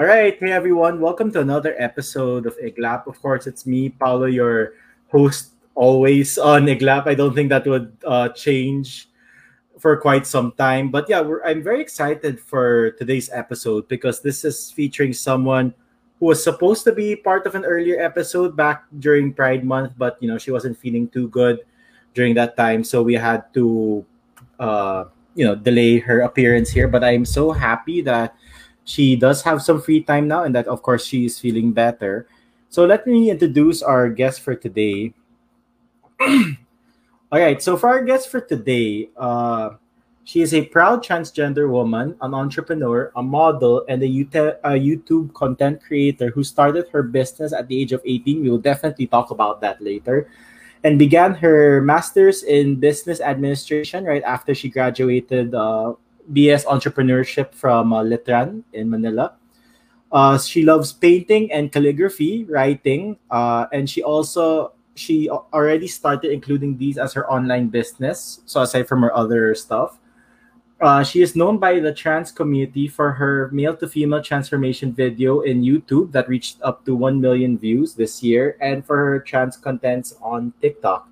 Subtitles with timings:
[0.00, 3.06] All right, hey everyone, welcome to another episode of Iglap.
[3.06, 4.74] Of course, it's me, Paulo, your
[5.06, 7.06] host always on Iglap.
[7.06, 9.06] I don't think that would uh, change
[9.78, 10.90] for quite some time.
[10.90, 15.72] But yeah, I'm very excited for today's episode because this is featuring someone
[16.18, 20.18] who was supposed to be part of an earlier episode back during Pride Month, but
[20.18, 21.60] you know she wasn't feeling too good
[22.14, 24.04] during that time, so we had to
[24.58, 25.04] uh,
[25.36, 26.88] you know delay her appearance here.
[26.88, 28.34] But I'm so happy that
[28.84, 32.26] she does have some free time now, and that of course she is feeling better.
[32.68, 35.14] So let me introduce our guest for today.
[36.20, 39.70] All right, so for our guest for today, uh,
[40.24, 46.30] she is a proud transgender woman, an entrepreneur, a model, and a YouTube content creator
[46.30, 48.40] who started her business at the age of 18.
[48.40, 50.28] We will definitely talk about that later.
[50.82, 55.94] And began her master's in business administration right after she graduated uh,
[56.32, 59.34] BS entrepreneurship from uh, Letran in Manila.
[60.12, 66.78] Uh, she loves painting and calligraphy, writing, uh, and she also she already started including
[66.78, 68.40] these as her online business.
[68.46, 69.98] So aside from her other stuff,
[70.80, 75.40] uh, she is known by the trans community for her male to female transformation video
[75.40, 79.56] in YouTube that reached up to 1 million views this year and for her trans
[79.56, 81.08] contents on TikTok.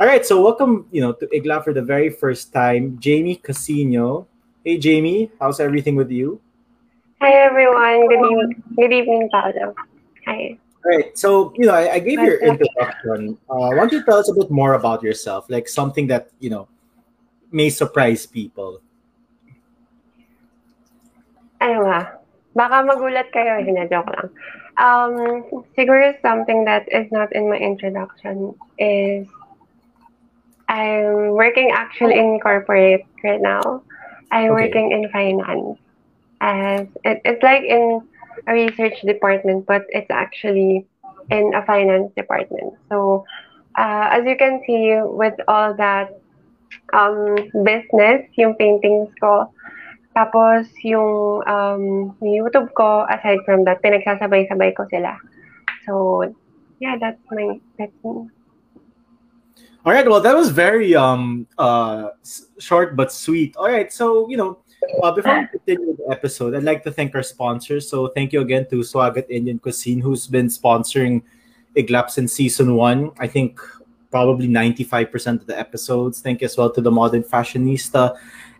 [0.00, 4.26] All right, so welcome, you know, to Iglap for the very first time, Jamie Casino.
[4.64, 6.40] Hey, Jamie, how's everything with you?
[7.20, 8.06] Hi, everyone.
[8.06, 9.74] Good evening, good evening Paolo.
[10.24, 10.54] Hi.
[10.54, 13.38] All right, so you know, I, I gave your introduction.
[13.50, 16.50] Uh, why don't you tell us a bit more about yourself, like something that you
[16.50, 16.68] know
[17.50, 18.78] may surprise people?
[21.58, 22.22] Ano nga?
[22.54, 23.58] Baka magulat kayo.
[23.66, 24.30] Hindi, joke lang.
[24.78, 25.42] Um,
[25.74, 29.26] siguro something that is not in my introduction is
[30.70, 33.82] I'm working actually in corporate right now.
[34.32, 34.64] I'm okay.
[34.64, 35.78] working in finance.
[36.40, 38.00] As it, it's like in
[38.48, 40.86] a research department, but it's actually
[41.30, 42.74] in a finance department.
[42.88, 43.24] So,
[43.76, 46.18] uh, as you can see, with all that
[46.92, 49.52] um, business, yung paintings ko,
[50.16, 55.16] tapos yung um, YouTube ko, aside from that, pinagsasabay-sabay ko sila.
[55.86, 56.24] So,
[56.80, 58.28] yeah, that's my, that's me.
[59.84, 60.08] All right.
[60.08, 62.10] Well, that was very um uh
[62.58, 63.56] short but sweet.
[63.56, 63.92] All right.
[63.92, 64.58] So you know,
[65.02, 67.88] uh, before we continue the episode, I'd like to thank our sponsors.
[67.88, 71.22] So thank you again to Swagat Indian Cuisine, who's been sponsoring
[71.76, 73.10] Iglaps in season one.
[73.18, 73.60] I think
[74.10, 76.20] probably 95% of the episodes.
[76.20, 78.14] Thank you as well to the Modern Fashionista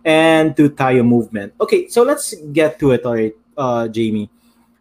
[0.05, 1.53] and to Tayo Movement.
[1.61, 4.31] Okay, so let's get to it, all right, uh, Jamie.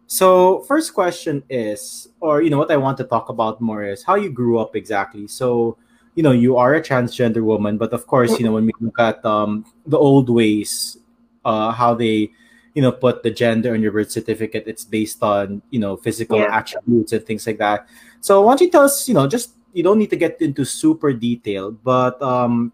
[0.06, 4.02] So first question is, or you know, what I want to talk about more is
[4.02, 5.28] how you grew up exactly.
[5.28, 5.76] So
[6.14, 8.98] you know you are a transgender woman but of course you know when we look
[8.98, 10.98] at um, the old ways
[11.44, 12.30] uh, how they
[12.74, 16.38] you know put the gender on your birth certificate it's based on you know physical
[16.38, 16.56] yeah.
[16.56, 17.88] attributes and things like that.
[18.20, 20.64] So why don't you tell us you know just you don't need to get into
[20.64, 22.72] super detail but um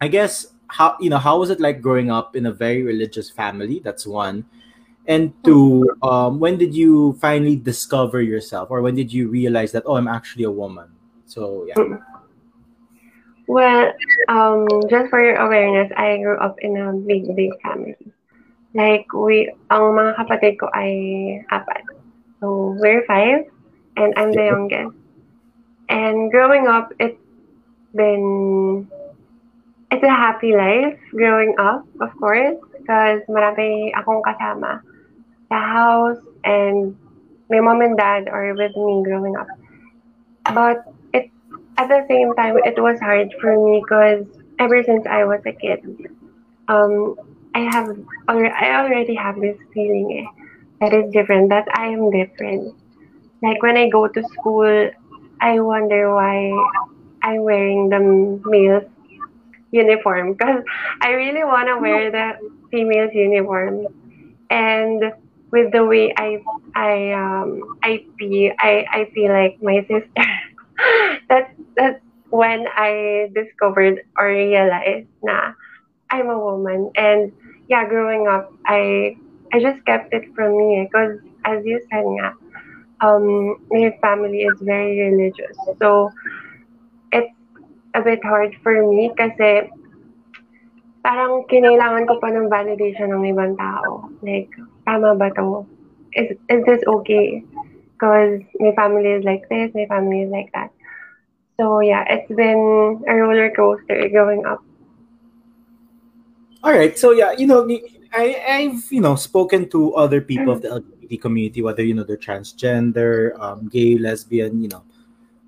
[0.00, 3.28] i guess how you know how was it like growing up in a very religious
[3.28, 3.80] family?
[3.84, 4.46] That's one.
[5.06, 9.82] And two um when did you finally discover yourself or when did you realize that
[9.84, 10.88] oh i'm actually a woman?
[11.26, 11.74] So yeah.
[11.74, 12.00] Mm.
[13.52, 13.92] Well,
[14.32, 18.00] um, just for your awareness, I grew up in a big, big family.
[18.72, 21.84] Like, we, ang mga kapatid ko ay apat.
[22.40, 23.44] So, we're five,
[24.00, 24.96] and I'm the youngest.
[25.92, 27.20] And growing up, it's
[27.92, 28.88] been,
[29.92, 34.80] it's a happy life growing up, of course, because marami akong kasama
[35.52, 36.96] sa house, and
[37.52, 39.52] my mom and dad are with me growing up.
[40.56, 40.88] But
[41.78, 44.26] at the same time, it was hard for me because
[44.58, 45.80] ever since I was a kid,
[46.68, 47.16] um,
[47.54, 47.96] I have
[48.28, 50.44] I already have this feeling eh,
[50.80, 52.74] that is different, that I am different.
[53.42, 54.90] Like when I go to school,
[55.40, 56.50] I wonder why
[57.22, 58.00] I'm wearing the
[58.44, 58.82] male
[59.70, 60.62] uniform because
[61.00, 62.32] I really want to wear the
[62.70, 63.86] female's uniform,
[64.50, 65.12] and
[65.50, 66.38] with the way I
[66.74, 70.24] I um I feel I I feel like my sister.
[71.28, 75.52] that's that's when I discovered or realized na
[76.10, 76.90] I'm a woman.
[76.96, 77.32] And
[77.68, 79.16] yeah, growing up, I
[79.52, 82.32] I just kept it from me because as you said nga,
[83.02, 85.56] um, my family is very religious.
[85.78, 86.10] So
[87.12, 87.34] it's
[87.94, 89.68] a bit hard for me kasi
[91.02, 94.06] parang kinailangan ko pa ng validation ng ibang tao.
[94.22, 94.48] Like,
[94.86, 95.66] tama ba to?
[96.14, 97.42] Is, is this okay?
[97.98, 100.70] Because my family is like this, my family is like that.
[101.62, 104.58] So yeah, it's been a roller coaster going up.
[106.66, 106.98] All right.
[106.98, 107.70] So yeah, you know,
[108.10, 111.94] I, I've you know spoken to other people of the LGBT LGBT community, whether you
[111.94, 114.82] know they're transgender, um, gay, lesbian, you know,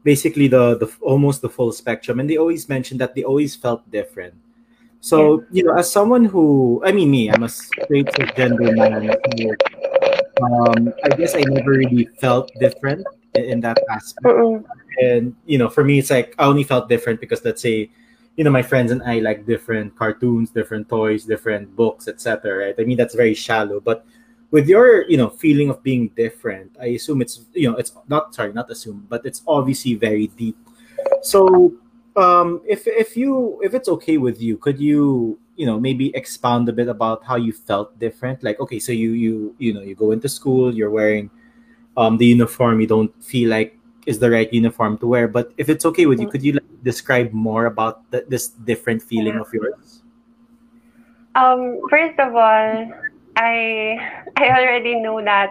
[0.03, 3.89] basically the the almost the full spectrum, and they always mentioned that they always felt
[3.91, 4.35] different.
[5.01, 9.11] So you know, as someone who, I mean, me, I'm a straight gender man.
[10.43, 14.25] Um, I guess I never really felt different in, that aspect.
[14.25, 14.65] Mm-mm.
[15.01, 17.91] And you know, for me, it's like I only felt different because let's say,
[18.37, 22.67] you know, my friends and I like different cartoons, different toys, different books, etc.
[22.67, 22.75] Right?
[22.79, 24.07] I mean, that's very shallow, but
[24.55, 28.33] with your you know feeling of being different i assume it's you know it's not
[28.33, 30.57] sorry not assume but it's obviously very deep
[31.23, 31.75] so
[32.15, 36.69] um if if you if it's okay with you could you you know maybe expound
[36.69, 39.97] a bit about how you felt different like okay so you you you know you
[39.97, 41.29] go into school you're wearing
[41.97, 45.69] um the uniform you don't feel like is the right uniform to wear but if
[45.69, 49.49] it's okay with you could you like, describe more about the, this different feeling of
[49.53, 50.03] yours
[51.35, 52.91] Um, first of all,
[53.37, 53.55] I
[54.39, 55.51] I already know that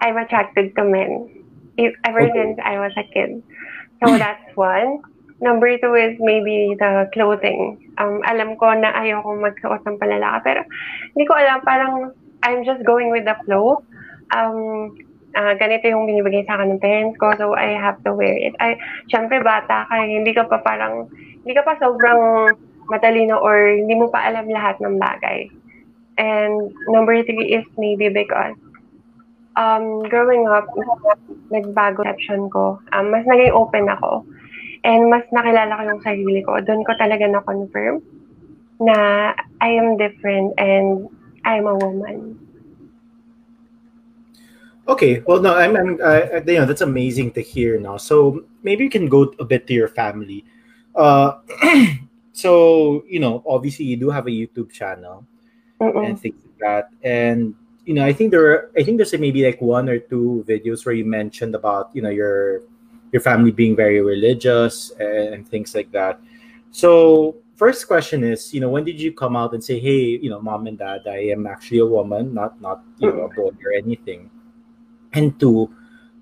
[0.00, 1.30] I'm attracted to men
[1.78, 2.32] ever Okay.
[2.34, 3.42] since I was a kid.
[4.02, 5.02] So that's one.
[5.40, 7.78] Number two is maybe the clothing.
[7.98, 10.60] Um, alam ko na ayoko magsuot ng palalaki, pero
[11.12, 13.84] hindi ko alam, parang I'm just going with the flow.
[14.32, 14.96] Um,
[15.36, 18.56] ah, ganito yung binibigay sa akin ng parents ko, so I have to wear it.
[18.58, 18.80] Ay,
[19.12, 22.52] syempre bata ka, eh, hindi ka pa parang, hindi ka pa sobrang
[22.88, 25.52] matalino or hindi mo pa alam lahat ng bagay.
[26.16, 28.56] And number three is maybe because
[29.56, 30.68] um, growing up,
[31.52, 32.80] nagbago perception ko.
[32.92, 34.24] Um, mas naging open ako.
[34.86, 36.60] And mas nakilala ko yung sarili ko.
[36.62, 38.00] Doon ko talaga na-confirm
[38.78, 41.08] na I am different and
[41.44, 42.45] I'm a woman.
[44.88, 47.96] Okay, well, no, I'm, I'm uh, you know, that's amazing to hear now.
[47.96, 50.44] So maybe you can go a bit to your family.
[50.94, 51.38] Uh,
[52.32, 55.26] so you know, obviously you do have a YouTube channel
[55.80, 56.06] Mm-mm.
[56.06, 57.54] and things like that, and
[57.84, 60.86] you know, I think there, are, I think there's maybe like one or two videos
[60.86, 62.62] where you mentioned about you know your
[63.12, 66.20] your family being very religious and, and things like that.
[66.70, 70.28] So first question is, you know, when did you come out and say, hey, you
[70.30, 73.50] know, mom and dad, I am actually a woman, not not you know a boy
[73.64, 74.30] or anything?
[75.16, 75.72] And two,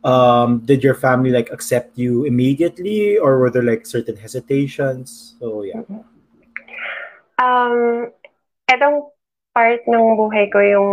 [0.07, 5.35] um, did your family like accept you immediately, or were there like certain hesitations?
[5.41, 5.83] So yeah.
[7.43, 8.15] Um,
[8.71, 9.11] etong
[9.51, 10.91] part ng buhay ko yung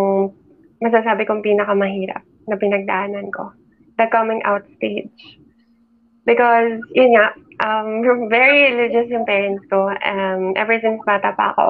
[0.81, 3.53] masasabi kong pinakamahirap na pinagdaanan ko.
[4.01, 5.38] The coming out stage.
[6.25, 8.01] Because, yun nga, um,
[8.33, 9.94] very religious yung parents ko.
[9.94, 11.68] Um, ever since bata pa ako.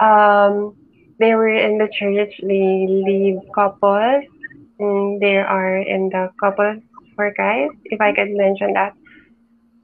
[0.00, 0.54] Um,
[1.20, 2.32] they were in the church.
[2.40, 4.24] They lead couples.
[4.80, 6.80] Mm, they are in the couples
[7.12, 8.96] for Christ, if I could mention that.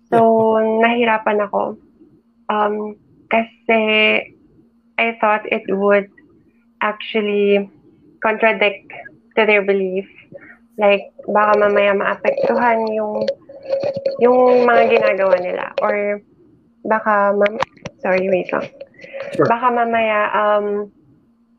[0.08, 1.76] So, nahirapan ako.
[2.48, 2.96] Um,
[3.28, 3.82] kasi
[4.96, 6.08] I thought it would
[6.80, 7.68] actually
[8.24, 8.88] contradict
[9.36, 10.08] to their belief.
[10.80, 13.28] Like, baka mamaya maapektuhan yung
[14.24, 15.76] yung mga ginagawa nila.
[15.84, 16.24] Or
[16.88, 17.60] baka, mam-
[18.00, 18.64] sorry, wait lang.
[19.36, 19.44] Sure.
[19.44, 20.88] Baka mamaya, um,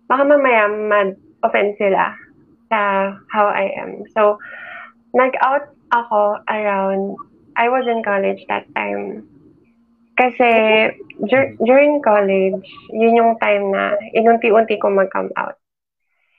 [0.09, 2.17] baka mamaya mad-offend sila
[2.69, 4.03] sa how I am.
[4.13, 4.39] So,
[5.13, 7.15] nag-out ako around,
[7.55, 9.25] I was in college that time.
[10.17, 10.49] Kasi
[11.29, 15.57] dur- during college, yun yung time na inunti-unti ko mag-come out.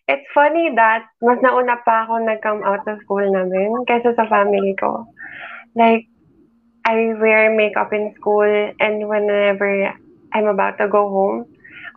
[0.08, 4.72] It's funny that mas nauna pa ako nag-come out sa school namin kaysa sa family
[4.74, 5.04] ko.
[5.76, 6.08] Like,
[6.88, 8.48] I wear makeup in school
[8.80, 9.92] and whenever
[10.32, 11.44] I'm about to go home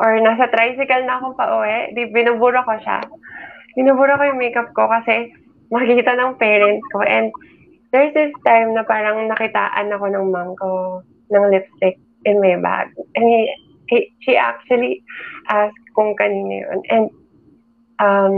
[0.01, 3.00] or nasa tricycle na ako pa uwi, di binubura ko siya.
[3.75, 5.32] Binubura ko yung makeup ko kasi
[5.72, 7.04] makikita ng parents ko.
[7.04, 7.32] And
[7.92, 11.01] there's this time na parang nakitaan ako ng mom ko
[11.32, 12.92] ng lipstick in my bag.
[13.16, 13.40] And he,
[13.88, 15.04] he, she actually
[15.48, 16.80] asked kung kanino yun.
[16.92, 17.06] And
[18.00, 18.36] um,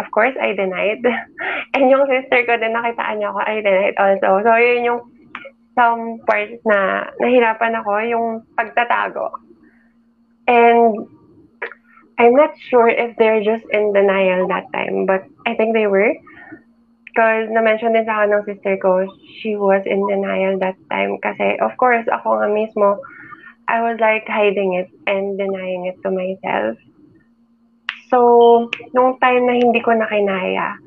[0.00, 1.04] of course, I denied.
[1.76, 4.28] And yung sister ko din nakitaan niya ako, I denied also.
[4.44, 5.00] So, yun yung
[5.72, 8.26] some parts na nahirapan ako, yung
[8.56, 9.32] pagtatago.
[10.48, 11.08] And
[12.22, 16.14] I'm not sure if they're just in denial that time, but I think they were.
[17.10, 19.10] Because na-mention din sa akin ng sister ko,
[19.42, 21.18] she was in denial that time.
[21.18, 23.02] Kasi, of course, ako nga mismo,
[23.66, 26.78] I was like hiding it and denying it to myself.
[28.06, 28.18] So,
[28.94, 30.78] nung time na hindi ko na kinaya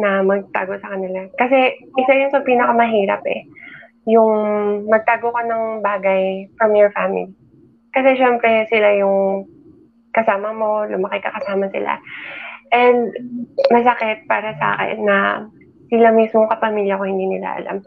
[0.00, 1.28] na magtago sa kanila.
[1.36, 3.44] Kasi, isa yun sa pinakamahirap eh.
[4.08, 4.32] Yung
[4.88, 7.28] magtago ka ng bagay from your family.
[7.92, 9.44] Kasi syempre sila yung
[10.12, 11.98] kasama mo, lumaki ka kasama sila.
[12.72, 13.12] And
[13.68, 15.48] masakit para sa akin na
[15.92, 17.84] sila mismo kapamilya ko hindi nila alam.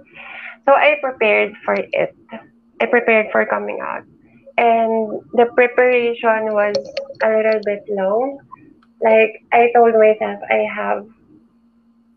[0.66, 2.14] So I prepared for it.
[2.82, 4.06] I prepared for coming out.
[4.58, 6.78] And the preparation was
[7.26, 8.38] a little bit long.
[9.02, 11.06] Like I told myself I have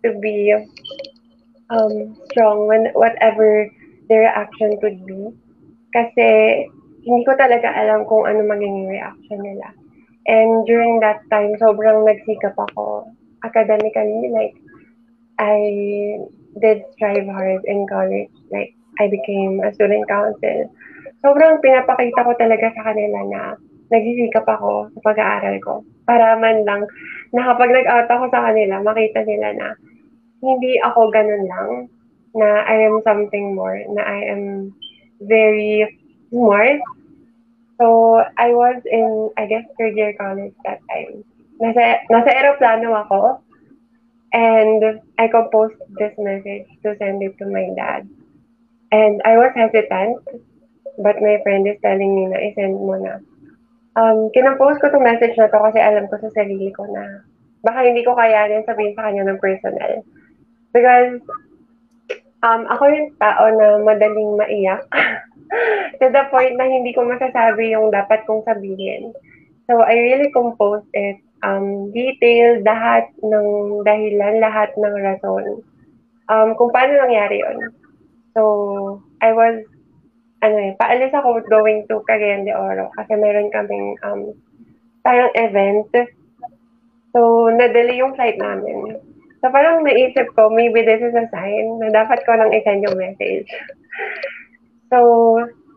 [0.04, 0.54] to be
[1.72, 3.68] um, strong when whatever
[4.08, 5.32] their reaction could be.
[5.92, 6.28] Kasi
[7.04, 9.72] hindi ko talaga alam kung ano magiging reaction nila.
[10.28, 13.08] And during that time, sobrang nagsikap ako
[13.42, 14.28] academically.
[14.28, 14.54] Like,
[15.40, 15.56] I
[16.60, 18.32] did strive hard in college.
[18.52, 20.68] Like, I became a student council.
[21.24, 23.42] Sobrang pinapakita ko talaga sa kanila na
[23.88, 25.74] nagsisikap ako sa pag-aaral ko.
[26.04, 26.84] Para man lang,
[27.32, 29.68] na kapag nag-out ako sa kanila, makita nila na
[30.44, 31.70] hindi ako ganun lang,
[32.36, 34.70] na I am something more, na I am
[35.24, 35.88] very
[36.28, 36.78] smart.
[37.78, 41.22] So, I was in, I guess, third year college that time.
[41.62, 43.42] Nasa, nasa aeroplano ako,
[44.32, 48.10] and I composed this message to send it to my dad.
[48.90, 50.22] And I was hesitant,
[50.98, 53.22] but my friend is telling me na isend mo na.
[53.98, 57.26] Um, kinapost ko itong message na to kasi alam ko sa sarili ko na
[57.66, 59.92] baka hindi ko kayanin sabihin sa kanya ng personal.
[60.70, 61.18] Because
[62.42, 64.86] um, ako yung tao na madaling maiyak
[66.00, 69.12] to the point na hindi ko masasabi yung dapat kong sabihin.
[69.68, 71.20] So, I really composed it.
[71.44, 73.46] Um, detailed lahat ng
[73.86, 75.62] dahilan, lahat ng rason.
[76.28, 77.72] Um, kung paano nangyari yun.
[78.34, 78.42] So,
[79.22, 79.62] I was,
[80.42, 84.34] ano eh, paalis ako going to Cagayan de Oro kasi meron kaming um,
[85.06, 85.90] parang event.
[87.14, 88.98] So, nadali yung flight namin.
[89.38, 92.98] So, parang naisip ko, maybe this is a sign na dapat ko lang isend yung
[92.98, 93.46] message.
[94.88, 94.98] So,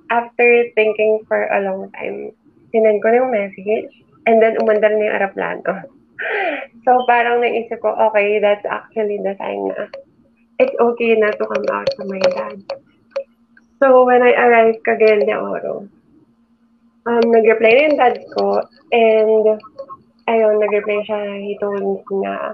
[0.09, 2.31] after thinking for a long time,
[2.71, 3.91] sinend ko na yung message
[4.27, 5.73] and then umandar na yung aeroplano.
[6.81, 9.85] So, parang naisip ko, okay, that's actually the sign na
[10.61, 12.57] it's okay na to come out to my dad.
[13.81, 15.89] So, when I arrived Cagayan de Oro,
[17.05, 18.61] um, nag-reply na yung dad ko
[18.93, 19.45] and
[20.29, 22.53] ayun, nag-reply siya, he told me na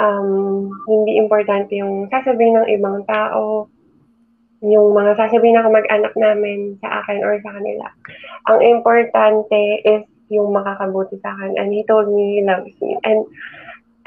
[0.00, 3.68] um, hindi importante yung sasabihin ng ibang tao,
[4.64, 7.86] yung mga sasabihin ng mag-anak namin sa akin or sa kanila.
[8.48, 11.60] Ang importante is yung makakabuti sa akin.
[11.60, 12.96] And he told me he loves me.
[13.04, 13.28] And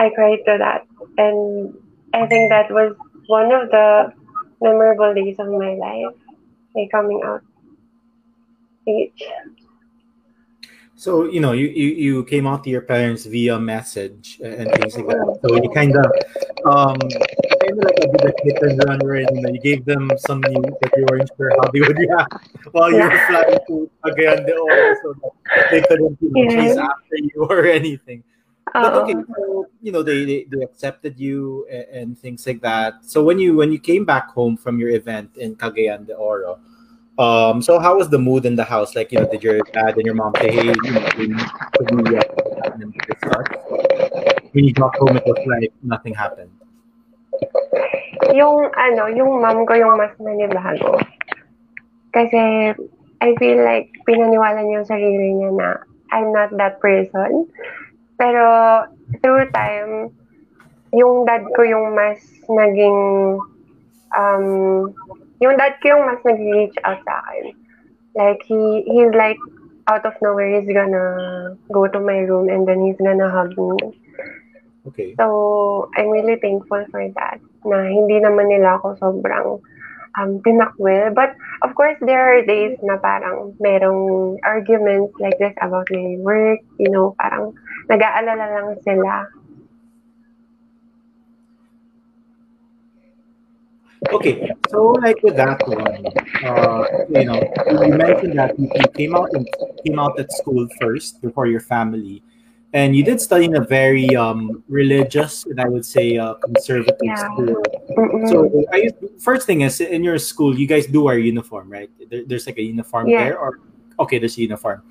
[0.02, 0.90] I cried to that.
[1.18, 1.74] And
[2.14, 4.12] I think that was one of the
[4.62, 6.18] memorable days of my life,
[6.76, 7.44] like coming out
[8.88, 9.24] age.
[10.96, 14.98] So you know, you, you you came out to your parents via message and things
[14.98, 15.40] like that.
[15.40, 16.10] So you kind of
[16.68, 16.98] um
[17.70, 20.10] kind of like a bit of hit and run where you, know, you gave them
[20.18, 22.34] some news that you weren't sure how they would react
[22.72, 26.78] while you were flying to Cagayan de Oro, so that they couldn't you know, chase
[26.78, 28.24] after you or anything.
[28.74, 33.04] But okay, so you know they, they, they accepted you and, and, things like that.
[33.04, 36.60] So when you when you came back home from your event in Cagayan de Oro,
[37.18, 38.96] um, so how was the mood in the house?
[38.96, 41.34] Like, you know, did your dad and your mom say, "Hey, you know, we
[44.54, 46.52] When you got home, it was like nothing happened.
[48.36, 51.00] Yung ano, yung mom ko yung mas nanibago.
[52.14, 52.74] Kasi
[53.20, 55.70] I feel like pinaniwala niya yung sarili niya na
[56.12, 57.48] I'm not that person.
[58.18, 58.44] Pero
[59.22, 60.12] through time,
[60.92, 62.20] yung dad ko yung mas
[62.50, 63.40] naging
[64.16, 64.46] um,
[65.40, 67.56] yung dad ko yung mas nag-reach out sa akin.
[68.16, 69.40] Like, he, he's like,
[69.88, 73.96] out of nowhere, he's gonna go to my room and then he's gonna hug me.
[74.90, 75.16] Okay.
[75.18, 77.38] So, I'm really thankful for that.
[77.66, 79.62] Na hindi naman nila ako sobrang
[80.18, 81.14] um, pinakwil.
[81.14, 86.60] But, of course, there are days na parang merong arguments like this about my work.
[86.82, 87.54] You know, parang
[87.86, 89.30] nag-aalala lang sila
[94.12, 96.08] Okay, so like with that one,
[96.42, 99.46] uh, you know, you mentioned that you, came out and
[99.86, 102.24] came out at school first before your family,
[102.74, 106.98] and you did study in a very um, religious and I would say uh, conservative
[107.02, 107.16] yeah.
[107.16, 107.64] school.
[107.98, 108.28] Mm-hmm.
[108.28, 111.90] So, I, first thing is in your school, you guys do wear uniform, right?
[112.10, 113.24] There, there's like a uniform yeah.
[113.24, 113.60] there, or
[114.00, 114.84] okay, there's a uniform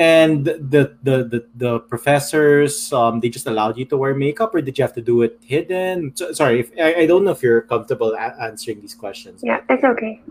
[0.00, 4.62] and the the the, the professors um, they just allowed you to wear makeup or
[4.62, 7.42] did you have to do it hidden so, sorry if, I, I don't know if
[7.42, 10.22] you're comfortable a- answering these questions yeah it's okay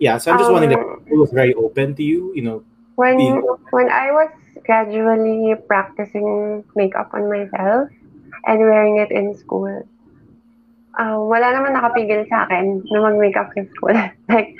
[0.00, 2.64] yeah so i'm just um, wondering if it was very open to you you know
[2.96, 3.16] when
[3.70, 4.28] when i was
[4.64, 7.90] gradually practicing makeup on myself
[8.46, 9.82] and wearing it in school
[10.98, 13.94] um, wala naman nakapigil sa akin na mag-makeup in school.
[14.32, 14.52] like,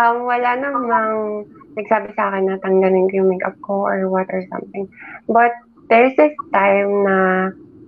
[0.00, 0.88] um, wala namang
[1.76, 4.88] nagsabi sa akin na tanggalin ko yung makeup ko or what or something.
[5.28, 5.52] But
[5.92, 7.16] there's this time na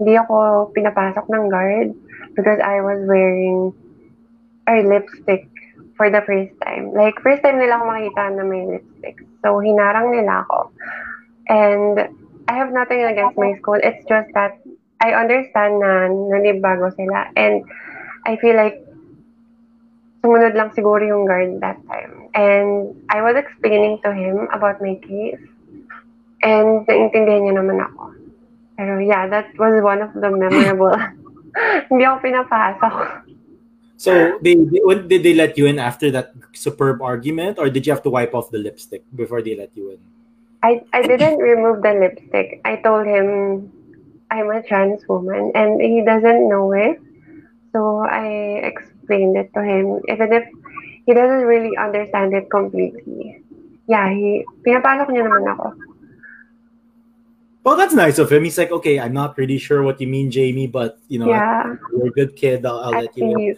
[0.01, 1.89] hindi ako pinapasok ng guard
[2.37, 3.73] because I was wearing
[4.69, 5.49] a lipstick
[5.97, 6.97] for the first time.
[6.97, 9.21] Like, first time nila ako makita na may lipstick.
[9.45, 10.73] So, hinarang nila ako.
[11.51, 11.99] And
[12.47, 13.83] I have nothing against my school.
[13.83, 14.63] It's just that
[15.03, 17.35] I understand na nanibago sila.
[17.35, 17.67] And
[18.23, 18.87] I feel like
[20.23, 22.31] sumunod lang siguro yung guard that time.
[22.39, 25.43] And I was explaining to him about my case.
[26.47, 28.15] And naintindihan niya naman ako.
[28.79, 30.95] Pero yeah, that was one of the memorable.
[31.91, 32.95] Hindi ako pinapasok.
[34.01, 37.93] So, they, they, did they let you in after that superb argument, or did you
[37.93, 40.01] have to wipe off the lipstick before they let you in?
[40.63, 42.61] I, I didn't remove the lipstick.
[42.65, 43.73] I told him
[44.31, 47.01] I'm a trans woman and he doesn't know it.
[47.73, 50.45] So I explained it to him, even if
[51.07, 53.43] he doesn't really understand it completely.
[53.89, 55.75] Yeah, he, pinapasok niya naman ako.
[57.65, 58.45] Well, that's nice of him.
[58.45, 61.77] He's like, okay, I'm not really sure what you mean, Jamie, but you know, Yeah.
[61.93, 62.65] you're a good kid.
[62.65, 63.57] I'll, I'll let you in.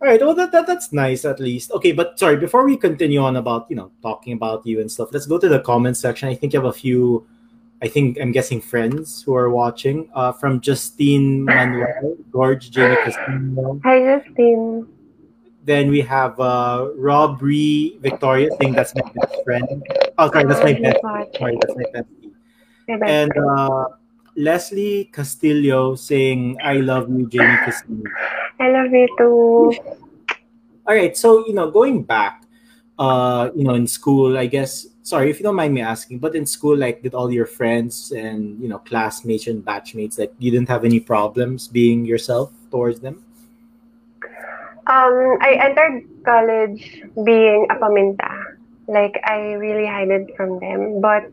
[0.00, 0.20] All right.
[0.20, 1.72] Well, that, that that's nice at least.
[1.72, 2.36] Okay, but sorry.
[2.36, 5.48] Before we continue on about you know talking about you and stuff, let's go to
[5.48, 6.28] the comment section.
[6.28, 7.26] I think you have a few.
[7.82, 10.08] I think I'm guessing friends who are watching.
[10.14, 13.80] Uh, from Justine Manuel, Gorge, Jamie Castillo.
[13.84, 14.86] Hi, Justin.
[15.64, 19.66] Then we have uh, Rob Robry Victoria saying that's my best friend.
[20.16, 20.98] Oh, sorry, that's my best.
[21.36, 22.32] Sorry, that's my bestie.
[22.86, 23.84] Best And uh,
[24.38, 28.06] Leslie Castillo saying I love you, Jamie Castillo.
[28.60, 29.74] I love you too.
[30.86, 32.44] All right, so you know, going back,
[32.98, 34.86] uh, you know, in school, I guess.
[35.02, 38.12] Sorry if you don't mind me asking, but in school, like, did all your friends
[38.12, 43.00] and you know, classmates and batchmates, like, you didn't have any problems being yourself towards
[43.00, 43.24] them?
[44.86, 48.56] Um, I entered college being a paminta.
[48.86, 51.00] Like, I really hid it from them.
[51.00, 51.32] But,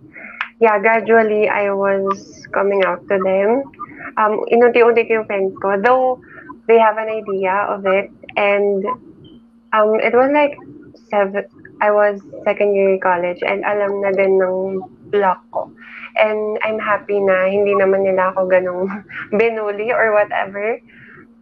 [0.60, 3.64] yeah, gradually, I was coming out to them.
[4.16, 5.76] Um, inunti-unti ko yung friends ko.
[5.82, 6.22] Though,
[6.68, 8.12] they have an idea of it.
[8.36, 8.86] And,
[9.76, 10.56] um, it was like,
[11.12, 11.44] seven,
[11.82, 14.80] I was second year college and alam na din ng
[15.12, 15.68] block ko.
[16.16, 18.88] And I'm happy na hindi naman nila ako ganong
[19.36, 20.80] binuli or whatever.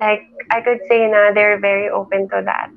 [0.02, 2.74] Like, I could say na they're very open to that.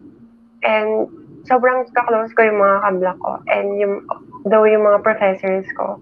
[0.60, 1.08] And
[1.48, 3.32] sobrang ka-close ko yung mga kablock ko.
[3.48, 4.04] And yung,
[4.44, 5.96] though yung mga professors ko,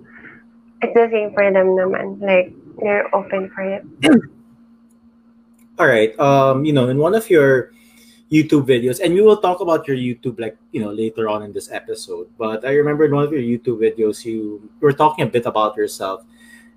[0.84, 2.20] it's the same for them naman.
[2.20, 3.82] Like, they're open for it.
[5.78, 6.12] All right.
[6.20, 7.72] Um, you know, in one of your
[8.30, 11.52] YouTube videos, and we will talk about your YouTube like you know later on in
[11.52, 12.28] this episode.
[12.38, 15.76] But I remember in one of your YouTube videos, you were talking a bit about
[15.76, 16.22] yourself,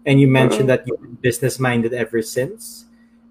[0.05, 2.85] and you mentioned that you've been business minded ever since.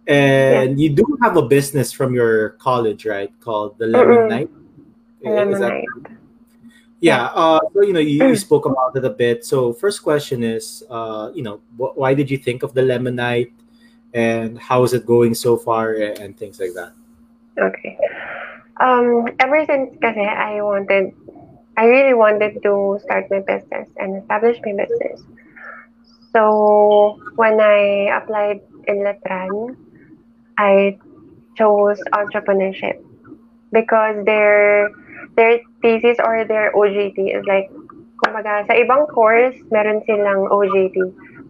[0.06, 3.32] And you do have a business from your college, right?
[3.40, 4.30] Called the Lemon Mm-mm.
[4.30, 4.50] Night.
[5.24, 5.84] Lemon Night.
[7.00, 7.26] Yeah.
[7.26, 9.44] Uh, so you know, you, you spoke about it a bit.
[9.44, 13.52] So first question is, uh, you know, wh- why did you think of the Lemonite,
[14.14, 16.92] and how is it going so far, and, things like that.
[17.58, 17.98] Okay.
[18.80, 21.12] Um, ever since kasi I wanted,
[21.76, 25.20] I really wanted to start my business and establish my business.
[26.32, 29.76] So when I applied in Letran,
[30.58, 30.98] I
[31.56, 33.00] chose entrepreneurship
[33.72, 34.92] because their
[35.36, 37.70] their thesis or their OJT is like,
[38.24, 40.96] kumbaga, sa ibang course, meron silang OJT.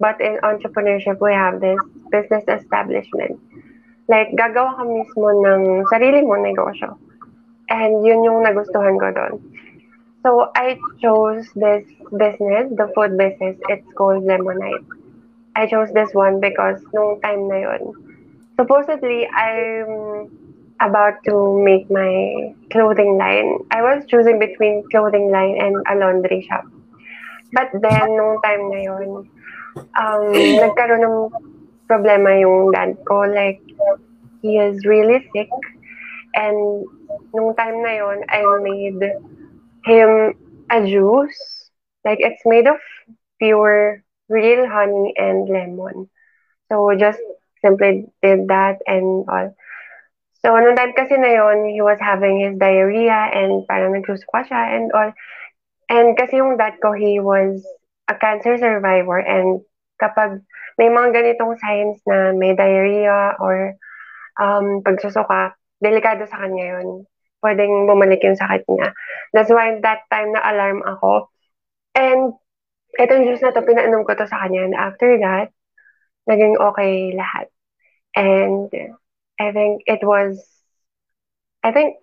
[0.02, 1.78] But in entrepreneurship, we have this
[2.10, 3.40] business establishment.
[4.10, 6.98] Like, gagawa ka mismo ng sarili mo negosyo.
[7.70, 9.34] And yun yung nagustuhan ko doon.
[10.22, 13.58] So, I chose this business, the food business.
[13.70, 14.86] It's called Lemonite.
[15.54, 17.94] I chose this one because nung time na yun,
[18.58, 20.28] supposedly, I'm
[20.80, 23.58] about to make my clothing line.
[23.70, 26.64] I was choosing between clothing line and a laundry shop.
[27.52, 29.10] But then, nung time na yun,
[29.96, 30.22] um,
[30.62, 31.18] nagkaroon ng
[31.88, 33.24] problema yung dad ko.
[33.24, 33.62] Like,
[34.42, 35.50] he is really sick.
[36.34, 36.84] And
[37.32, 39.02] nung time na yun, I made
[39.86, 40.10] him
[40.70, 41.70] a juice.
[42.04, 42.82] Like, it's made of
[43.38, 46.10] pure real honey and lemon.
[46.68, 47.22] So, just
[47.62, 49.54] simply did that and all.
[50.44, 54.76] So, nung time kasi na yun, he was having his diarrhea and parang nagsusukwa siya
[54.76, 55.10] and all.
[55.88, 57.62] And kasi yung dad ko, he was
[58.06, 59.62] a cancer survivor and
[59.98, 60.42] kapag
[60.76, 63.74] may mga ganitong signs na may diarrhea or
[64.36, 67.08] um, pagsusuka, delikado sa kanya yun.
[67.40, 68.92] Pwedeng bumalik yung sakit niya.
[69.32, 71.32] That's why that time na alarm ako.
[71.96, 72.36] And
[73.00, 74.68] itong juice na to, pinainom ko to sa kanya.
[74.68, 75.52] And after that,
[76.28, 77.48] naging okay lahat.
[78.16, 78.68] And
[79.38, 80.40] I think it was,
[81.62, 81.96] I think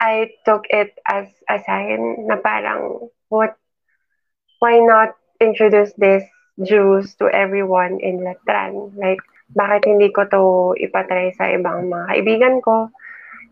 [0.00, 3.56] I took it as a sign na parang, what,
[4.58, 6.24] why not introduce this
[6.62, 8.92] juice to everyone in Letran?
[8.98, 9.20] Like,
[9.56, 10.42] bakit hindi ko to
[10.76, 12.90] ipatry sa ibang mga kaibigan ko?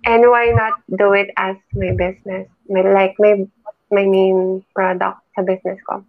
[0.04, 2.48] And why not do it as my business?
[2.68, 3.46] My, like, my,
[3.92, 6.04] my main product sa business ko.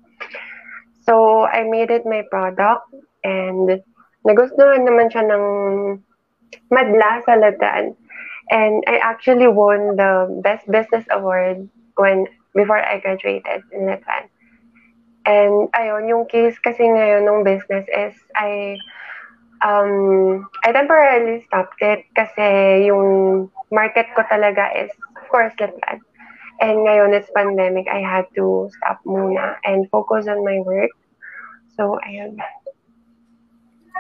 [1.07, 2.87] So, I made it my product
[3.23, 3.79] and
[4.27, 5.45] nagustuhan naman siya ng
[6.71, 7.95] madla sa Letran.
[8.51, 14.27] And I actually won the Best Business Award when before I graduated in Letran.
[15.25, 18.75] And ayun, yung case kasi ngayon ng business is I
[19.61, 26.01] um, I temporarily stopped it kasi yung market ko talaga is, of course, Letran.
[26.61, 30.93] And ngayon, it's pandemic, I had to stop muna and focus on my work.
[31.73, 32.37] So, ayun.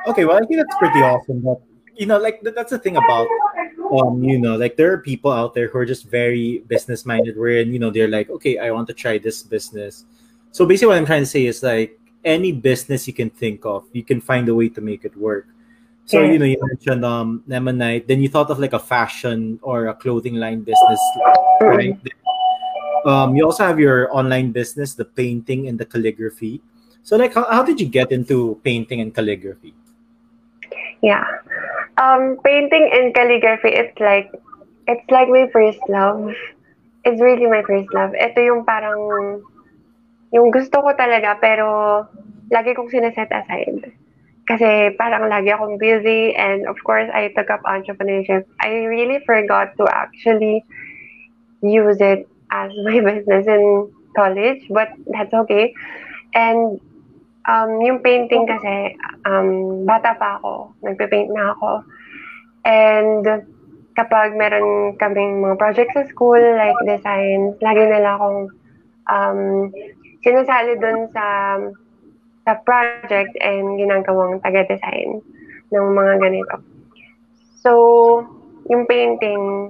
[0.05, 1.41] Okay, well, I think that's pretty awesome.
[1.41, 1.61] But
[1.95, 3.27] you know, like that's the thing about
[3.91, 7.37] um, you know, like there are people out there who are just very business minded.
[7.37, 10.05] Wherein you know they're like, okay, I want to try this business.
[10.51, 13.83] So basically, what I'm trying to say is like any business you can think of,
[13.93, 15.47] you can find a way to make it work.
[16.05, 16.31] So Yeah.
[16.31, 19.93] you know, you mentioned um Lemonite, then you thought of like a fashion or a
[19.93, 21.01] clothing line business,
[21.61, 21.97] right?
[23.05, 26.61] Um, you also have your online business, the painting and the calligraphy.
[27.01, 29.73] So like, how, how did you get into painting and calligraphy?
[31.01, 31.25] Yeah.
[31.97, 34.31] Um, painting and calligraphy, it's like,
[34.87, 36.33] it's like my first love.
[37.03, 38.13] It's really my first love.
[38.13, 39.41] Ito yung parang,
[40.31, 42.05] yung gusto ko talaga, pero
[42.53, 43.91] lagi kong sineset aside.
[44.45, 48.45] Kasi parang lagi akong busy and of course, I took up entrepreneurship.
[48.59, 50.65] I really forgot to actually
[51.61, 55.73] use it as my business in college, but that's okay.
[56.35, 56.79] And
[57.47, 61.85] um, yung painting kasi, um, bata pa ako, nagpe-paint na ako.
[62.65, 63.25] And
[63.97, 68.39] kapag meron kaming mga projects sa school, like designs, lagi nila akong
[69.09, 69.41] um,
[70.21, 71.57] sinasali dun sa
[72.41, 75.21] sa project and ginagawang taga-design
[75.69, 76.55] ng mga ganito.
[77.61, 77.71] So,
[78.65, 79.69] yung painting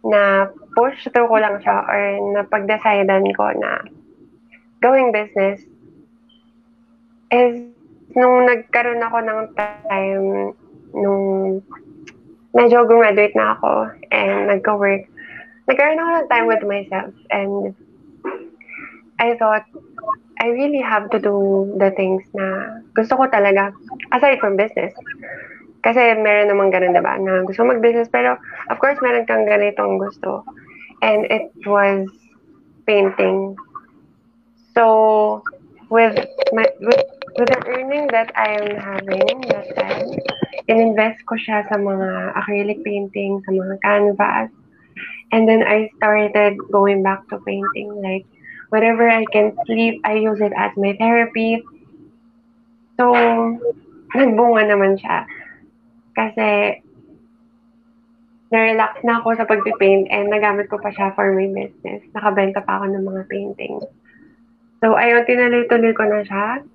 [0.00, 2.00] na push through ko lang siya or
[2.40, 3.84] napag-decidean ko na
[4.80, 5.60] going business
[7.30, 7.54] is
[8.18, 10.26] nung nagkaroon ako ng time
[10.94, 11.24] nung
[12.50, 15.06] medyo graduate na ako and nagka-work,
[15.70, 17.74] nagkaroon ako ng time with myself and
[19.22, 19.62] I thought
[20.40, 23.76] I really have to do the things na gusto ko talaga
[24.16, 24.96] aside from business.
[25.84, 28.36] Kasi meron namang ganun, diba, na gusto mag-business, pero
[28.72, 30.44] of course, meron kang ganitong gusto.
[31.04, 32.08] And it was
[32.84, 33.56] painting.
[34.72, 35.44] So,
[35.92, 36.16] with
[36.52, 37.04] my with,
[37.38, 40.08] with the earning that I am having that time,
[40.66, 44.50] in-invest ko siya sa mga acrylic painting, sa mga canvas.
[45.30, 48.02] And then I started going back to painting.
[48.02, 48.26] Like,
[48.70, 51.62] whenever I can sleep, I use it as my therapy.
[52.98, 53.14] So,
[54.14, 55.26] nagbunga naman siya.
[56.18, 56.82] Kasi,
[58.50, 62.02] na-relax na ako sa pagpipaint and nagamit ko pa siya for my business.
[62.10, 63.86] Nakabenta pa ako ng mga paintings.
[64.82, 66.66] So, ayun, tinuloy-tuloy ko na siya.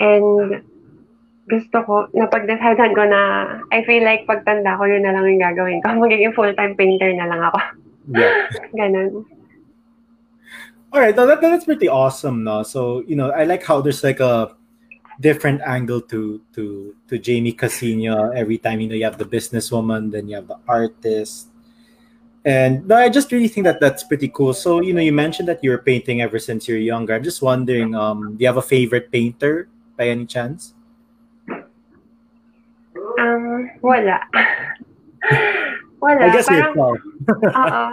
[0.00, 0.62] And,
[1.46, 3.20] gusto ko, napag-decidean ko na,
[3.70, 5.94] I feel like pagtanda ko, yun na lang yung gagawin ko.
[6.02, 7.58] Magiging full-time painter na lang ako.
[8.10, 8.50] Yeah.
[8.78, 9.24] Ganon.
[10.92, 12.44] All right, that, that's pretty awesome.
[12.44, 14.54] No, so you know, I like how there's like a
[15.20, 18.80] different angle to to to Jamie Casino every time.
[18.80, 21.48] You know, you have the businesswoman, then you have the artist,
[22.46, 24.54] and no, I just really think that that's pretty cool.
[24.54, 27.12] So you know, you mentioned that you were painting ever since you're younger.
[27.12, 30.76] I'm just wondering, um, do you have a favorite painter by any chance?
[33.16, 34.20] Um, wala.
[36.04, 36.22] wala.
[36.22, 37.84] I guess parang, oo.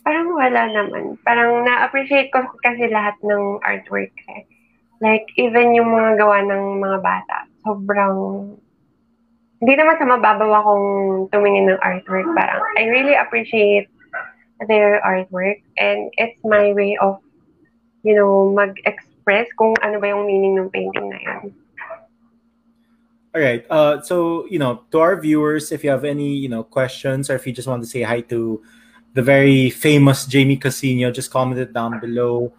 [0.00, 1.20] parang wala naman.
[1.22, 4.48] Parang na-appreciate ko kasi lahat ng artwork eh.
[5.04, 8.16] Like, even yung mga gawa ng mga bata, sobrang,
[9.60, 10.86] hindi naman sa mababaw akong
[11.28, 12.24] tumingin ng artwork.
[12.32, 13.92] Parang, I really appreciate
[14.64, 17.20] their artwork and it's my way of,
[18.00, 19.05] you know, mag-express
[19.58, 21.44] kung ano ba yung meaning ng painting na yun.
[23.34, 23.66] All right.
[23.68, 27.34] Uh, so you know, to our viewers, if you have any you know questions or
[27.34, 28.62] if you just want to say hi to
[29.12, 32.52] the very famous Jamie Casino, just comment it down below.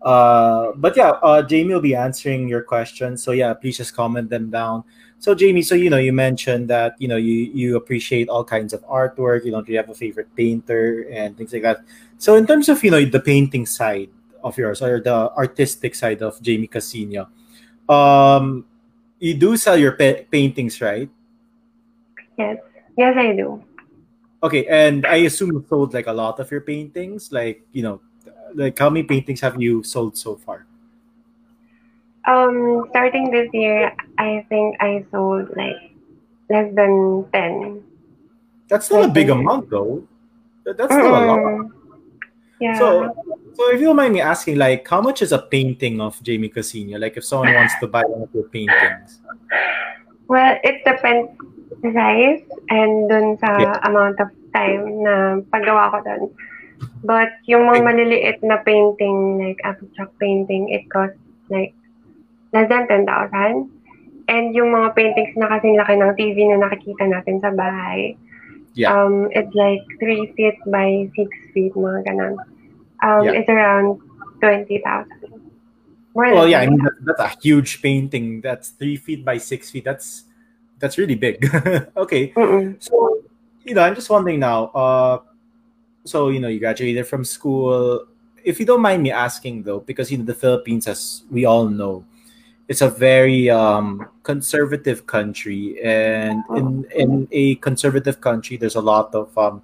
[0.00, 3.22] Uh, but yeah, uh, Jamie will be answering your questions.
[3.22, 4.84] So yeah, please just comment them down.
[5.18, 8.72] So Jamie, so you know, you mentioned that you know you you appreciate all kinds
[8.72, 9.44] of artwork.
[9.44, 11.84] You don't really have a favorite painter and things like that.
[12.16, 14.08] So in terms of you know the painting side
[14.42, 17.28] of yours or the artistic side of Jamie Casino,
[17.88, 18.64] um,
[19.18, 21.08] you do sell your pa- paintings, right?
[22.36, 22.58] Yes.
[22.96, 23.62] Yes, I do.
[24.42, 27.30] Okay, and I assume you sold like a lot of your paintings.
[27.30, 28.00] Like you know,
[28.54, 30.66] like how many paintings have you sold so far?
[32.26, 35.94] Um, starting this year, I think I sold like
[36.50, 37.82] less than 10.
[38.68, 40.06] That's not a big amount, though.
[40.64, 41.70] That- That's still a lot.
[42.60, 42.78] Yeah.
[42.78, 46.16] So, So if you don't mind me asking, like, how much is a painting of
[46.22, 46.98] Jamie Casino?
[46.98, 49.20] Like, if someone wants to buy one of your paintings.
[50.28, 51.28] Well, it depends
[51.82, 53.76] size and dun sa Yeah.
[53.84, 56.22] amount of time na paggawa ko dun.
[57.04, 61.18] But yung mga maliliit na painting, like abstract painting, it costs
[61.50, 61.74] like
[62.54, 63.68] less than 10,000.
[64.30, 68.14] And yung mga paintings na kasing laki ng TV na nakikita natin sa bahay,
[68.78, 68.94] Yeah.
[68.94, 72.38] um, it's like 3 feet by 6 feet, mga ganun.
[73.02, 73.32] Um, Yeah.
[73.32, 74.00] It's around
[74.40, 75.10] 20,000.
[76.14, 77.04] More Well, yeah, I mean 20,000.
[77.06, 78.40] that, that's a huge painting.
[78.40, 79.84] That's three feet by six feet.
[79.84, 80.24] That's
[80.78, 81.44] that's really big.
[81.96, 82.76] okay, Mm-mm.
[82.82, 83.22] so
[83.64, 84.66] you know, I'm just wondering now.
[84.74, 85.18] Uh,
[86.04, 88.04] so you know, you graduated from school.
[88.44, 91.68] If you don't mind me asking, though, because you know the Philippines, as we all
[91.68, 92.04] know,
[92.68, 99.14] it's a very um, conservative country, and in in a conservative country, there's a lot
[99.14, 99.62] of um,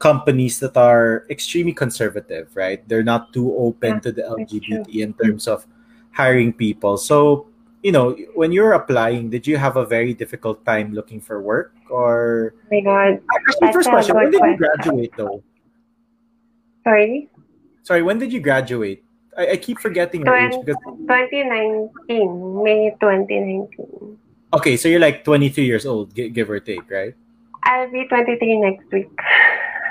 [0.00, 2.82] companies that are extremely conservative, right?
[2.88, 5.68] They're not too open Yeah, to the LGBT in terms of
[6.10, 6.96] hiring people.
[6.96, 7.46] So,
[7.84, 11.76] you know, when you're applying, did you have a very difficult time looking for work?
[11.92, 13.20] Or Oh my God.
[13.28, 15.44] actually, first question: When did you graduate, though?
[16.82, 17.28] Sorry?
[17.84, 19.04] Sorry, when did you graduate?
[19.36, 21.92] I, I keep forgetting your age because 2019.
[22.64, 24.18] May 2019.
[24.54, 27.14] okay, so you're like 23 years old, give or take, right?
[27.64, 29.10] I'll be 23 next week.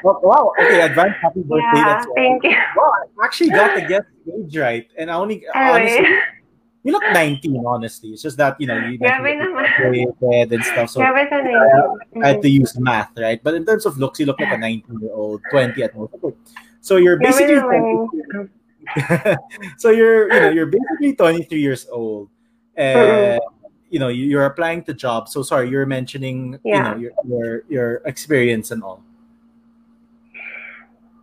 [0.06, 0.54] Oh, wow.
[0.60, 1.66] Okay, advance happy birthday.
[1.74, 2.56] Yeah, That's thank you.
[2.76, 2.92] wow.
[3.22, 6.08] I actually got the guess age right, and I only honestly
[6.84, 8.10] You look 19, honestly.
[8.16, 9.68] It's just that, you know, you grabe mentioned naman.
[9.76, 10.90] graduated and stuff.
[10.96, 11.12] So sa
[12.24, 13.36] I had to use math, right?
[13.44, 16.16] But in terms of looks, you look like a 19 year old, 20 at most.
[16.24, 16.32] Okay.
[16.80, 17.60] So you're basically
[19.78, 22.30] so you're you know you're basically 23 years old,
[22.80, 23.40] and
[23.92, 25.36] you know you- you're applying to jobs.
[25.36, 29.04] So sorry, you're mentioning you know your your your experience and all.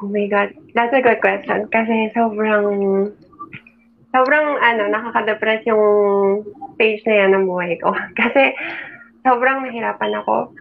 [0.03, 0.53] Oh my God.
[0.77, 1.69] That's a good question.
[1.73, 2.67] Kasi sobrang,
[4.13, 6.45] sobrang ano, nakaka-depress yung
[6.77, 7.97] stage na yan ng buhay ko.
[8.21, 8.53] Kasi
[9.25, 10.53] sobrang nahirapan ako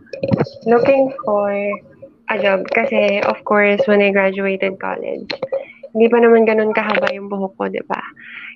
[0.65, 1.52] looking for
[2.32, 2.65] a job.
[2.71, 5.30] Kasi of course, when I graduated college,
[5.93, 8.02] hindi pa naman ganun kahaba yung buhok ko, di ba?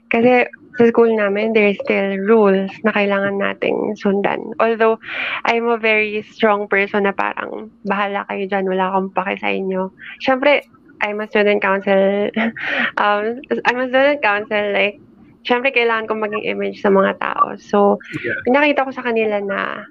[0.09, 0.47] Kasi
[0.79, 4.55] sa school namin, there's still rules na kailangan nating sundan.
[4.63, 4.95] Although,
[5.43, 9.91] I'm a very strong person na parang, bahala kayo dyan, wala akong pake sa inyo.
[10.23, 10.63] Siyempre,
[11.03, 12.31] I'm a student council.
[13.03, 14.95] um, I'm a student council, like,
[15.43, 17.59] siyempre, kailangan kong maging image sa mga tao.
[17.59, 18.39] So, Yeah.
[18.47, 19.83] pinakita ko sa kanila na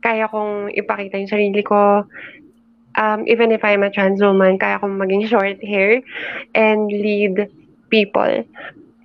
[0.00, 2.08] kaya kong ipakita yung sarili ko.
[2.96, 6.00] Um, even if I'm a trans woman, kaya kong maging short hair
[6.56, 7.52] and lead
[7.92, 8.44] people.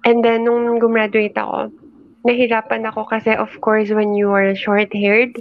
[0.06, 1.70] And then, nung gumraduate ako,
[2.26, 5.34] nahirapan ako kasi of course when you are short-haired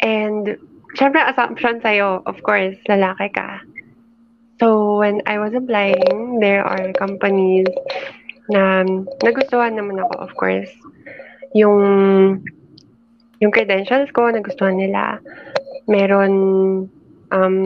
[0.00, 0.56] and
[0.96, 3.60] syempre assumption sa'yo, of course, lalaki ka.
[4.58, 7.68] So, when I was applying, there are companies
[8.50, 8.82] na
[9.22, 10.72] nagustuhan naman ako, of course.
[11.54, 11.80] Yung
[13.38, 15.22] yung credentials ko, nagustuhan nila.
[15.86, 16.32] Meron
[17.30, 17.56] um,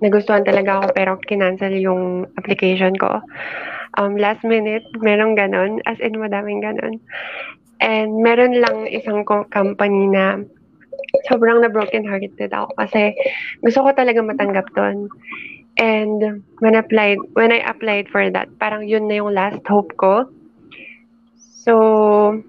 [0.00, 3.20] nagustuhan talaga ako pero kinancel yung application ko.
[3.98, 5.80] Um, last minute, meron ganon.
[5.84, 7.00] As in, madaming ganon.
[7.82, 10.40] And meron lang isang co- company na
[11.28, 13.12] sobrang na broken hearted ako kasi
[13.60, 15.10] gusto ko talaga matanggap doon.
[15.80, 20.28] And when applied, when I applied for that, parang yun na yung last hope ko.
[21.64, 22.42] So,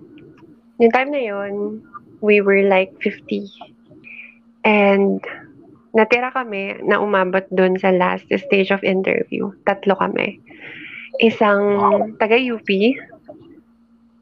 [0.79, 1.81] yung time na yun,
[2.19, 3.47] we were like 50.
[4.63, 5.23] And
[5.95, 9.53] natira kami na umabot doon sa last stage of interview.
[9.63, 10.41] Tatlo kami.
[11.21, 12.69] Isang taga-UP,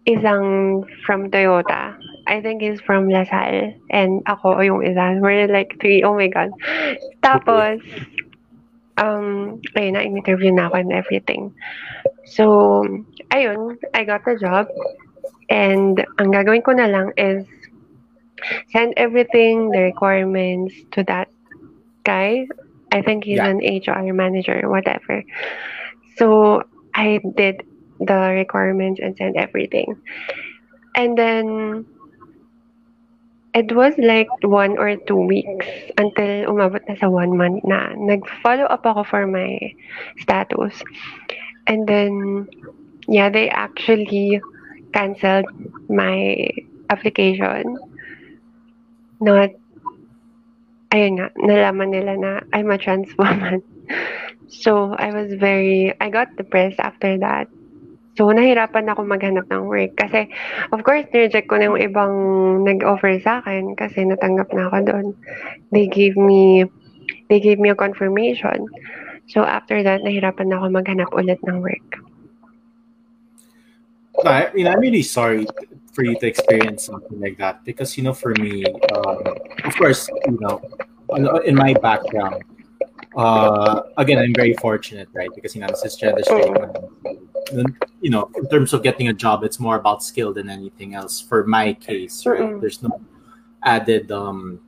[0.07, 0.43] isang
[1.05, 1.95] from Toyota.
[2.27, 3.73] I think he's from La Salle.
[3.89, 5.17] And ako yung isa.
[5.19, 6.03] We're like three.
[6.03, 6.51] Oh my God.
[7.23, 7.81] Tapos,
[8.97, 11.53] um, ayun na, in-interview na ako and everything.
[12.25, 12.85] So,
[13.31, 14.67] ayun, I got the job.
[15.49, 17.43] And ang gagawin ko na lang is
[18.71, 21.27] send everything, the requirements to that
[22.03, 22.47] guy.
[22.91, 23.51] I think he's Yeah.
[23.51, 25.23] an HR manager, whatever.
[26.17, 27.63] So I did
[27.99, 30.01] the requirements and sent everything.
[30.95, 31.85] And then
[33.53, 37.91] it was like one or two weeks until umabot na sa one month na.
[37.95, 39.75] Nag-follow up ako for my
[40.19, 40.81] status.
[41.67, 42.47] And then,
[43.07, 44.41] yeah, they actually
[44.93, 45.45] canceled
[45.89, 46.49] my
[46.89, 47.77] application.
[49.19, 49.51] Not,
[50.91, 53.63] ayun nga, nalaman nila na I'm a trans woman.
[54.51, 57.47] So, I was very, I got depressed after that.
[58.19, 59.95] So, nahirapan ako maghanap ng work.
[59.95, 60.27] Kasi,
[60.75, 62.13] of course, nireject ko na yung ibang
[62.67, 65.07] nag-offer sa akin kasi natanggap na ako doon.
[65.71, 66.67] They gave me,
[67.31, 68.67] they gave me a confirmation.
[69.31, 72.03] So after that, nahirapan na ako maghanap ulit ng work.
[74.27, 75.47] I mean, I'm really sorry
[75.95, 79.23] for you to experience something like that because, you know, for me, um,
[79.63, 80.59] of course, you know,
[81.47, 82.43] in my background,
[83.15, 85.29] uh, again, I'm very fortunate, right?
[85.35, 87.77] Because, you know, I'm cisgender straight man.
[88.01, 91.19] You know, in terms of getting a job, it's more about skill than anything else.
[91.19, 92.59] For my case, right?
[92.61, 93.01] There's no
[93.63, 94.61] added um,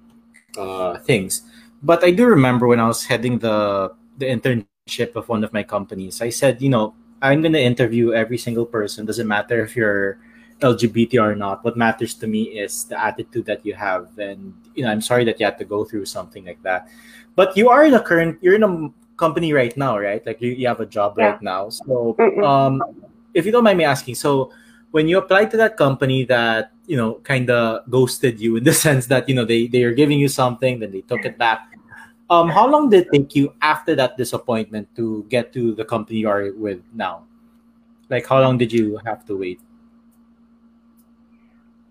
[0.58, 1.44] uh, things.
[1.82, 5.64] But I do remember when I was heading the the internship of one of my
[5.64, 9.06] companies, I said, you know, I'm going to interview every single person.
[9.06, 10.20] Doesn't matter if you're
[10.60, 11.64] LGBT or not.
[11.64, 14.18] What matters to me is the attitude that you have.
[14.18, 16.88] And you know, I'm sorry that you had to go through something like that.
[17.36, 18.38] But you are in a current.
[18.42, 20.26] You're in a company right now, right?
[20.26, 21.38] Like you, you have a job Yeah.
[21.38, 21.70] right now.
[21.70, 22.44] So, Mm-mm.
[22.44, 22.82] um,
[23.34, 24.52] if you don't mind me asking, so
[24.92, 28.74] when you applied to that company that you know kind of ghosted you in the
[28.86, 31.70] sense that you know they they are giving you something, then they took it back.
[32.30, 36.20] Um, how long did it take you after that disappointment to get to the company
[36.20, 37.26] you are with now?
[38.10, 39.60] Like, how long did you have to wait?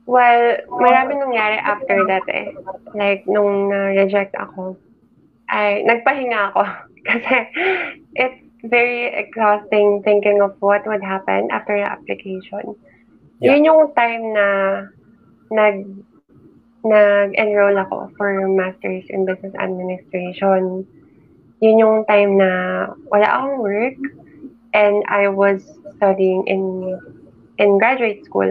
[0.07, 2.59] Well, marami nangyari after that eh.
[2.95, 4.75] Like, nung na-reject ako,
[5.53, 6.62] ay, nagpahinga ako.
[7.09, 7.37] Kasi,
[8.17, 12.75] it's very exhausting thinking of what would happen after the application.
[13.43, 13.59] Yeah.
[13.59, 14.47] Yun yung time na
[15.51, 15.77] nag
[16.83, 20.87] nag-enroll ako for Masters in Business Administration.
[21.62, 22.51] Yun yung time na
[23.07, 23.99] wala akong work
[24.75, 25.62] and I was
[25.99, 26.99] studying in
[27.59, 28.51] in graduate school.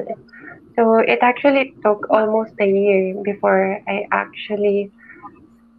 [0.80, 4.92] So it actually took almost a year before I actually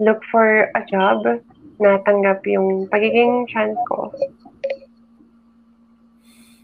[0.04, 1.22] look for a job
[1.78, 4.10] na tanggap yung pagiging trans ko.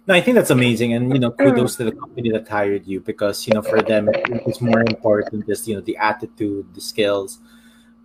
[0.08, 1.36] No, I think that's amazing, and you know, mm.
[1.36, 4.08] kudos to the company that hired you because you know, for them,
[4.48, 7.44] it's more important is you know the attitude, the skills,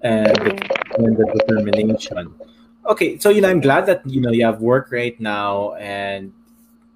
[0.03, 0.51] and the,
[0.99, 2.35] and the determination.
[2.85, 6.33] Okay, so you know, I'm glad that you know you have work right now, and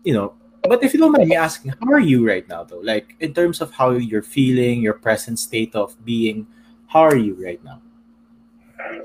[0.03, 0.35] you know,
[0.67, 2.83] but if you don't mind me asking, how are you right now, though?
[2.83, 6.47] Like in terms of how you're feeling, your present state of being,
[6.87, 7.79] how are you right now?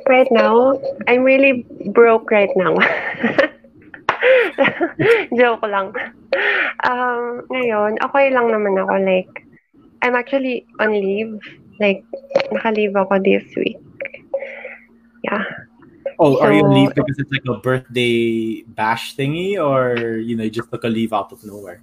[0.08, 2.76] Right now, I'm really broke right now.
[5.36, 5.94] Joke lang.
[6.84, 9.00] Um, ngayon, okay lang naman ako.
[9.00, 9.46] Like,
[10.02, 11.40] I'm actually on leave.
[11.80, 12.04] Like,
[12.52, 13.80] naka-leave ako this week.
[15.24, 15.44] Yeah.
[16.18, 20.44] Oh, are you on leave because it's like a birthday bash thingy, or you know,
[20.44, 21.80] you just took a leave out of nowhere?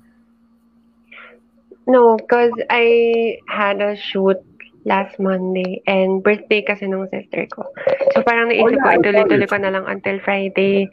[1.87, 4.37] No, because I had a shoot
[4.87, 7.67] last Monday and birthday kasi nung sister ko.
[8.15, 10.87] So parang naisip ko, ituloy-tuloy your ko na lang until Friday.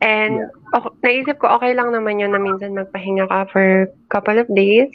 [0.00, 4.48] And ok- naisip ko, okay lang naman yun na minsan magpahinga ka for couple of
[4.48, 4.88] days.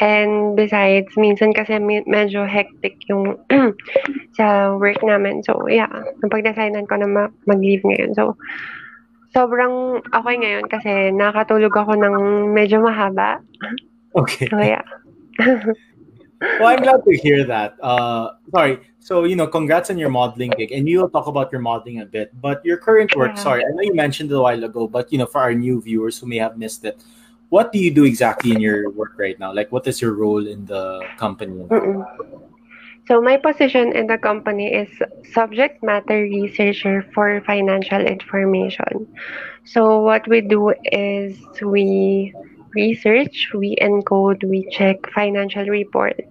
[0.00, 3.36] And besides, minsan kasi me- medyo hectic yung
[4.38, 5.44] sa work namin.
[5.44, 5.92] So yeah,
[6.24, 8.16] napag-designan ko na ma- mag-leave ngayon.
[8.16, 8.40] So
[9.36, 12.16] sobrang okay ngayon kasi nakatulog ako ng
[12.56, 13.44] medyo mahaba.
[14.16, 14.48] Okay.
[14.48, 14.86] So yeah.
[16.40, 17.76] Well, I'm glad to hear that.
[17.82, 18.80] Uh, sorry.
[19.00, 22.00] So, you know, congrats on your modeling gig, and we will talk about your modeling
[22.00, 22.32] a bit.
[22.40, 23.42] But your current work, Yeah.
[23.42, 25.80] sorry, I know you mentioned it a while ago, but you know, for our new
[25.80, 27.04] viewers who may have missed it,
[27.48, 29.52] what do you do exactly in your work right now?
[29.52, 31.64] Like, what is your role in the company?
[31.64, 32.06] Mm-mm.
[33.08, 34.88] So my position in the company is
[35.32, 39.08] subject matter researcher for financial information.
[39.64, 42.32] So what we do is we
[42.74, 46.22] research, we encode, we check financial reports,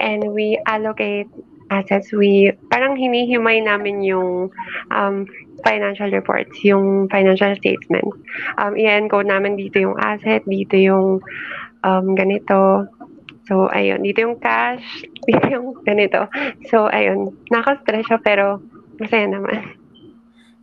[0.00, 1.28] and we allocate
[1.70, 2.12] assets.
[2.12, 4.52] We parang hinihimay namin yung
[4.92, 5.26] um,
[5.64, 8.16] financial reports, yung financial statements.
[8.58, 11.24] Um, i-encode namin dito yung asset, dito yung
[11.82, 12.86] um, ganito,
[13.50, 14.06] So, ayun.
[14.06, 15.04] Dito yung cash.
[15.28, 16.30] Dito yung ganito.
[16.70, 17.34] So, ayun.
[17.50, 18.62] Naka-stress siya pero
[19.02, 19.81] masaya naman.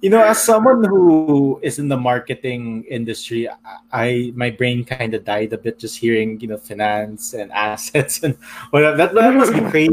[0.02, 3.50] You know, as someone who is in the marketing industry,
[3.92, 8.24] I my brain kind of died a bit just hearing you know finance and assets
[8.24, 8.38] and
[8.72, 9.92] well, that that must be crazy.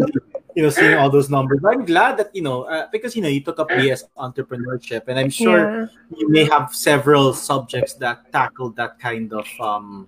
[0.54, 1.58] You know, seeing all those numbers.
[1.60, 5.08] But I'm glad that you know uh, because you know you took up BS entrepreneurship,
[5.10, 5.86] and I'm sure Yeah.
[6.16, 10.06] you may have several subjects that tackle that kind of um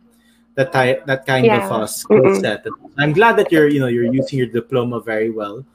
[0.55, 1.69] that ty- that kind of Yeah.
[1.75, 2.65] uh, skill set.
[2.97, 5.67] I'm glad that you're you know you're using your diploma very well.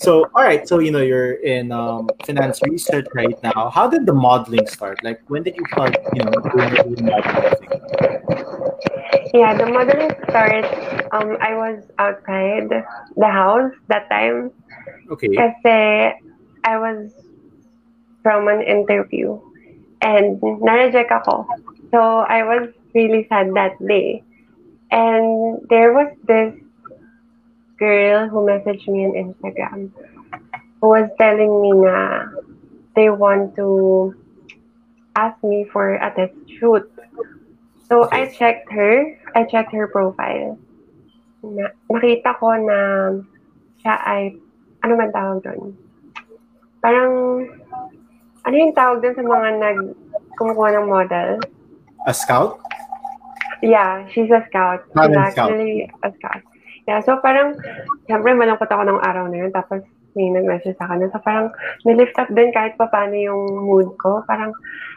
[0.00, 3.68] So all right, so you know you're in um, finance research right now.
[3.68, 5.04] How did the modeling start?
[5.04, 7.60] Like when did you start you know doing the modeling?
[9.34, 10.64] Yeah, the modeling started.
[11.12, 12.70] um, I was outside
[13.16, 14.52] the house that time
[15.10, 15.28] Okay.
[15.34, 16.14] kasi
[16.64, 17.12] I was
[18.22, 19.38] from an interview
[20.00, 21.46] and na-reject ako.
[21.90, 24.22] So, I was really sad that day.
[24.90, 26.54] And there was this
[27.80, 29.88] girl who messaged me on Instagram
[30.80, 32.28] who was telling me na
[32.96, 34.12] they want to
[35.16, 36.84] ask me for a test shoot.
[37.88, 39.18] So I checked her.
[39.34, 40.56] I checked her profile.
[41.42, 42.78] Na, nakita ko na
[43.80, 44.36] siya ay,
[44.84, 45.72] ano man tawag doon?
[46.80, 47.12] Parang,
[48.44, 49.78] ano yung tawag doon sa mga nag
[50.36, 51.30] kumukuha ng model?
[52.08, 52.60] A scout?
[53.60, 54.84] Yeah, she's a scout.
[54.88, 55.52] She's Talent scout.
[55.52, 56.44] actually a scout.
[56.90, 57.54] Yeah, so parang,
[58.10, 59.54] siyempre malungkot ako ng araw na yun.
[59.54, 59.86] Tapos
[60.18, 61.06] may nag-message sa akin.
[61.14, 61.54] So parang,
[61.86, 64.26] nilift up din kahit pa paano yung mood ko.
[64.26, 64.50] Parang,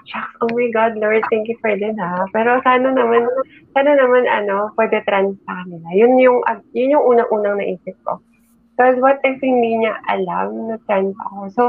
[0.10, 2.26] shucks, oh my God, Lord, thank you for this ha.
[2.34, 3.30] Pero sana naman,
[3.78, 5.86] sana naman ano, pwede trans sa kanila.
[5.94, 8.18] Yun yung, ah, yun yung unang-unang naisip ko.
[8.74, 11.38] Because what if hindi niya alam na trans ako?
[11.54, 11.64] So,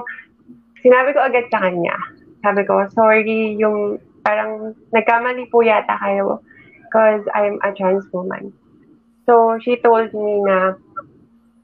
[0.80, 2.00] sinabi ko agad sa kanya.
[2.40, 6.40] Sabi ko, sorry, yung parang nagkamali po yata kayo
[6.80, 8.56] because I'm a trans woman.
[9.24, 10.76] So, she told me na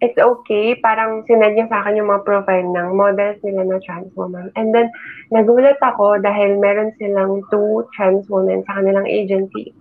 [0.00, 0.74] it's okay.
[0.80, 4.48] Parang sinad niya sa akin yung mga profile ng models nila na trans woman.
[4.56, 4.88] And then,
[5.28, 9.76] nagulat ako dahil meron silang two trans women sa kanilang agency.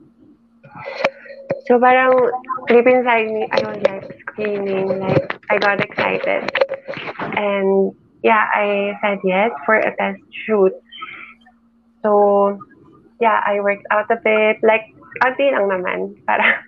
[1.71, 2.13] So, parang
[2.67, 6.51] deep inside me, I was like screaming, like I got excited.
[7.39, 10.75] And yeah, I said yes for a test shoot.
[12.03, 12.59] So,
[13.21, 14.59] yeah, I worked out a bit.
[14.63, 14.91] Like,
[15.23, 16.19] konti lang naman.
[16.27, 16.63] Para,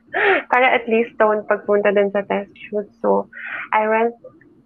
[0.51, 2.87] para at least don't pagpunta dun sa test shoot.
[3.01, 3.29] So,
[3.73, 4.15] I went,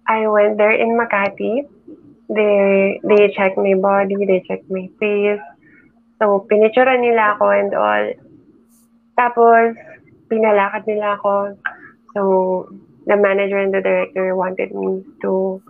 [0.08, 1.66] I went there in Makati.
[2.28, 5.42] They, they checked my body, they checked my face.
[6.18, 8.06] So, pinicturean nila ako and all.
[9.14, 9.78] Tapos,
[10.26, 11.54] pinalakad nila ako.
[12.16, 12.20] So,
[13.06, 15.62] the manager and the director wanted me to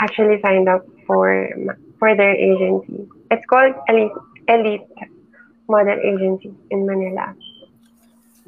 [0.00, 1.46] actually sign up for
[2.00, 3.06] for their agency.
[3.30, 4.16] It's called Elite,
[4.48, 4.88] Elite
[5.68, 7.36] Model Agency in Manila.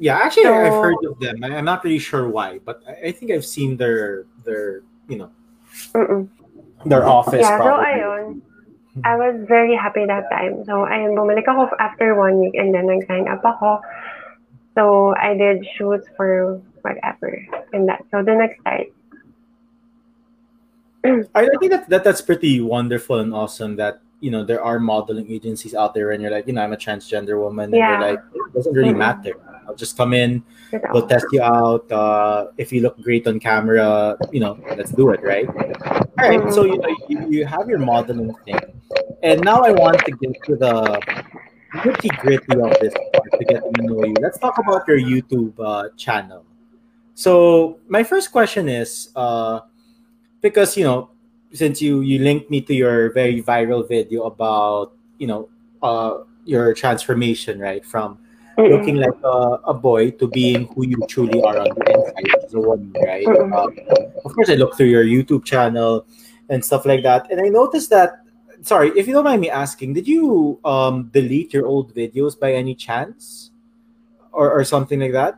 [0.03, 1.39] Yeah, actually, So- I've heard of them.
[1.47, 5.15] I- I'm not really sure why, but I I think I've seen their their you
[5.23, 5.31] know
[5.95, 6.27] Mm-mm.
[6.83, 7.39] their office.
[7.39, 7.87] Yeah, so probably.
[8.03, 8.23] ayun.
[9.07, 10.61] I was very happy that time.
[10.69, 13.81] So, ayun, bumalik ako after one week and then nag-sign up ako.
[14.77, 17.31] So, I did shoots for whatever
[17.73, 18.05] and that.
[18.13, 18.91] So, the next time.
[21.33, 24.77] I I think that, that that's pretty wonderful and awesome that you know there are
[24.83, 27.91] modeling agencies out there, and you're like, you know, I'm a transgender woman, and Yeah.
[27.97, 29.01] you're like, it doesn't really Mhm.
[29.01, 29.33] matter.
[29.67, 30.43] I'll just come in,
[30.91, 31.91] we'll test you out.
[31.91, 35.47] Uh, if you look great on camera, you know, let's do it, right?
[35.47, 36.53] All right.
[36.53, 38.59] So you know, you, you have your modeling thing,
[39.21, 40.99] and now I want to get to the
[41.73, 44.15] nitty gritty of this part to get to know you.
[44.21, 46.45] Let's talk about your YouTube uh, channel.
[47.15, 49.61] So my first question is, uh,
[50.41, 51.09] because you know,
[51.51, 55.49] since you you linked me to your very viral video about you know
[55.81, 58.19] uh, your transformation, right, from
[58.57, 58.69] Mm-mm.
[58.69, 62.53] looking like a, a boy to being who you truly are on the inside as
[62.53, 63.25] a woman, right?
[63.25, 66.05] Um, of course, I look through your YouTube channel
[66.49, 68.19] and stuff like that, and I noticed that.
[68.61, 72.53] Sorry, if you don't mind me asking, did you um, delete your old videos by
[72.53, 73.51] any chance,
[74.31, 75.35] or or something like that?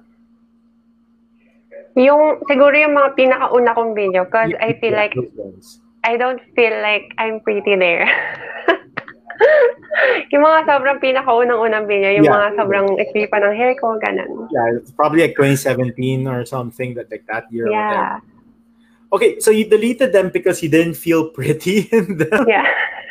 [1.95, 5.15] Yung, siguro yung mga pinakauna kong video because Yeah, I feel like.
[6.03, 8.05] I don't feel like I'm pretty there.
[10.31, 12.35] yung mga sobrang pinakaunang-unang video, yung Yeah.
[12.35, 14.47] mga sobrang ikli pa ng hair ko, ganun.
[14.51, 17.67] Yeah, it's probably like 2017 or something that like that year.
[17.67, 18.19] Yeah.
[19.13, 22.45] Okay, so you deleted them because you didn't feel pretty in them.
[22.47, 22.67] Yeah.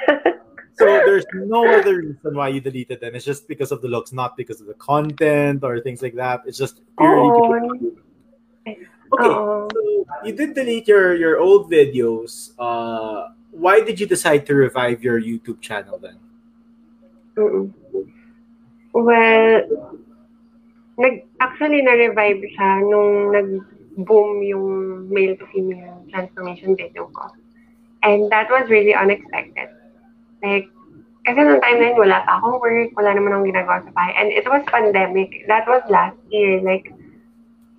[0.74, 3.14] So there's no other reason why you deleted them.
[3.14, 6.42] It's just because of the looks, not because of the content or things like that.
[6.50, 7.38] It's just purely Oo.
[7.38, 7.92] because of you.
[8.66, 8.78] Okay,
[9.22, 9.68] so
[10.26, 12.58] you did delete your your old videos.
[12.58, 16.18] Uh, why did you decide to revive your YouTube channel then?
[17.38, 17.72] Mm-mm.
[18.92, 19.62] Well,
[20.98, 24.66] nag actually na-revive siya nung nag-boom yung
[25.10, 27.30] male to female transformation video ko.
[28.02, 29.70] And that was really unexpected.
[30.42, 30.70] Like,
[31.24, 34.12] kasi nung time na yun, wala pa akong work, wala naman akong ginagawa sa bahay.
[34.14, 35.48] And it was pandemic.
[35.48, 36.92] That was last year, like,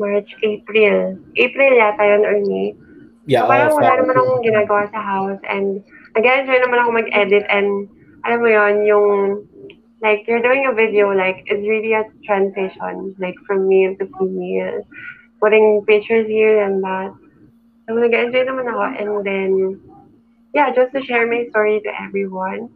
[0.02, 1.16] March, April.
[1.38, 2.76] April yata yun or May.
[3.26, 4.00] Yeah, So, parang all wala five.
[4.06, 5.82] naman akong ginagawa sa house and
[6.14, 7.90] nag-enjoy naman ako mag-edit and
[8.22, 9.08] alam mo yon yung
[10.06, 14.86] like you're doing a video like it's really a transition like from male to female
[15.42, 17.10] putting pictures here and that
[17.90, 19.50] so nag-enjoy naman ako and then
[20.54, 22.70] yeah just to share my story to everyone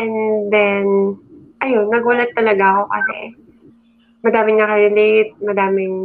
[0.00, 1.16] and then
[1.60, 3.20] ayun nagulat talaga ako kasi
[4.24, 5.96] madaming nakarelate madaming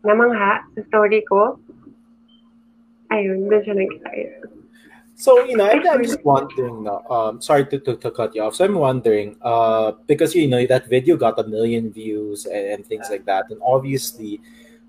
[0.00, 1.60] namangha sa story ko
[3.14, 4.50] ayun siya nag-start
[5.14, 6.82] So you know, I'm, I'm just wondering.
[6.84, 8.58] now, Um, sorry to, to, to cut you off.
[8.58, 12.80] So I'm wondering, uh, because you know that video got a million views and, and
[12.86, 14.40] things like that, and obviously,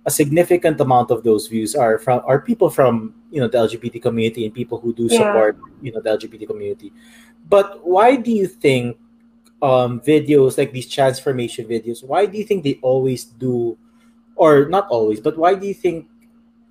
[0.05, 4.01] a significant amount of those views are from are people from you know the LGBT
[4.01, 5.21] community and people who do Yeah.
[5.21, 6.89] support you know the LGBT community.
[7.45, 8.97] But why do you think
[9.61, 13.77] um, videos like these transformation videos, why do you think they always do,
[14.35, 16.07] or not always, but why do you think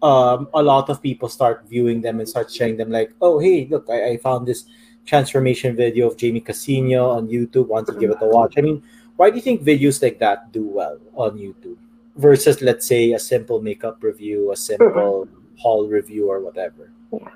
[0.04, 2.90] um, a lot of people start viewing them and start sharing them?
[2.90, 4.66] Like, oh, hey, look, I, I found this
[5.06, 7.68] transformation video of Jamie Casino on YouTube.
[7.68, 8.54] Want to give it a watch?
[8.58, 8.82] I mean,
[9.16, 11.78] why do you think videos like that do well on YouTube
[12.16, 15.26] versus, let's say, a simple makeup review, a simple
[15.58, 16.92] haul review, or whatever?
[17.10, 17.28] Yeah.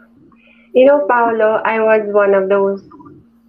[0.74, 2.84] You know, Paolo, I was one of those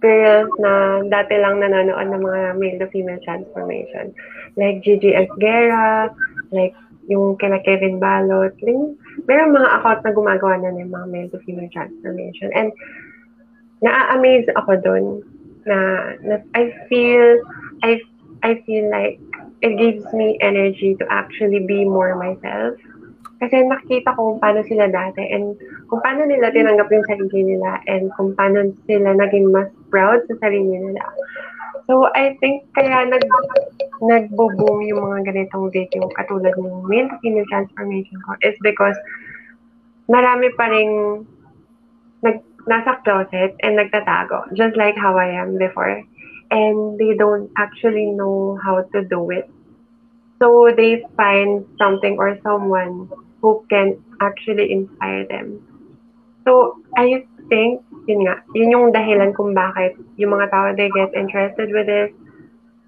[0.00, 4.16] girls na dati lang nanonood ng mga male to female transformation.
[4.56, 6.08] Like Gigi Esguerra,
[6.50, 6.72] like
[7.10, 8.56] yung kina Kevin Balot.
[8.64, 8.96] Yung,
[9.28, 12.48] meron mga account na gumagawa na ng mga male female transformation.
[12.54, 12.70] And
[13.80, 15.04] na-amaze ako dun
[15.64, 15.76] na,
[16.20, 17.40] na I feel
[17.84, 18.00] I
[18.44, 19.20] I feel like
[19.60, 22.76] it gives me energy to actually be more myself
[23.40, 25.56] kasi nakita ko kung paano sila dati and
[25.88, 30.36] kung paano nila tinanggap yung sarili nila and kung paano sila naging mas proud sa
[30.44, 31.00] sarili nila.
[31.90, 33.26] So, I think kaya nag,
[33.98, 38.94] nagbo-boom yung mga ganitong video katulad ng male female transformation ko is because
[40.06, 41.26] marami pa rin
[42.22, 45.98] nag, nasa closet and nagtatago, just like how I am before.
[46.54, 49.50] And they don't actually know how to do it.
[50.38, 53.10] So they find something or someone
[53.42, 55.58] who can actually inspire them.
[56.46, 61.14] So, I think, yun nga, yun yung dahilan kung bakit yung mga tao, they get
[61.14, 62.10] interested with this.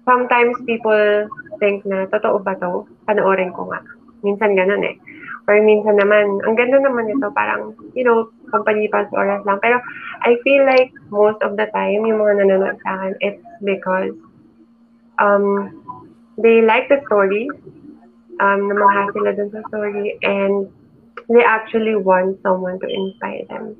[0.03, 1.31] Sometimes people
[1.63, 2.83] think na, totoo ba to?
[3.07, 3.79] Panoorin ko nga.
[4.19, 4.99] Minsan ganun eh.
[5.47, 9.59] Or minsan naman, ang ganda naman ito, parang, you know, pampalipas oras lang.
[9.63, 9.79] Pero
[10.23, 14.15] I feel like most of the time, yung mga nanonood sa akin, it's because
[15.19, 15.71] um,
[16.39, 17.47] they like the story,
[18.39, 20.67] um, namaha sila dun sa story and
[21.27, 23.75] they actually want someone to inspire them.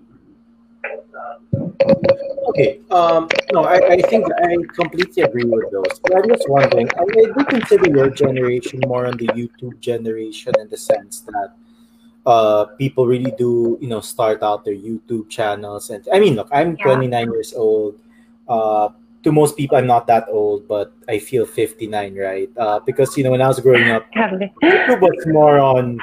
[2.50, 2.80] Okay.
[2.92, 6.00] Um, no, I, I think I completely agree with those.
[6.00, 10.54] But I'm just wondering, I, I do consider your generation more on the YouTube generation
[10.60, 11.54] in the sense that
[12.26, 15.90] uh, people really do, you know, start out their YouTube channels.
[15.90, 16.94] And I mean, look, I'm Yeah.
[16.96, 18.00] 29 years old.
[18.48, 18.90] Uh,
[19.24, 22.50] to most people, I'm not that old, but I feel 59, right?
[22.58, 24.06] Uh, because, you know, when I was growing up.
[24.14, 25.98] YouTube was more on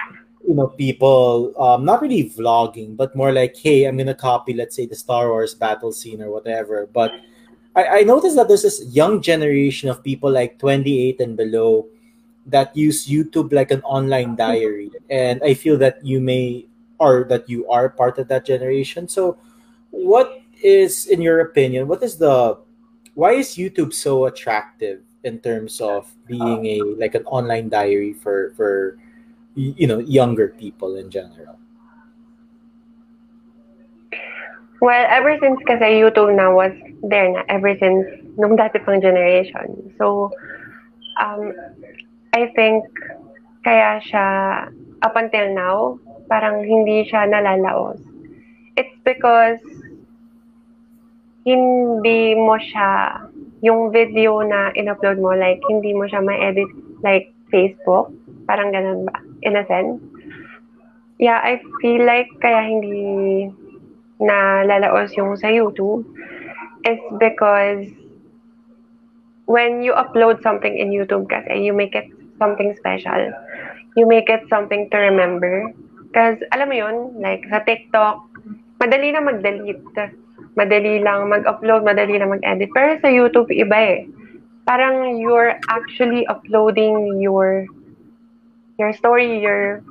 [0.47, 4.75] you know people um not really vlogging but more like hey i'm gonna copy let's
[4.75, 6.89] say the star wars battle scene or whatever.
[6.93, 7.13] But
[7.77, 11.87] i i noticed that there's this young generation of people like 28 and below
[12.47, 14.91] that use youtube like an online diary.
[15.11, 16.67] And i feel that you may
[16.99, 19.09] or that you are part of that generation.
[19.09, 19.39] So
[19.91, 22.57] what is in your opinion what is the
[23.15, 28.53] why is youtube so attractive in terms of being a like an online diary for
[28.57, 28.99] for
[29.55, 31.59] you know younger people in general
[34.81, 36.73] Well, ever since kasi YouTube na was
[37.05, 38.09] there na, ever since
[38.41, 39.93] nung dati pang generation.
[40.01, 40.33] So,
[41.21, 41.53] um,
[42.33, 42.89] I think
[43.61, 44.27] kaya siya
[45.05, 46.01] up until now,
[46.33, 48.01] parang hindi siya nalalaos.
[48.81, 49.61] It's because
[51.45, 53.21] hindi mo siya,
[53.61, 56.73] yung video na in-upload mo, like, hindi mo siya ma-edit
[57.05, 58.13] like Facebook.
[58.49, 59.30] Parang ganun ba?
[59.43, 60.01] In a sense.
[61.21, 63.49] Yeah, I feel like kaya hindi
[64.21, 66.05] na lalaos yung sa YouTube
[66.85, 67.89] is because
[69.51, 72.07] when you upload something in YouTube kasi, you make it
[72.39, 73.33] something special.
[73.99, 75.73] You make it something to remember.
[76.07, 78.23] Because, alam mo yun, like, sa TikTok,
[78.79, 80.15] madali na mag-delete.
[80.55, 82.71] Madali lang mag-upload, madali lang mag-edit.
[82.71, 83.99] Pero sa YouTube, iba eh.
[84.71, 87.67] Parang you're actually uploading your
[88.81, 89.85] your story, your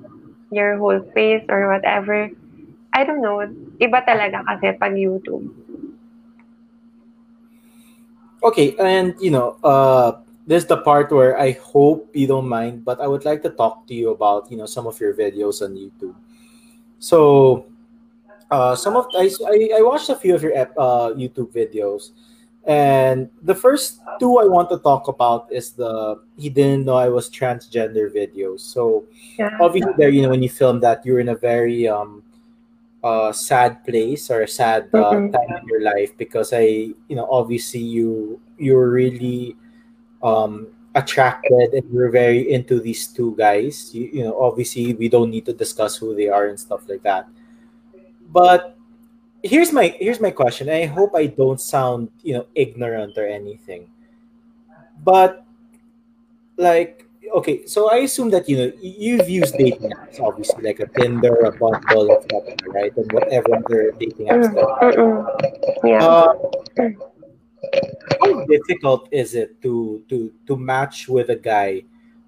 [0.50, 2.34] your whole face or whatever.
[2.90, 3.46] I don't know.
[3.78, 5.46] Iba talaga kasi pag YouTube.
[8.44, 13.00] okay and you know uh there's the part where i hope you don't mind but
[13.02, 15.76] i would like to talk to you about you know some of your videos on
[15.76, 16.16] youtube
[17.00, 17.66] so
[18.52, 19.30] uh some of i
[19.76, 22.12] i, watched a few of your uh youtube videos
[22.70, 27.10] and the first two i want to talk about is the he didn't know i
[27.10, 29.04] was transgender videos so
[29.38, 29.50] Yeah.
[29.60, 32.22] obviously there you know when you film that you're in a very um
[33.04, 35.34] uh sad place or a sad uh, Mhm.
[35.34, 39.58] time in your life because i you know obviously you you're really
[40.22, 45.32] um attracted and you're very into these two guys you, you know obviously we don't
[45.32, 47.26] need to discuss who they are and stuff like that
[48.30, 48.79] but
[49.44, 50.70] here's my here's my question.
[50.70, 53.88] I hope i don't sound you know ignorant or anything.
[55.04, 55.46] But
[56.58, 60.88] like okay so i assume that you know you've used dating apps obviously like a
[60.88, 62.92] tinder a bumble etc right?
[62.98, 66.06] And whatever other dating apps Mm, there Yeah.
[66.06, 66.34] uh,
[68.20, 71.84] how difficult is it to to to match with a guy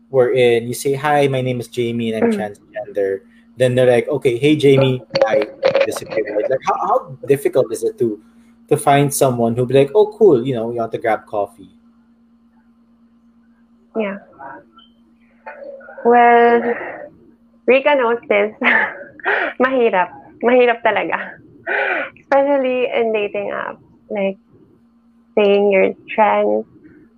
[0.09, 2.38] wherein you say hi my name is jamie and i'm Mm.
[2.39, 3.22] transgender.
[3.57, 5.03] Then they're like okay hey jamie.
[5.28, 5.43] I
[5.86, 6.50] disappear right?
[6.50, 8.22] like how, how difficult is it to
[8.68, 11.70] to find someone who'll be like oh cool you know you want to grab coffee
[13.96, 14.20] Yeah.
[16.06, 16.62] Well,
[17.66, 18.56] Rika knows this.
[19.62, 20.40] Mahirap.
[20.42, 21.36] Mahirap talaga.
[22.20, 23.84] Especially in dating apps.
[24.10, 24.40] Like,
[25.36, 26.66] saying you're trans.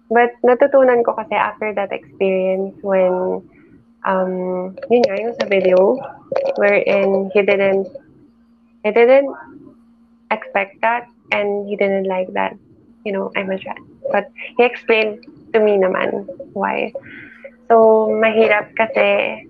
[0.09, 3.41] But natutunan ko kasi after that experience when,
[4.05, 5.97] um, yun nga, yung sa video,
[6.57, 7.88] wherein he didn't,
[8.84, 9.31] he didn't
[10.31, 12.55] expect that and he didn't like that,
[13.05, 13.79] you know, I'm a trans.
[14.11, 15.23] But he explained
[15.53, 16.91] to me naman why.
[17.71, 19.47] So, mahirap kasi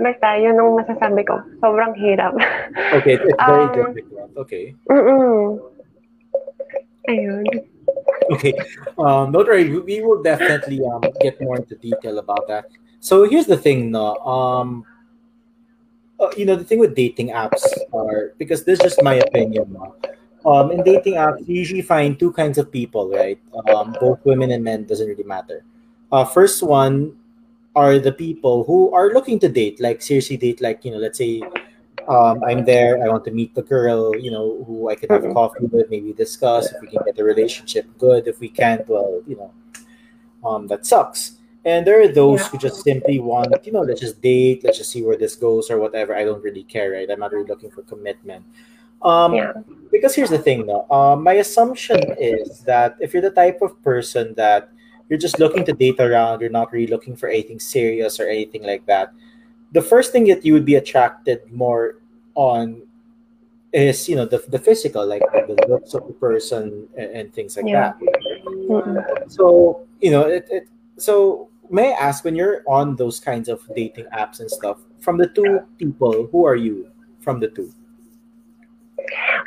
[0.00, 1.42] basta, yun ang masasabi ko.
[1.60, 2.32] Sobrang hirap.
[2.96, 5.60] okay it's very Um, difficult okay Mm-mm.
[7.08, 7.42] Ayun.
[8.30, 8.54] Okay.
[8.98, 9.66] Um, don't worry.
[9.66, 12.70] We we will definitely um, get more into detail about that.
[13.00, 14.14] So here's the thing, no.
[14.22, 14.84] Um,
[16.20, 19.76] uh, you know, the thing with dating apps are because this is just my opinion.
[20.46, 23.38] Um, in dating apps, you usually find two kinds of people, right?
[23.68, 25.64] Um, both women and men doesn't really matter.
[26.12, 27.16] Uh, first one
[27.76, 31.18] are the people who are looking to date, like seriously date, like you know, let's
[31.18, 31.42] say
[32.08, 33.02] um, I'm there.
[33.04, 35.34] I want to meet the girl, you know, who I can have Mhm.
[35.34, 38.26] coffee with, maybe discuss if we can get the relationship good.
[38.26, 39.50] If we can't, well, you know,
[40.44, 41.36] um, that sucks.
[41.64, 42.48] And there are those Yeah.
[42.48, 45.70] who just simply want, you know, let's just date, let's just see where this goes
[45.70, 46.16] or whatever.
[46.16, 47.10] I don't really care, right?
[47.10, 48.44] I'm not really looking for commitment.
[49.02, 49.52] Um, Yeah.
[49.90, 50.86] because here's the thing, though.
[50.90, 54.70] Um, my assumption is that if you're the type of person that
[55.08, 58.62] you're just looking to date around, you're not really looking for anything serious or anything
[58.62, 59.12] like that.
[59.72, 62.00] The first thing that you would be attracted more
[62.34, 62.82] on
[63.72, 67.56] is, you know, the, the physical, like the looks of the person and, and things
[67.56, 67.92] like Yeah.
[68.00, 69.24] that.
[69.28, 73.62] So, you know, it, it so may I ask when you're on those kinds of
[73.74, 76.88] dating apps and stuff, from the two people, who are you
[77.20, 77.72] from the two?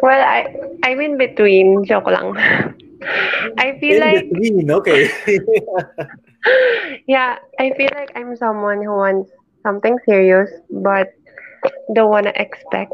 [0.02, 1.86] Well, I, I'm in between.
[1.86, 2.36] Joke lang.
[3.60, 5.10] I feel In like, between, okay.
[7.08, 9.32] yeah, I feel like I'm someone who wants
[9.64, 11.10] something serious but
[11.96, 12.94] don't want to expect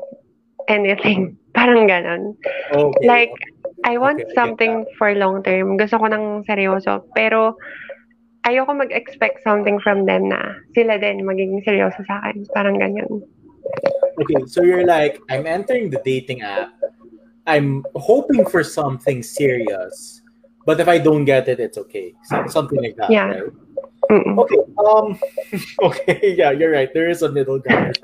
[0.68, 1.38] anything.
[1.54, 2.38] Parang ganon.
[2.74, 3.08] okay.
[3.08, 3.32] Like,
[3.86, 5.78] I want Okay, something for long term.
[5.78, 7.06] Gusto ko ng seryoso.
[7.16, 7.58] Pero,
[8.46, 12.46] ayoko mag-expect something from them na sila din magiging seryoso sa akin.
[12.56, 13.24] Parang ganyan.
[14.20, 16.74] Okay, so you're like, I'm entering the dating app.
[17.48, 20.22] I'm hoping for something serious,
[20.66, 22.14] but if I don't get it, it's okay.
[22.30, 23.26] So, something like that, Yeah.
[23.30, 23.50] right?
[24.10, 24.62] Okay.
[24.78, 25.20] Um.
[25.86, 26.34] Okay.
[26.38, 26.90] Yeah, you're right.
[26.94, 27.98] There is a middle ground.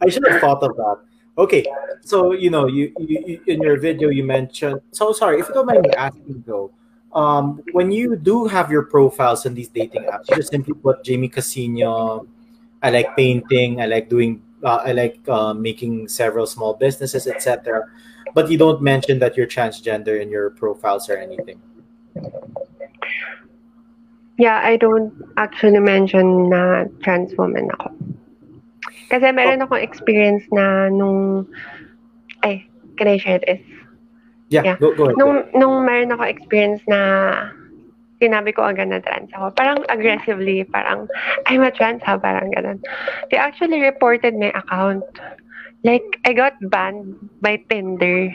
[0.00, 0.98] I should have thought of that.
[1.36, 1.64] Okay.
[2.00, 4.80] So you know, you, you, you in your video you mentioned.
[4.92, 6.72] So sorry if you don't mind me asking though.
[7.16, 11.02] Um, when you do have your profiles in these dating apps, you just simply put
[11.02, 12.28] Jamie Casino.
[12.82, 13.80] I like painting.
[13.80, 14.42] I like doing.
[14.62, 17.88] Uh, I like uh, making several small businesses, etc.
[18.34, 21.58] But you don't mention that you're transgender in your profiles or anything.
[24.36, 25.08] Yeah, I don't
[25.38, 27.96] actually mention na trans woman ako.
[29.08, 31.48] Kasi meron akong experience na nung...
[32.44, 32.68] Ay,
[33.00, 33.64] can I share this?
[34.48, 34.62] Yeah.
[34.62, 34.76] Yeah.
[34.78, 35.18] Go, go ahead.
[35.18, 37.00] Nung, nung meron ako experience na
[38.22, 41.08] sinabi ko agad na trans ako, parang aggressively, parang,
[41.46, 42.80] I'm a trans ha, parang ganun.
[43.30, 45.04] They actually reported my account.
[45.84, 48.32] Like, I got banned by Tinder.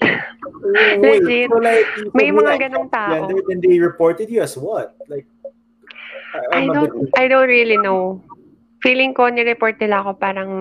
[0.00, 1.50] Wait, Legit.
[1.50, 3.10] so like, May mga ganong tao.
[3.10, 4.94] transgender, Then they reported you as what?
[5.08, 5.26] Like,
[6.52, 8.22] I I'm a don't, I don't really know.
[8.82, 10.52] Feeling ko, nireport nila ako parang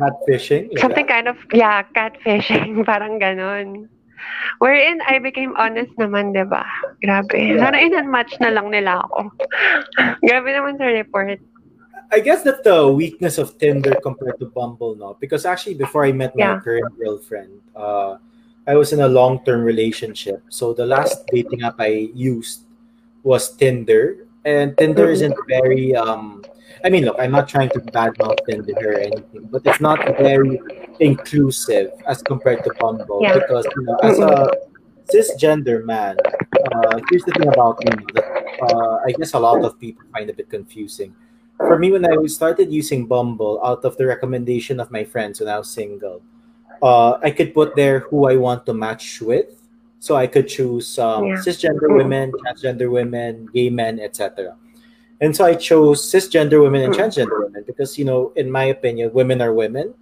[0.00, 0.72] catfishing.
[0.72, 1.14] like something that?
[1.14, 3.88] kind of, yeah, catfishing, parang ganon.
[4.60, 6.64] Wherein I became honest naman, di ba?
[7.00, 7.36] Grabe.
[7.36, 7.64] Yeah.
[7.64, 9.32] Sana in-unmatch na lang nila ako.
[10.26, 11.40] Grabe naman sa report.
[12.12, 15.16] I guess that's the weakness of Tinder compared to Bumble, no?
[15.20, 16.60] Because actually, before I met my Yeah.
[16.60, 18.18] current girlfriend, uh,
[18.66, 20.42] I was in a long-term relationship.
[20.50, 22.66] So the last dating app I used
[23.22, 25.94] was Tinder, and Tinder isn't very.
[25.96, 26.44] Um,
[26.84, 30.60] I mean, look, I'm not trying to badmouth Tinder or anything, but it's not very
[30.98, 33.34] inclusive as compared to Bumble Yeah.
[33.34, 34.48] because you know, as a
[35.12, 36.16] cisgender man,
[36.72, 38.26] uh, here's the thing about me that
[38.62, 41.14] uh, I guess a lot of people find a bit confusing.
[41.58, 45.48] For me, when I started using Bumble, out of the recommendation of my friends when
[45.48, 46.22] I was single,
[46.82, 49.56] uh, I could put there who I want to match with.
[49.98, 51.36] So I could choose um, Yeah.
[51.44, 54.56] cisgender women, transgender women, gay men, etc.
[55.20, 56.98] And so I chose cisgender women and Mm.
[56.98, 59.94] transgender women because, you know, in my opinion, women are women.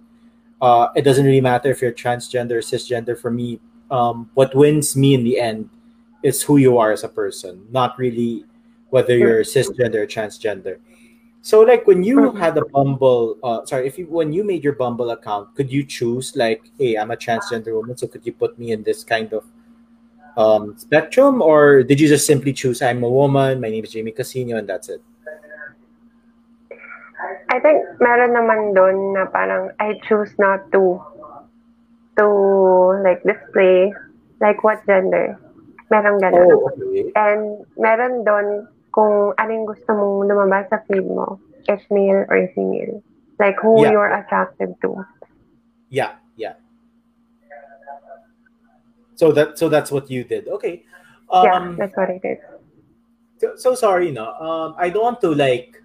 [0.61, 3.17] Uh, it doesn't really matter if you're transgender or cisgender.
[3.17, 3.59] For me,
[3.91, 5.69] um, what wins me in the end
[6.23, 8.45] is who you are as a person, not really
[8.89, 10.77] whether you're cisgender or transgender.
[11.41, 12.39] So like when you Mhm.
[12.39, 15.83] had a Bumble, uh, sorry, if you when you made your Bumble account, could you
[15.85, 19.31] choose like, hey, I'm a transgender woman, so could you put me in this kind
[19.33, 19.43] of
[20.37, 24.11] um, spectrum, or did you just simply choose I'm a woman, my name is Jamie
[24.11, 25.01] Casino, and that's it?
[27.49, 31.01] I think meron naman doon na parang I choose not to
[32.21, 32.27] to
[33.01, 33.89] like display
[34.37, 35.33] like what gender.
[35.89, 36.45] Meron ganun.
[36.53, 37.09] Oh, okay.
[37.17, 43.01] And meron doon kung anong gusto mong lumabas sa feed mo, if male or female.
[43.41, 43.97] Like who Yeah.
[43.97, 45.01] you're attracted to.
[45.89, 46.61] Yeah, yeah.
[49.15, 50.47] So that so that's what you did.
[50.47, 50.85] Okay.
[51.33, 52.37] yeah, Um, that's what I did.
[53.37, 54.33] so, so sorry, no.
[54.37, 55.77] Um, I don't want to like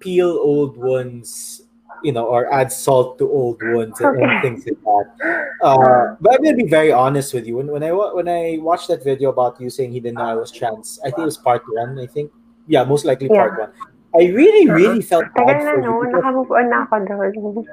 [0.00, 1.62] peel old wounds,
[2.02, 5.50] you know, or add salt to old wounds and, and things like that.
[5.62, 7.56] Uh, but I'm gonna be very honest with you.
[7.56, 10.34] When when I when I watched that video about you saying he didn't know I
[10.34, 11.98] was trans, I think it was part one.
[11.98, 12.30] I think,
[12.66, 13.66] yeah, most likely part Yeah.
[13.66, 13.72] one.
[14.16, 14.74] I really, Uh-huh.
[14.80, 15.84] really felt bad for you.
[15.84, 17.64] no, because- nakamove na ako doon.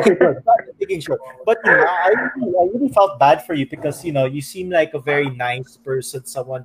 [0.00, 0.36] okay, good.
[0.80, 1.20] Making sure.
[1.44, 4.40] But you know, I really, I really felt bad for you because you know you
[4.40, 6.64] seem like a very nice person, someone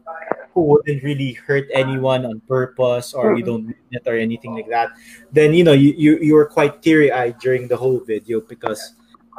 [0.55, 4.71] who wouldn't really hurt anyone on purpose or you don't mean it or anything like
[4.71, 4.95] that.
[5.35, 8.95] Then you know you you, you were quite teary eyed during the whole video because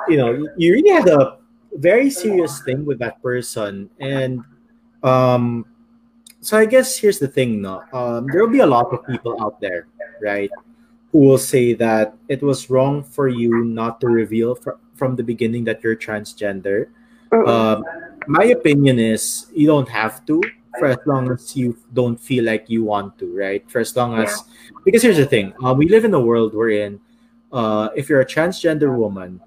[0.06, 1.40] you know you- you really had a
[1.74, 4.44] very serious thing with that person and
[5.02, 5.64] um
[6.40, 9.36] so I guess here's the thing no um there will be a lot of people
[9.42, 9.88] out there
[10.20, 10.50] right
[11.12, 15.22] who will say that it was wrong for you not to reveal fr- from the
[15.22, 16.88] beginning that you're transgender.
[17.32, 17.84] Um,
[18.26, 20.42] my opinion is you don't have to
[20.78, 23.68] for as long as you don't feel like you want to, right?
[23.70, 24.44] For as long as,
[24.84, 27.00] because here's the thing uh, we live in a world wherein
[27.52, 29.40] uh, if you're a transgender woman,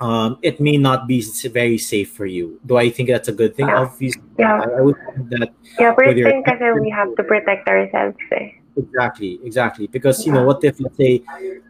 [0.00, 2.60] um, it may not be very safe for you.
[2.66, 3.66] Do I think that's a good thing?
[3.68, 3.82] Yeah.
[3.82, 4.60] Obviously, Yeah.
[4.62, 7.66] I, I would think that yeah, first with your- thing kasi we have to protect
[7.68, 8.54] ourselves eh.
[8.78, 9.86] Exactly, exactly.
[9.90, 11.18] Because you know, what if let's say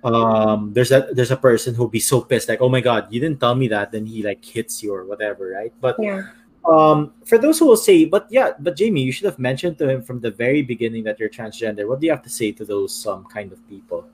[0.05, 3.17] um there's a there's a person who'll be so pissed, like, oh my god, you
[3.17, 5.73] didn't tell me that, then he like hits you or whatever, right?
[5.81, 6.29] But Yeah.
[6.69, 9.89] um for those who will say, but yeah, but Jamie, you should have mentioned to
[9.89, 11.89] him from the very beginning that you're transgender.
[11.89, 14.05] What do you have to say to those um kind of people?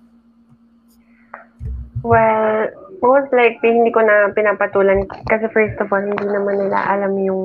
[2.04, 2.68] Well,
[3.00, 7.44] most likely, hindi ko na pinapatulan kasi first of all, hindi naman nila alam yung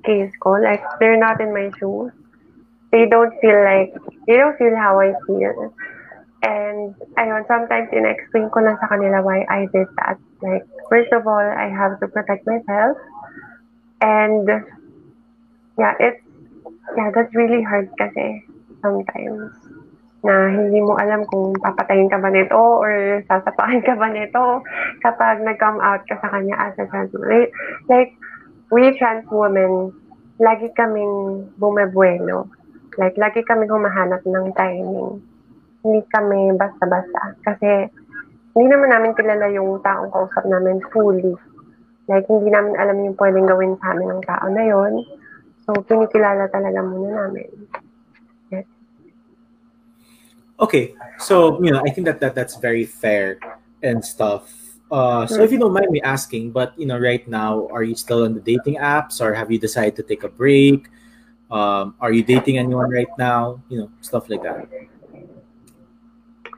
[0.00, 0.56] case ko.
[0.56, 2.08] Like, they're not in my shoes.
[2.88, 3.92] They don't feel like,
[4.24, 5.76] they don't feel how I feel.
[6.40, 10.16] And, ayun, sometimes in-explain ko lang sa kanila why I did that.
[10.40, 12.96] Like, first of all, I have to protect myself.
[14.00, 14.48] And,
[15.76, 16.24] yeah, it's,
[16.96, 18.48] yeah, that's really hard kasi
[18.80, 19.63] sometimes
[20.24, 24.64] na hindi mo alam kung papatayin ka ba nito or sasapakin ka ba nito
[25.04, 27.52] kapag nag-come out ka sa kanya as a trans woman.
[27.92, 28.16] Like,
[28.72, 29.92] we trans women,
[30.40, 32.48] lagi kaming bumebuelo.
[32.96, 35.20] Like, lagi kaming humahanap ng timing.
[35.84, 37.36] Hindi kami basta-basta.
[37.44, 37.92] Kasi,
[38.56, 41.36] hindi naman namin kilala yung taong kausap namin fully.
[42.08, 45.04] Like, hindi namin alam yung pwedeng gawin sa amin ng tao na yon.
[45.68, 47.48] So, kinikilala talaga muna namin.
[50.60, 53.38] Okay, so you know, I think that, that that's very fair
[53.82, 54.52] and stuff.
[54.90, 57.96] Uh, so if you don't mind me asking, but you know, right now, are you
[57.96, 60.88] still on the dating apps, or have you decided to take a break?
[61.50, 63.60] Um, are you dating anyone right now?
[63.68, 64.68] You know, stuff like that.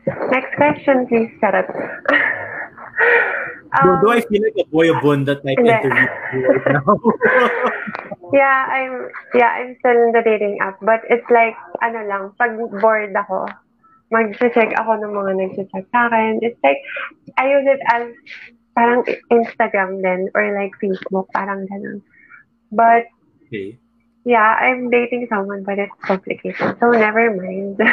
[0.07, 1.33] Next question, please.
[1.43, 1.51] Do,
[4.01, 5.73] do Um, I feel like a Boy Abunda type Hindi.
[5.73, 6.97] interview right now?
[8.33, 12.57] yeah, I'm yeah, I'm still in the dating app, but it's like ano lang, pag
[12.81, 13.49] bored ako,
[14.11, 16.39] mag-check ako ng mga nag-check sa akin.
[16.43, 16.79] It's like
[17.39, 18.11] I use it as
[18.77, 19.03] parang
[19.33, 22.03] Instagram din or like Facebook, parang ganun.
[22.71, 23.09] But
[23.49, 23.79] okay.
[24.25, 26.77] yeah, I'm dating someone, but it's complicated.
[26.79, 27.81] So never mind.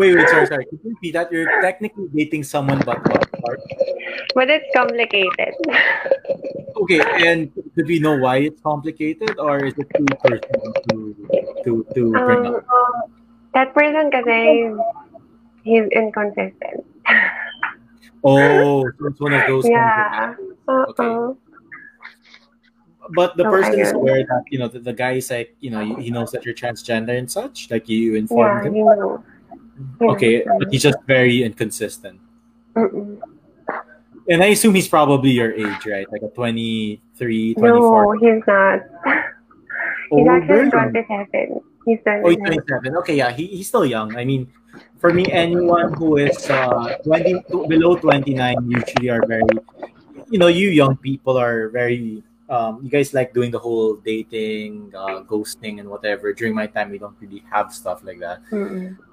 [0.00, 0.64] Wait, wait, sorry, sorry.
[0.64, 1.28] Could you repeat that?
[1.30, 3.60] You're technically dating someone, but what part?
[4.34, 5.52] but it's complicated.
[6.78, 10.96] Okay, and do we know why it's complicated, or is it too personal to
[11.66, 13.10] to to bring Um, up?
[13.52, 14.70] that person kasi
[15.68, 16.84] he's inconsistent.
[18.24, 19.64] Oh, so it's one of those.
[19.68, 20.34] Yeah.
[20.66, 21.34] Uh-uh.
[23.14, 25.70] But the So, person is aware that you know the, the guy is like you
[25.70, 27.70] know he knows that you're transgender and such.
[27.70, 28.74] Like you Yeah, informed him.
[28.74, 29.20] he knows.
[30.00, 32.20] He Okay, but he's just very inconsistent.
[32.74, 33.16] Mm-mm.
[34.28, 36.04] And I assume he's probably your age, right?
[36.12, 37.64] Like a 23, 24.
[37.64, 38.80] No, he's not.
[40.12, 40.92] oh, He's actually very young.
[40.92, 41.60] 27.
[41.86, 42.92] He's Oh, he's 27.
[42.92, 42.96] 27.
[42.98, 44.14] Okay, yeah, he, he's still young.
[44.16, 44.52] I mean,
[44.98, 49.46] for me, anyone who is uh, 20 below 29 usually are very,
[50.30, 54.90] you know, you young people are very um, you guys like doing the whole dating,
[54.96, 56.32] uh, ghosting, and whatever.
[56.32, 58.40] During my time, we don't really have stuff like that.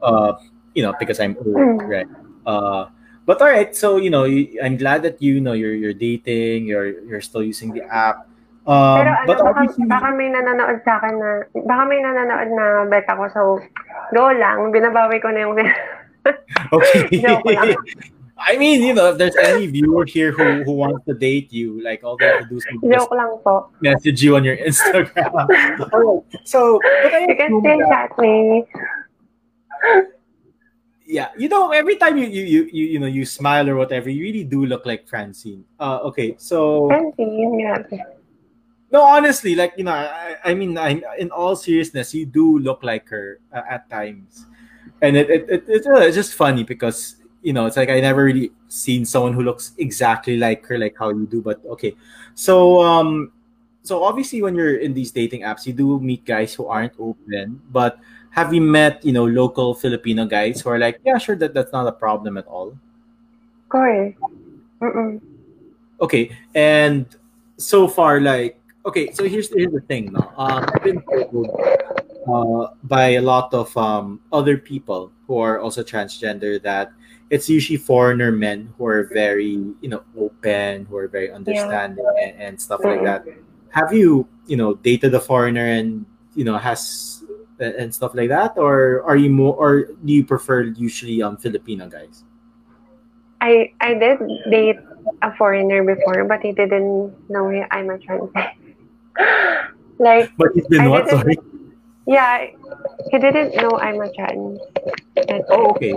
[0.01, 0.33] Uh,
[0.73, 1.87] you know, because I'm old, Mm.
[1.87, 2.07] right?
[2.45, 2.87] Uh,
[3.25, 4.23] but all right, so you know,
[4.63, 8.27] I'm glad that you know you're you're dating, you're you're still using the app.
[8.65, 12.49] Um, Pero ano, but baka, obviously, baka may nanonood sa akin na, baka may nanonood
[12.49, 13.23] na bet ako.
[13.29, 13.41] So,
[14.09, 14.73] go lang.
[14.73, 15.53] Binabawi ko na yung...
[16.73, 17.05] okay.
[18.37, 21.79] I mean, you know, if there's any viewer here who who wants to date you,
[21.79, 23.71] like all they have to do is just Joke lang po.
[23.79, 25.31] message you on your Instagram.
[25.93, 28.67] Alright, So, You can still chat me.
[31.07, 34.09] yeah, you know, every time you you you you, you know you smile or whatever,
[34.09, 35.63] you really do look like Francine.
[35.79, 38.14] Uh, okay, so Francine, grabe.
[38.95, 42.81] No, honestly, like you know, I, I mean, I, in all seriousness, you do look
[42.81, 44.45] like her uh, at times,
[45.01, 47.99] and it, it, it it's, uh, it's just funny because you know it's like I
[47.99, 51.41] never really seen someone who looks exactly like her, like how you do.
[51.41, 51.91] But okay,
[52.35, 53.33] so um,
[53.83, 57.59] so obviously when you're in these dating apps, you do meet guys who aren't open,
[57.75, 57.99] but
[58.31, 61.73] have you met you know local Filipino guys who are like, yeah, sure, that that's
[61.75, 62.71] not a problem at all.
[64.79, 65.19] Mm-mm.
[65.99, 67.03] Okay, and
[67.57, 68.55] so far, like,
[68.85, 70.33] okay, so here's here's the thing now.
[70.37, 71.49] Um, I've been told
[72.27, 76.91] uh, by a lot of um, other people who are also transgender that
[77.29, 82.33] it's usually foreigner men who are very, you know, open, who are very understanding and,
[82.41, 83.25] and stuff like that.
[83.69, 86.05] Have you, you know, dated a foreigner and
[86.35, 87.23] you know has
[87.59, 91.87] and stuff like that, or are you more, or do you prefer usually um Filipino
[91.87, 92.23] guys?
[93.41, 94.19] I I did
[94.51, 94.79] date
[95.21, 98.29] a foreigner before, but he didn't know I'm a trans.
[99.99, 101.05] like, But he's been I what?
[101.05, 101.37] didn't- Sorry.
[102.07, 102.45] yeah,
[103.11, 104.59] he didn't know I'm a trans.
[105.15, 105.93] That's Oh, okay.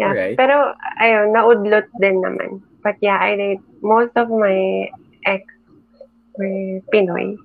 [0.00, 0.08] Yeah.
[0.08, 0.36] Alright.
[0.40, 2.64] Pero, ayun, naudlot din naman.
[2.82, 4.88] But yeah, I date, most of my
[5.28, 5.44] ex
[6.40, 7.36] were Pinoy.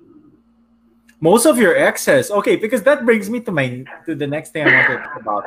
[1.20, 2.30] Most of your exes.
[2.30, 5.20] Okay, because that brings me to my to the next thing I want to talk
[5.20, 5.44] about.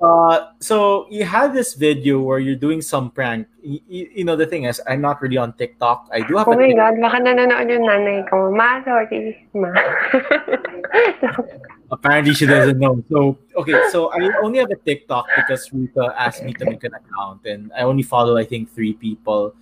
[0.00, 3.48] Uh, so you had this video where you're doing some prank.
[3.62, 6.08] You, you know the thing is, I'm not really on TikTok.
[6.12, 6.94] I do have Oh a my TikTok.
[6.94, 8.52] God, baka nanonood yung nanay ko.
[8.54, 9.48] Ma, sorry.
[9.52, 9.74] Ma.
[11.90, 13.02] Apparently, she doesn't know.
[13.10, 16.94] So okay, so I only have a TikTok because Rika asked me to make an
[16.94, 19.54] account, and I only follow I think three people.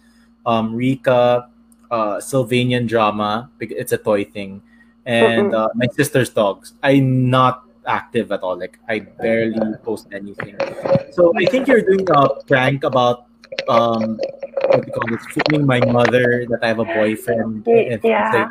[0.45, 1.49] Um, Rika,
[1.91, 3.49] uh, Sylvanian drama.
[3.61, 4.61] It's a toy thing,
[5.09, 6.75] and uh, my sister's dogs.
[6.85, 8.57] I'm not active at all.
[8.61, 10.55] Like I barely post anything.
[11.17, 13.25] So I think you're doing a prank about
[13.67, 14.21] um,
[14.69, 17.67] what do you call it, Fooling my mother that I have a boyfriend.
[17.67, 18.49] and- Yeah.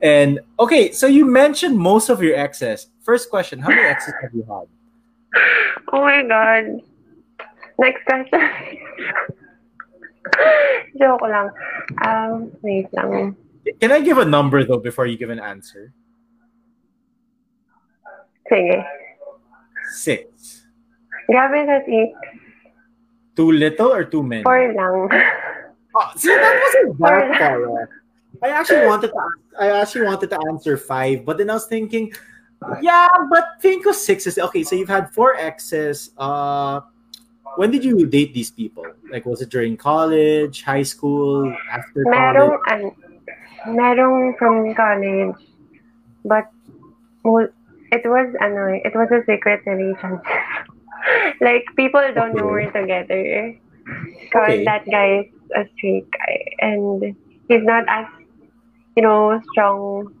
[0.00, 2.86] And okay, so you mentioned most of your exes.
[3.02, 4.70] First question: How many exes have you had?
[5.90, 6.78] oh my God.
[7.82, 8.38] Next question.
[10.98, 11.50] Joke lang.
[12.06, 13.34] Um, wait lang.
[13.80, 15.92] Can I give a number though before you give an answer?
[18.50, 18.84] Sige.
[19.92, 20.64] Six.
[21.28, 22.12] Grabe sa si
[23.36, 24.42] Too little or too many?
[24.42, 25.06] Four lang.
[25.94, 27.88] Oh, see, that wasn't that far.
[28.42, 29.20] I actually wanted to.
[29.58, 32.12] I actually wanted to answer five, but then I was thinking,
[32.82, 34.62] yeah, but think of six is okay.
[34.62, 36.10] So you've had four exes.
[36.18, 36.80] Uh,
[37.56, 38.86] when did you date these people?
[39.10, 42.94] Like, was it during college, high school, after Merong, college?
[42.94, 43.07] an,
[43.66, 45.36] merong from college.
[46.24, 46.46] But,
[47.92, 50.20] it was, ano, eh, it was a secret relationship.
[51.40, 52.50] like, people don't know Okay.
[52.50, 53.54] we're together.
[54.28, 54.64] Because Okay.
[54.64, 56.34] that guy is a straight guy.
[56.60, 57.16] And
[57.48, 58.06] he's not as,
[58.96, 60.12] you know, strong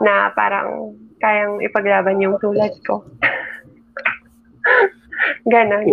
[0.00, 3.04] na parang kayang ipaglaban yung tulad ko.
[5.52, 5.86] Ganon.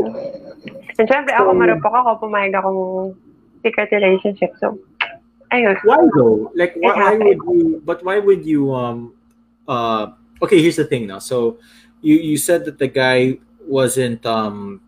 [0.97, 3.13] And syempre, ako marupok ako, pumayag akong
[3.63, 4.51] secret relationship.
[4.59, 4.77] So,
[5.83, 6.51] Why though?
[6.55, 7.81] Like, why, why would you?
[7.83, 8.73] But why would you?
[8.73, 9.13] Um.
[9.67, 10.15] Uh.
[10.41, 10.61] Okay.
[10.61, 11.19] Here's the thing now.
[11.19, 11.59] So,
[11.99, 13.37] you you said that the guy
[13.67, 14.79] wasn't um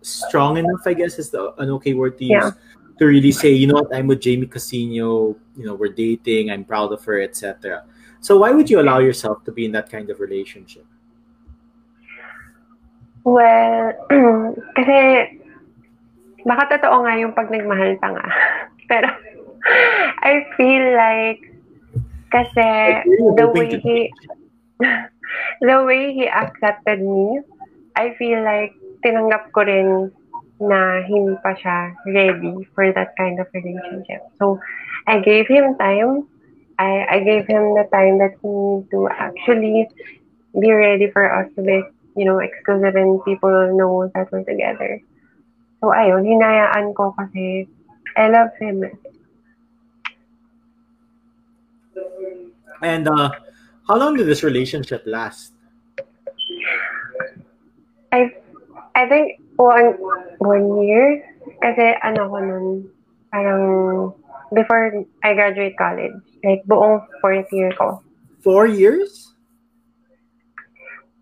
[0.00, 0.80] strong enough.
[0.86, 2.50] I guess is the an okay word to use Yeah.
[2.98, 5.36] to really say, you know what, I'm with Jamie Casino.
[5.56, 6.50] You know, we're dating.
[6.50, 7.84] I'm proud of her, etc.
[8.24, 10.86] So, why would you allow yourself to be in that kind of relationship?
[13.22, 13.92] Well,
[14.76, 14.96] kasi
[16.42, 18.26] baka totoo nga yung pag nagmahal pa nga.
[18.90, 19.06] Pero
[20.26, 21.40] I feel like
[22.32, 22.66] kasi
[23.36, 24.10] the way he
[25.60, 27.40] the way he accepted me,
[27.94, 30.10] I feel like tinanggap ko rin
[30.62, 34.22] na hindi pa siya ready for that kind of relationship.
[34.38, 34.62] So,
[35.10, 36.30] I gave him time.
[36.78, 39.90] I, I gave him the time that he need to actually
[40.54, 41.82] be ready for us to be,
[42.14, 45.02] you know, exclusive and people know that we're together.
[45.82, 47.66] So, ayun, hinayaan ko kasi
[48.14, 48.86] I love him.
[52.82, 53.30] And uh,
[53.86, 55.54] how long did this relationship last?
[58.12, 58.34] I
[58.94, 59.96] I think one
[60.42, 61.22] one year
[61.62, 62.66] kasi ano ko nun
[63.30, 63.64] parang
[64.52, 68.02] before I graduate college like buong fourth year ko.
[68.42, 69.32] Four years?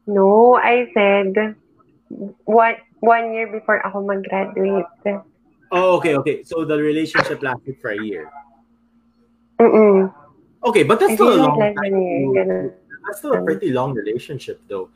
[0.09, 1.55] No, I said
[2.49, 4.89] one one year before ako mag-graduate.
[5.71, 6.43] Oh, okay, okay.
[6.43, 8.27] So the relationship lasted for a year.
[9.61, 10.11] Mm-mm.
[10.65, 11.75] Okay, but that's I still a long time.
[11.75, 12.45] than a year.
[12.45, 12.75] to-
[13.07, 14.91] That's still a pretty long relationship, though,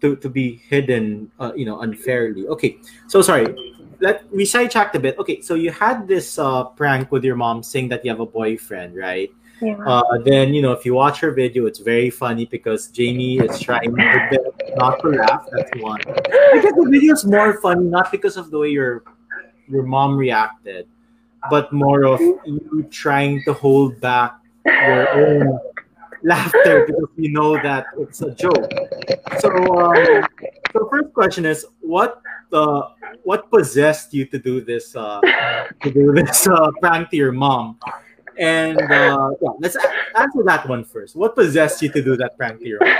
[0.00, 2.46] to to be hidden, uh, you know, unfairly.
[2.48, 3.46] Okay, so sorry.
[4.00, 5.18] Let we sidetracked a bit.
[5.18, 8.26] Okay, so you had this uh, prank with your mom saying that you have a
[8.26, 9.30] boyfriend, right?
[9.62, 9.74] Yeah.
[9.82, 13.58] Uh, then you know, if you watch her video, it's very funny because Jamie is
[13.58, 13.90] trying
[14.78, 15.46] not to laugh.
[15.50, 15.98] That's one.
[16.06, 19.02] Because the video is more funny, not because of the way your
[19.66, 20.86] your mom reacted,
[21.50, 24.38] but more of you trying to hold back
[24.68, 25.60] your own
[26.22, 28.68] laughter because you know that it's a joke.
[29.38, 30.26] So, um,
[30.72, 32.20] so first question is, what
[32.52, 32.82] uh,
[33.24, 35.20] what possessed you to do this uh,
[35.82, 37.78] to do this uh, prank to your mom?
[38.38, 39.76] And uh, yeah, let's
[40.14, 41.16] answer that one first.
[41.16, 42.94] What possessed you to do that prank to your mom?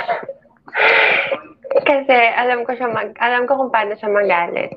[1.85, 4.73] Kasi alam ko siya mag alam ko kung paano siya magalit.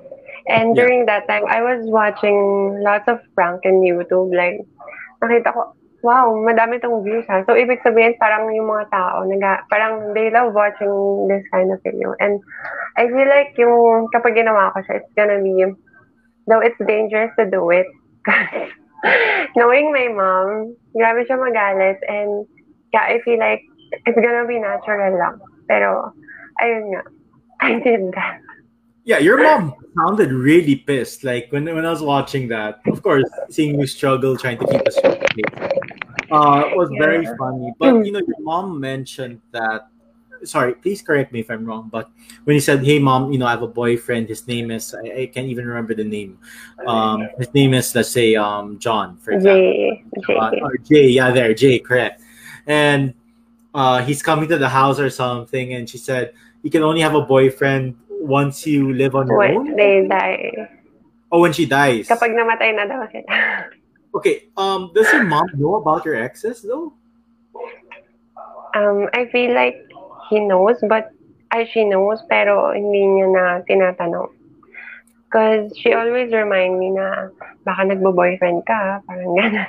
[0.50, 0.82] And Yeah.
[0.82, 4.34] during that time, I was watching lots of prank in YouTube.
[4.34, 4.66] Like,
[5.22, 5.70] nakita ko,
[6.02, 7.46] wow, madami tong views ha.
[7.46, 10.90] So, ibig sabihin, parang yung mga tao, naga, parang they love watching
[11.30, 12.14] this kind of video.
[12.18, 12.42] And
[12.98, 15.62] I feel like yung kapag ginawa ko siya, it's gonna be,
[16.50, 17.86] though it's dangerous to do it.
[19.56, 21.98] knowing my mom, grabe siya magalit.
[22.06, 22.46] And
[22.92, 23.62] yeah, I feel like
[24.06, 25.38] it's gonna be natural lang.
[25.66, 26.12] Pero,
[26.62, 27.02] ayun nga,
[27.62, 28.42] I did that.
[29.04, 31.24] Yeah, your mom sounded really pissed.
[31.26, 34.82] Like when when I was watching that, of course, seeing you struggle trying to keep
[34.86, 34.94] a
[36.32, 37.72] uh, was very funny.
[37.78, 39.88] But you know, your mom mentioned that.
[40.42, 41.86] Sorry, please correct me if I'm wrong.
[41.86, 42.10] But
[42.42, 44.26] when you said, "Hey, mom, you know, I have a boyfriend.
[44.26, 46.38] His name is I, I can't even remember the name.
[46.82, 50.34] Um, his name is let's say um John, for example." J, J.
[50.34, 52.22] uh, or Jay, yeah, there, Jay, correct.
[52.66, 53.14] And
[53.74, 57.14] uh, he's coming to the house or something, and she said, "You can only have
[57.14, 60.68] a boyfriend once you live on your own." When they die.
[61.30, 62.10] Oh, when she dies.
[62.10, 63.72] Kapag namatay na daw sila.
[64.14, 64.48] Okay.
[64.56, 66.92] Um, does your mom know about your exes though?
[68.74, 69.76] Um, I feel like
[70.28, 71.12] he knows, but
[71.52, 74.32] ay, she knows, pero hindi niya na tinatanong.
[75.28, 77.28] Because she always remind me na
[77.64, 79.68] baka nagbo-boyfriend ka, parang gano'n.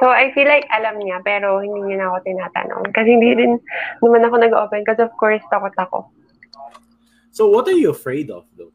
[0.00, 2.84] So, I feel like alam niya, pero hindi niya na ako tinatanong.
[2.92, 3.52] Kasi hindi rin
[4.04, 6.08] naman ako nag-open because of course, takot ako.
[7.32, 8.72] So, what are you afraid of though?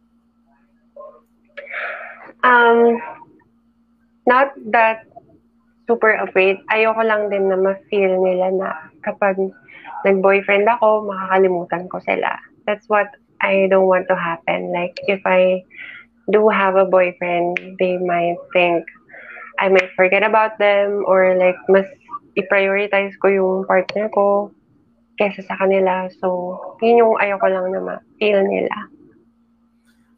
[2.44, 3.00] Um,
[4.26, 5.06] not that
[5.88, 6.60] super afraid.
[6.72, 8.70] Ayoko lang din na ma-feel nila na
[9.04, 9.36] kapag
[10.08, 12.40] nag-boyfriend ako, makakalimutan ko sila.
[12.64, 13.12] That's what
[13.44, 14.72] I don't want to happen.
[14.72, 15.64] Like, if I
[16.32, 18.88] do have a boyfriend, they might think
[19.60, 21.86] I might forget about them or like, mas
[22.40, 24.50] i-prioritize ko yung partner ko
[25.20, 26.10] kesa sa kanila.
[26.18, 28.74] So, yun yung ayoko lang na ma-feel nila.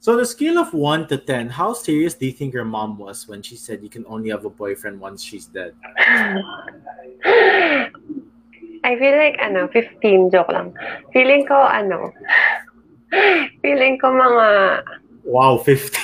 [0.06, 3.00] So, on a scale of one to ten, how serious do you think your mom
[3.00, 5.74] was when she said you can only have a boyfriend once she's dead?
[7.26, 7.90] I
[9.02, 10.78] feel like, ano, 15, joke lang.
[11.12, 12.14] Feeling ko, ano,
[13.66, 14.84] feeling ko mga
[15.26, 15.98] Wow, fifty.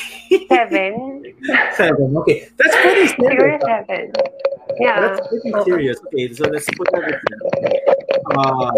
[0.49, 1.21] 7.
[1.77, 2.17] Seven.
[2.25, 3.61] Okay, that's pretty serious.
[3.61, 4.11] 7.
[4.79, 5.13] Yeah.
[5.13, 6.01] That's pretty serious.
[6.07, 7.70] Okay, so let's put everything.
[8.31, 8.71] Uh,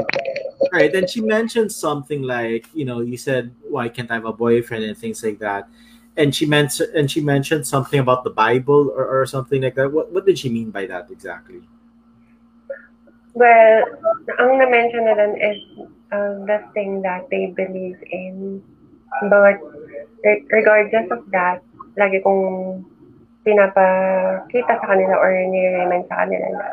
[0.73, 4.33] right, and she mentioned something like, you know, you said, "Why can't I have a
[4.33, 5.69] boyfriend?" and things like that.
[6.17, 9.93] And she meant, and she mentioned something about the Bible or, or something like that.
[9.93, 11.61] What what did she mean by that exactly?
[13.33, 13.81] Well,
[14.37, 15.57] ang na-mention na is
[16.13, 18.61] uh, the thing that they believe in.
[19.29, 19.57] But
[20.25, 21.61] re- regardless of that,
[21.97, 22.81] lagi kong
[23.45, 26.67] pinapakita sa kanila or nire-remind sa kanila na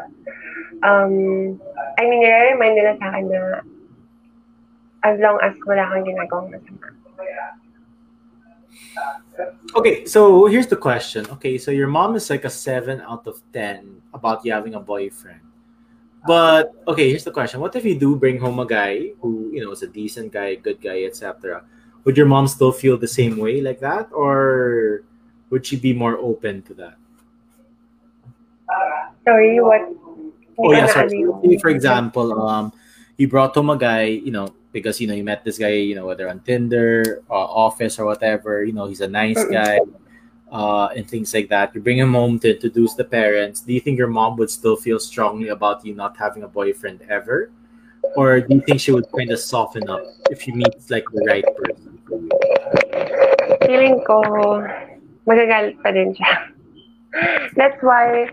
[0.82, 1.60] um,
[1.98, 3.60] I mean, nire-remind nila sa akin na
[5.04, 6.88] as long as wala kang ginagawang masama.
[9.76, 11.24] Okay, so here's the question.
[11.38, 14.82] Okay, so your mom is like a seven out of ten about you having a
[14.82, 15.40] boyfriend.
[16.26, 19.64] But okay, here's the question: What if you do bring home a guy who you
[19.64, 21.64] know is a decent guy, good guy, etc.?
[22.04, 25.04] Would your mom still feel the same way like that, or
[25.48, 26.96] would she be more open to that?
[29.24, 29.88] Sorry, what?
[30.60, 31.24] Oh yeah, sorry.
[31.58, 32.72] for example, um,
[33.16, 35.94] you brought home a guy, you know, because you know you met this guy, you
[35.94, 38.64] know, whether on Tinder, uh, office, or whatever.
[38.64, 39.80] You know, he's a nice guy.
[40.50, 41.74] uh, and things like that.
[41.74, 43.60] You bring him home to introduce the parents.
[43.60, 47.02] Do you think your mom would still feel strongly about you not having a boyfriend
[47.08, 47.50] ever?
[48.16, 51.24] Or do you think she would kind of soften up if she meets like the
[51.26, 52.30] right person for you?
[53.66, 54.22] Feeling ko,
[55.28, 56.49] magagalit pa din siya.
[57.58, 58.30] That's why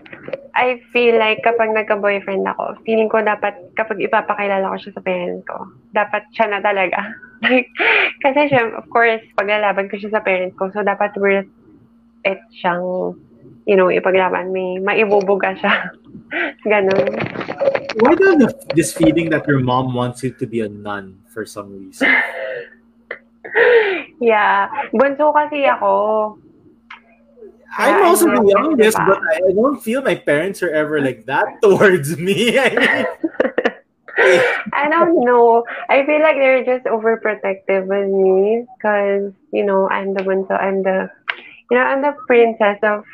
[0.54, 5.42] I feel like kapag nagka-boyfriend ako, feeling ko dapat kapag ipapakilala ko siya sa parents
[5.50, 6.98] ko, dapat siya na talaga.
[7.38, 7.70] Like,
[8.18, 11.46] kasi siya, of course, paglalaban ko siya sa parents ko, so dapat worth
[12.26, 13.14] it siyang,
[13.62, 14.50] you know, ipaglaban.
[14.50, 15.94] May maibubuga siya.
[16.70, 17.14] Ganon.
[18.02, 21.22] Why do you have this feeling that your mom wants you to be a nun
[21.30, 22.10] for some reason?
[24.18, 24.66] yeah.
[24.90, 26.42] Bunso kasi ako.
[27.76, 32.16] I'm also the youngest, but I don't feel my parents are ever like that towards
[32.16, 32.58] me.
[32.58, 33.06] I mean,
[34.72, 35.64] I don't know.
[35.88, 40.54] I feel like they're just overprotective with me because, you know, I'm the one, so
[40.54, 41.10] I'm the,
[41.70, 43.04] you know, I'm the princess of,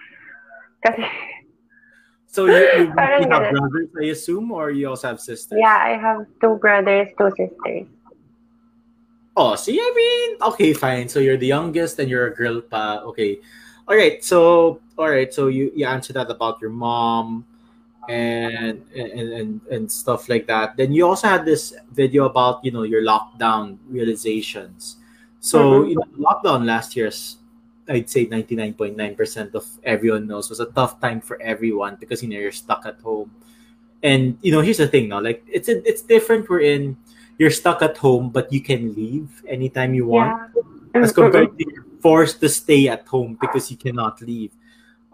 [2.27, 5.59] so you, you, you have brothers, I assume, or you also have sisters?
[5.61, 7.87] yeah, I have two brothers, two sisters.
[9.37, 11.09] Oh, see, I mean, okay, fine.
[11.09, 13.03] So you're the youngest and you're a girl pa.
[13.07, 13.39] Okay.
[13.87, 14.23] All right.
[14.25, 15.33] So, all right.
[15.33, 17.45] So you, you answered that about your mom
[18.09, 20.77] and, and, and, and stuff like that.
[20.77, 24.97] Then you also had this video about, you know, your lockdown realizations.
[25.41, 25.89] So, Mhm.
[25.91, 27.37] you know, lockdown last year's,
[27.89, 32.39] I'd say 99.9% of everyone knows was a tough time for everyone because, you know,
[32.39, 33.31] you're stuck at home.
[34.03, 36.49] And, you know, here's the thing now, like it's, it's different.
[36.49, 36.97] We're in,
[37.37, 40.53] you're stuck at home, but you can leave anytime you want
[40.95, 41.03] Yeah.
[41.03, 44.53] as compared to you're forced to stay at home because you cannot leave.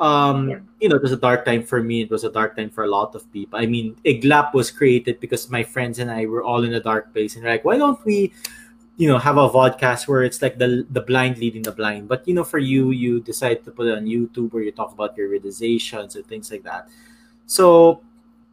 [0.01, 0.59] Um, Yeah.
[0.81, 2.03] you know, it was a dark time for me.
[2.03, 3.61] It was a dark time for a lot of people.
[3.63, 7.13] I mean, Iglap was created because my friends and I were all in a dark
[7.15, 8.33] place, and we're like, why don't we,
[8.97, 12.09] you know, have a vodcast where it's like the the blind leading the blind?
[12.09, 14.91] But you know, for you, you decide to put it on YouTube where you talk
[14.97, 16.89] about your realizations and things like that.
[17.47, 18.01] So,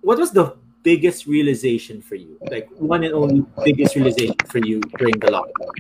[0.04, 2.38] what was the biggest realization for you?
[2.52, 5.72] Like one and only biggest realization for you during the lockdown?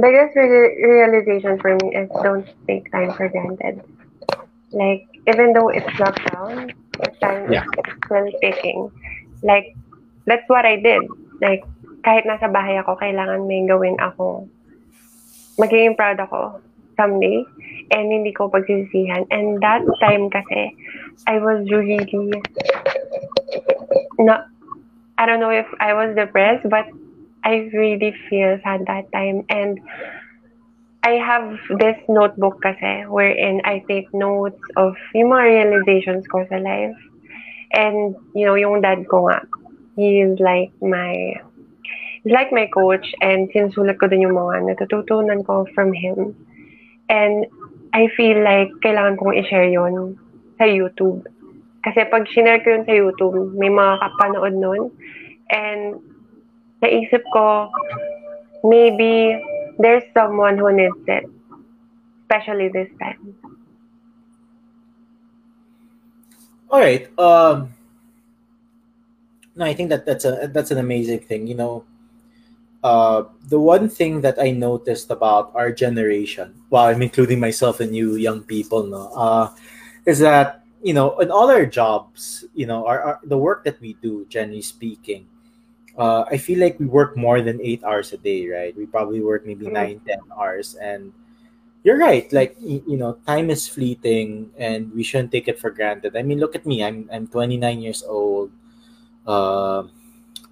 [0.00, 3.84] Biggest re- realization for me is don't take time for granted.
[4.72, 6.72] Like, even though it's lockdown,
[7.20, 7.64] time Yeah.
[7.64, 8.88] is still taking.
[9.42, 9.76] Like,
[10.24, 11.04] that's what I did.
[11.40, 11.62] Like,
[12.02, 14.48] kahit nasa bahay ako, kailangan may gawin ako.
[15.60, 16.62] Magiging proud ako
[16.96, 17.44] someday.
[17.92, 19.28] And hindi ko pagsisisihan.
[19.28, 20.72] And that time kasi,
[21.28, 22.32] I was really
[24.16, 24.48] not,
[25.18, 26.88] I don't know if I was depressed, but
[27.44, 29.44] I really feel sad that time.
[29.48, 29.80] And
[31.02, 36.62] I have this notebook kasi wherein I take notes of yung mga realizations ko sa
[36.62, 36.94] life.
[37.74, 39.42] And, you know, yung dad ko nga,
[39.96, 41.34] he is like my,
[42.22, 46.38] he's like my coach and sinusulat ko din yung mga natututunan ko from him.
[47.10, 47.50] And
[47.90, 50.14] I feel like kailangan kong i-share yun
[50.54, 51.26] sa YouTube.
[51.82, 54.94] Kasi pag shinare ko yun sa YouTube, may mga kapanood nun.
[55.50, 55.98] And
[56.82, 57.70] naisip ko,
[58.64, 59.38] maybe
[59.78, 61.24] there's someone who needs it.
[62.26, 63.36] Especially this time.
[66.72, 67.06] All right.
[67.18, 67.74] Um,
[69.54, 71.46] no, I think that that's a that's an amazing thing.
[71.46, 71.84] You know,
[72.82, 77.94] uh, the one thing that I noticed about our generation, well, I'm including myself and
[77.94, 79.52] you young people, no, uh,
[80.06, 83.80] is that you know, in all our jobs, you know, our, our the work that
[83.80, 85.28] we do, generally speaking,
[85.98, 88.76] uh, I feel like we work more than eight hours a day, right?
[88.76, 89.72] We probably work maybe Mhm.
[89.72, 91.12] nine, ten hours, and
[91.84, 92.26] you're right.
[92.32, 96.16] Like you know, time is fleeting, and we shouldn't take it for granted.
[96.16, 96.82] I mean, look at me.
[96.84, 98.50] I'm I'm 29 years old,
[99.26, 99.84] uh,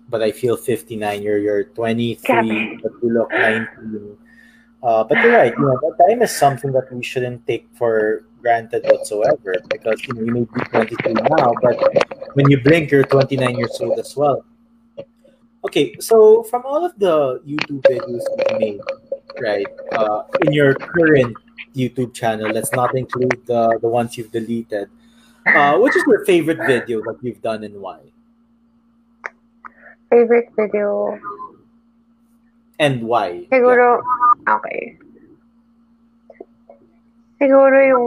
[0.08, 1.22] but I feel 59.
[1.22, 4.16] You're you're 23, but you look 19.
[4.82, 5.52] Uh, but you're right.
[5.56, 10.14] You know, that time is something that we shouldn't take for granted whatsoever because you
[10.14, 11.76] know you may be 23 now, but
[12.34, 14.44] when you blink, you're 29 years old as well.
[15.64, 18.80] Okay, so from all of the YouTube videos you've made,
[19.40, 21.36] right, uh, in your current
[21.76, 24.88] YouTube channel, let's not include the, the ones you've deleted.
[25.46, 27.98] Uh, which is your favorite video that you've done and why?
[30.10, 31.18] Favorite video?
[32.78, 33.46] And why?
[33.52, 34.02] Siguro,
[34.48, 34.98] okay.
[37.40, 38.06] Siguro yung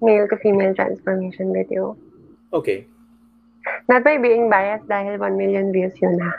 [0.00, 1.96] male to female transformation video.
[2.52, 2.86] Okay.
[3.88, 6.30] Not by being biased dahil 1 million views yun na.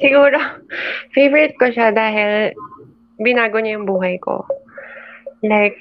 [0.00, 0.40] Siguro,
[1.12, 2.56] favorite ko siya dahil
[3.20, 4.48] binago niya yung buhay ko.
[5.44, 5.78] Like,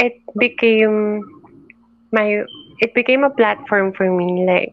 [0.00, 1.20] it became
[2.12, 2.44] my,
[2.80, 4.48] it became a platform for me.
[4.48, 4.72] Like,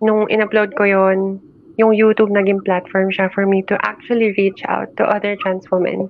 [0.00, 1.40] nung in-upload ko yon
[1.76, 6.06] yung YouTube naging platform siya for me to actually reach out to other trans women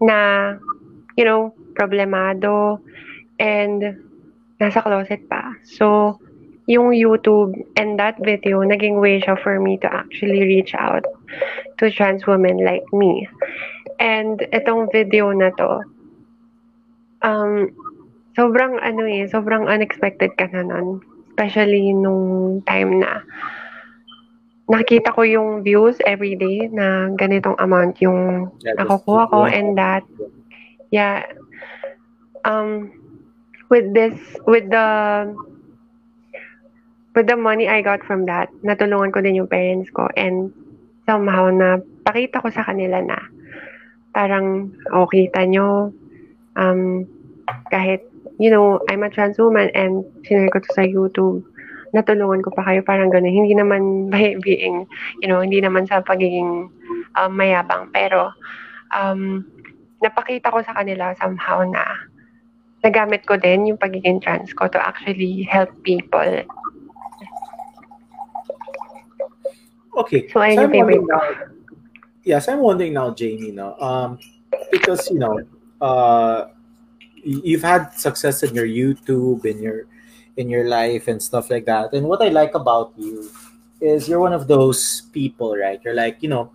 [0.00, 0.56] na,
[1.16, 2.80] you know, problemado,
[3.38, 4.00] and
[4.56, 5.52] nasa closet pa.
[5.64, 6.16] So,
[6.66, 11.06] yung YouTube and that video, naging way siya for me to actually reach out
[11.78, 13.26] to trans women like me.
[14.02, 15.70] And itong video na to,
[17.22, 17.70] um,
[18.34, 21.00] sobrang ano eh, sobrang unexpected ka na nun.
[21.32, 23.22] Especially nung time na
[24.66, 30.02] nakita ko yung views every day na ganitong amount yung nakukuha ko and that
[30.90, 31.22] yeah
[32.42, 32.90] um
[33.70, 34.18] with this
[34.50, 34.88] with the
[37.16, 40.52] with the money I got from that natulungan ko din yung parents ko and
[41.08, 43.18] somehow na pakita ko sa kanila na
[44.12, 45.90] parang oh kita nyo.
[46.60, 47.08] Um
[47.72, 48.04] kahit
[48.36, 51.42] you know I'm a trans woman and sinare ko to sa YouTube
[51.96, 53.82] natulungan ko pa kayo parang gano'n hindi naman
[54.12, 54.84] by being
[55.24, 56.68] you know hindi naman sa pagiging
[57.16, 57.88] um, mayabang.
[57.90, 58.36] Pero
[58.92, 59.42] um,
[60.04, 61.82] napakita ko sa kanila somehow na
[62.84, 66.44] nagamit ko din yung pagiging trans ko to actually help people.
[69.96, 70.28] Okay.
[70.28, 71.54] So, ayun I'm favorite now-
[72.26, 74.18] Yes, I'm wondering now, Jamie, Now, um,
[74.72, 75.38] because you know,
[75.80, 76.48] uh,
[77.22, 79.86] you've had success in your YouTube, in your
[80.36, 81.94] in your life, and stuff like that.
[81.94, 83.30] And what I like about you
[83.80, 85.78] is you're one of those people, right?
[85.84, 86.50] You're like, you know,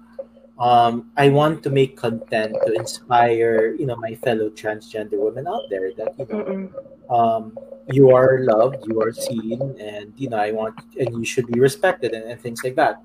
[0.60, 5.70] um, I want to make content to inspire, you know, my fellow transgender women out
[5.70, 6.68] there that you know Mm-mm.
[7.10, 7.58] um,
[7.88, 11.60] you are loved, you are seen, and you know I want and you should be
[11.60, 13.02] respected and, and things like that.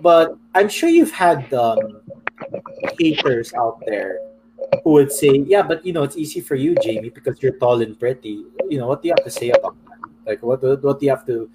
[0.00, 2.00] But I'm sure you've had um,
[2.98, 4.20] haters out there
[4.84, 7.80] who would say, "Yeah, but you know it's easy for you, Jamie, because you're tall
[7.80, 9.98] and pretty." You know what do you have to say about that?
[10.26, 11.50] Like what what do you have to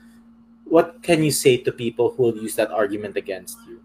[0.65, 3.79] what can you say to people who will use that argument against you?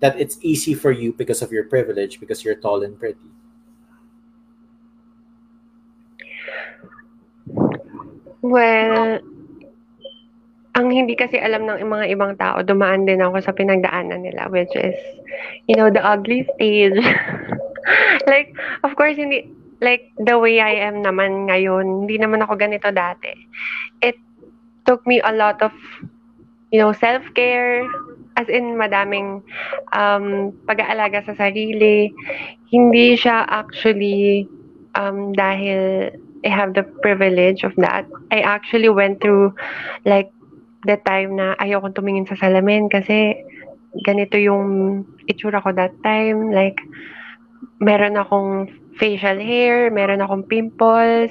[0.00, 3.28] That it's easy for you because of your privilege, because you're tall and pretty.
[8.40, 9.20] Well,
[10.72, 14.72] ang hindi kasi alam ng mga ibang tao, dumaan din ako sa pinagdaanan nila, which
[14.72, 14.96] is,
[15.68, 16.96] you know, the ugly stage.
[18.32, 19.52] like, of course, hindi,
[19.84, 23.36] like, the way I am naman ngayon, hindi naman ako ganito dati.
[24.00, 24.16] It
[24.88, 25.76] took me a lot of,
[26.72, 27.84] you know, self-care,
[28.36, 29.44] as in madaming
[29.92, 32.08] um, pag-aalaga sa sarili.
[32.72, 34.48] Hindi siya actually
[34.96, 36.08] um, dahil
[36.42, 38.08] I have the privilege of that.
[38.32, 39.54] I actually went through
[40.08, 40.32] like
[40.86, 43.38] the time na ayoko tumingin sa salamin kasi
[44.06, 46.50] ganito yung itsura ko that time.
[46.50, 46.80] Like,
[47.78, 51.30] meron akong facial hair, meron akong pimples,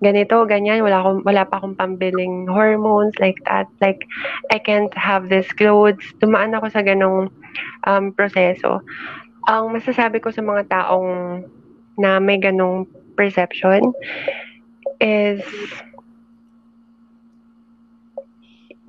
[0.00, 0.80] ganito, ganyan.
[0.80, 3.66] Wala, akong, wala pa akong pambiling hormones like that.
[3.82, 4.06] Like,
[4.54, 6.04] I can't have this clothes.
[6.22, 7.28] Dumaan ako sa ganong
[7.84, 8.80] um, proseso.
[9.48, 11.42] Ang masasabi ko sa mga taong
[12.00, 12.88] na may ganong
[13.18, 13.92] perception
[15.00, 15.44] is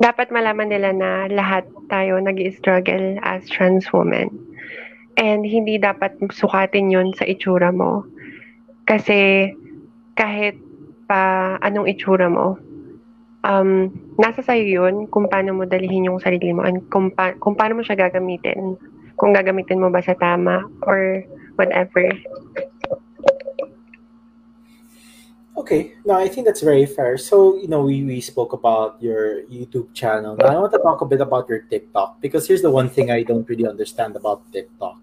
[0.02, 4.34] dapat malaman nila na lahat tayo nag struggle as trans women.
[5.22, 8.02] And hindi dapat sukatin yun sa itsura mo.
[8.90, 9.54] Kasi
[10.18, 10.58] kahit
[11.06, 12.58] pa anong itsura mo,
[13.46, 17.54] um, nasa sa'yo yun kung paano mo dalihin yung sarili mo and kung, pa- kung
[17.54, 18.82] paano mo siya gagamitin.
[19.22, 21.22] Kung gagamitin mo ba sa tama or
[21.62, 22.10] whatever.
[25.58, 27.18] Okay, no, I think that's very fair.
[27.18, 30.36] So, you know, we, we spoke about your YouTube channel.
[30.38, 33.12] Now, I want to talk a bit about your TikTok because here's the one thing
[33.12, 34.98] I don't really understand about TikTok.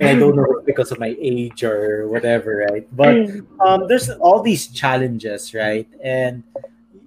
[0.00, 2.88] And I don't know if because of my age or whatever, right?
[2.96, 3.28] But
[3.60, 5.86] um, there's all these challenges, right?
[6.02, 6.42] And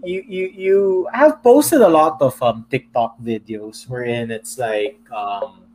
[0.03, 5.65] you you you have posted a lot of um TikTok videos wherein it's like um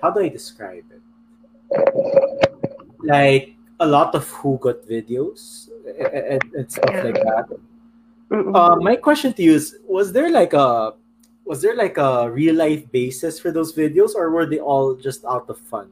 [0.00, 1.02] how do I describe it?
[3.02, 7.02] Like a lot of who got videos and, and stuff Yeah.
[7.02, 7.46] like that.
[8.30, 10.94] Uh, my question to you is: Was there like a
[11.46, 15.24] was there like a real life basis for those videos, or were they all just
[15.24, 15.86] out of fun?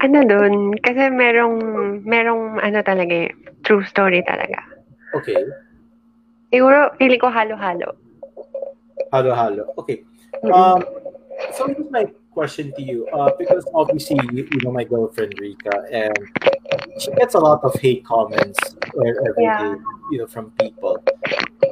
[0.00, 1.60] ano dun, kasi merong,
[2.08, 3.32] merong ano talaga eh,
[3.62, 4.56] true story talaga.
[5.12, 5.36] Okay,
[6.50, 7.94] Siguro, feeling ko halo-halo.
[9.12, 9.62] halo halo.
[9.78, 10.02] Okay.
[10.50, 10.82] Um,
[11.52, 15.84] so here's my question to you, uh, because obviously you, you know my girlfriend Rika,
[15.90, 16.16] and
[16.98, 18.58] she gets a lot of hate comments
[18.94, 19.74] every day, Yeah.
[20.10, 21.02] you know, from people.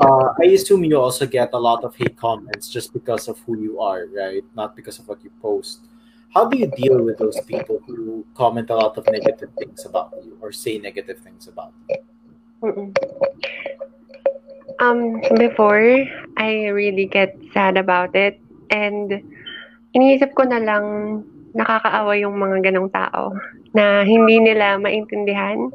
[0.00, 3.58] Uh, I assume you also get a lot of hate comments just because of who
[3.58, 4.44] you are, right?
[4.54, 5.80] Not because of what you post.
[6.34, 10.12] How do you deal with those people who comment a lot of negative things about
[10.22, 11.96] you or say negative things about you?
[12.62, 12.96] Mm-mm.
[14.80, 16.04] Um, before,
[16.36, 18.40] I really get sad about it.
[18.70, 19.22] And
[19.98, 20.84] iniisip ko na lang
[21.58, 23.34] nakakaawa yung mga ganong tao
[23.74, 25.74] na hindi nila maintindihan.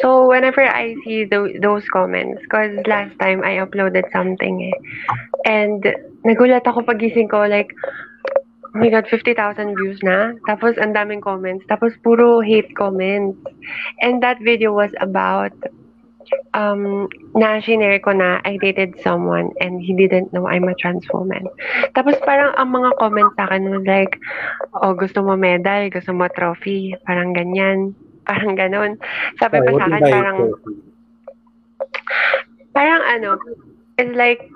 [0.00, 4.76] So, whenever I see tho- those comments, because last time I uploaded something eh,
[5.44, 5.84] and
[6.24, 7.68] nagulat ako pagising ko, like,
[8.72, 10.32] oh my God, 50,000 views na.
[10.48, 11.68] Tapos, ang daming comments.
[11.68, 13.36] Tapos, puro hate comments.
[14.00, 15.52] And that video was about
[16.54, 21.06] um, na shinare ko na I dated someone and he didn't know I'm a trans
[21.12, 21.46] woman.
[21.94, 24.18] Tapos parang ang mga comments sa akin was like,
[24.80, 27.94] oh, gusto mo medal, gusto mo trophy, parang ganyan.
[28.24, 28.96] Parang ganon.
[29.36, 30.38] Sabi pa what sa akin, parang,
[32.72, 33.36] parang ano,
[34.00, 34.48] it's like,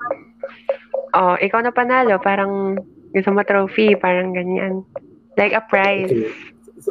[1.13, 2.81] oh, ikaw na panalo, parang
[3.13, 4.81] gusto mo trophy, parang ganyan.
[5.37, 6.09] Like a prize.
[6.09, 6.33] Okay.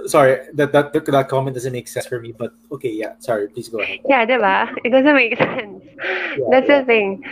[0.07, 2.33] Sorry, that, that that comment doesn't make sense for me.
[2.33, 3.15] But okay, yeah.
[3.19, 4.01] Sorry, please go ahead.
[4.05, 4.69] Yeah, di ba?
[4.85, 5.81] It doesn't make sense.
[6.37, 6.81] Yeah, That's yeah.
[6.81, 7.25] the thing.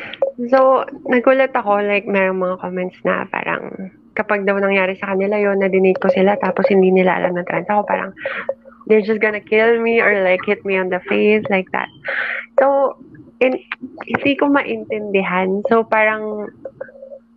[0.48, 5.60] So, nagulat ako, like, merong mga comments na parang, kapag daw nangyari sa kanila yon
[5.60, 8.16] na dinate ko sila, tapos hindi nila alam na trans ako, parang,
[8.88, 11.90] they're just gonna kill me or like hit me on the face, like that.
[12.56, 12.96] So,
[13.40, 13.60] in,
[14.08, 15.60] hindi ko maintindihan.
[15.68, 16.48] So, parang,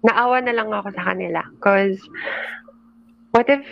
[0.03, 1.43] naawa na lang ako sa kanila.
[1.59, 1.99] Cause,
[3.35, 3.63] what if,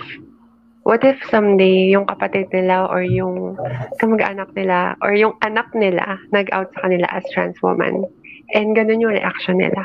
[0.88, 3.60] what if someday yung kapatid nila or yung
[4.00, 8.08] kamag-anak nila or yung anak nila nag-out sa kanila as trans woman.
[8.56, 9.84] And ganun yung reaction nila.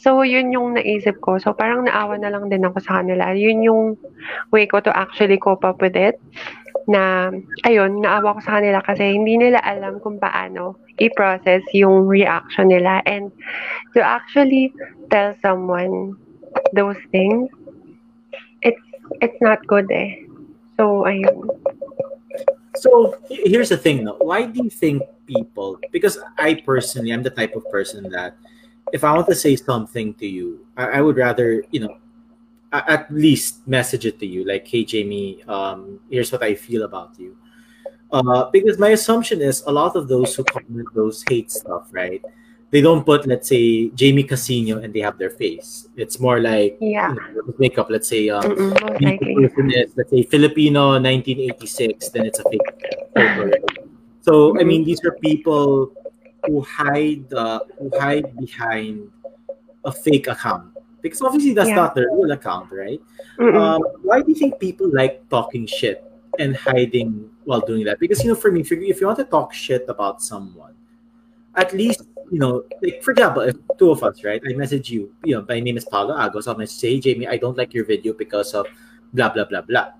[0.00, 1.36] So, yun yung naisip ko.
[1.36, 3.36] So, parang naawa na lang din ako sa kanila.
[3.36, 3.84] Yun yung
[4.48, 6.16] way ko to actually cope up with it.
[6.88, 7.28] Na,
[7.68, 13.04] ayun, naawa ko sa kanila kasi hindi nila alam kung paano i-process yung reaction nila.
[13.04, 13.28] And
[13.92, 14.72] to actually
[15.12, 16.16] tell someone
[16.72, 17.52] those things,
[19.20, 20.24] it's not good eh.
[20.76, 21.48] So, ayun.
[22.76, 24.18] So here's the thing, though.
[24.18, 25.78] Why do you think people?
[25.92, 28.36] Because I personally, I'm the type of person that
[28.92, 31.98] if I want to say something to you, I, I would rather, you know,
[32.72, 37.14] at least message it to you, like, "Hey, Jamie, um, here's what I feel about
[37.18, 37.36] you."
[38.10, 42.22] Uh, because my assumption is a lot of those who comment those hate stuff, right?
[42.74, 45.86] They don't put, let's say, Jamie Casino, and they have their face.
[45.94, 47.14] It's more like, Yeah.
[47.14, 47.86] you know, makeup.
[47.88, 48.42] Let's say, um,
[48.98, 52.66] is, let's say, Filipino 1986, then it's a fake
[53.14, 53.62] photo.
[54.22, 55.92] So, I mean, these are people
[56.46, 59.06] who hide uh, who hide behind
[59.84, 61.76] a fake account because obviously that's Yeah.
[61.76, 63.00] not their real account, right?
[63.38, 66.02] Um, why do you think people like talking shit
[66.42, 68.00] and hiding while doing that?
[68.02, 70.74] Because you know, for me, if you, if you want to talk shit about someone,
[71.54, 74.42] at least you know, like for example, if two of us, right?
[74.48, 76.48] I message you, you know, my name is Paulo Agos.
[76.48, 78.66] I'll message, hey Jamie, I don't like your video because of
[79.12, 79.92] blah blah blah blah.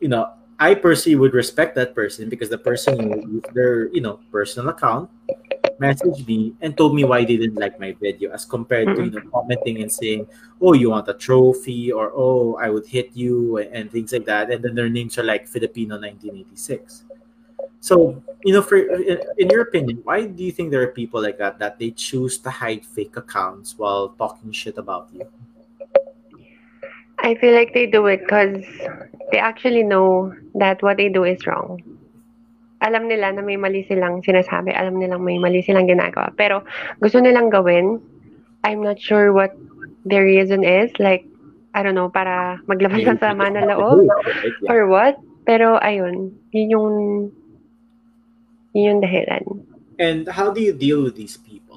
[0.00, 4.20] You know, I personally would respect that person because the person used their, you know,
[4.30, 5.08] personal account,
[5.80, 9.10] messaged me and told me why they didn't like my video, as compared to you
[9.10, 9.30] know mm-hmm.
[9.30, 10.26] commenting and saying,
[10.60, 14.52] "Oh, you want a trophy," or "Oh, I would hit you," and things like that,
[14.52, 17.08] and then their names are like Filipino 1986.
[17.80, 21.38] So, you know, for in, your opinion, why do you think there are people like
[21.38, 25.24] that that they choose to hide fake accounts while talking shit about you?
[27.20, 28.64] I feel like they do it because
[29.32, 31.80] they actually know that what they do is wrong.
[32.80, 36.32] Alam nila na may mali silang sinasabi, alam nilang may mali silang ginagawa.
[36.36, 36.64] Pero
[36.96, 38.00] gusto nilang gawin,
[38.64, 39.52] I'm not sure what
[40.04, 40.88] their reason is.
[40.96, 41.28] Like,
[41.76, 44.08] I don't know, para maglabas ng sama ng loob
[44.68, 45.20] or what.
[45.44, 46.96] Pero ayun, yun yung,
[48.74, 49.66] yun dahilan.
[49.98, 51.76] And how do you deal with these people?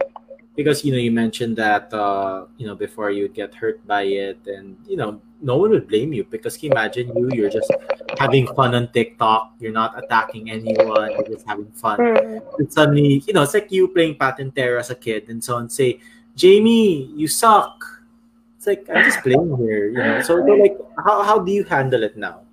[0.56, 4.40] Because you know you mentioned that uh, you know before you get hurt by it,
[4.46, 7.74] and you know no one would blame you because can you imagine you you're just
[8.18, 12.00] having fun on TikTok, you're not attacking anyone, you're just having fun.
[12.00, 12.42] Mm.
[12.60, 16.00] And suddenly, you know, it's like you playing Patintero as a kid, and someone say,
[16.36, 17.84] "Jamie, you suck."
[18.58, 20.22] It's like I'm just playing here, you know.
[20.22, 22.46] So, so like, how how do you handle it now?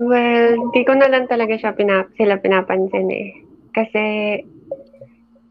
[0.00, 3.36] Well, di ko na lang talaga siya pinap sila pinapansin eh.
[3.76, 4.04] Kasi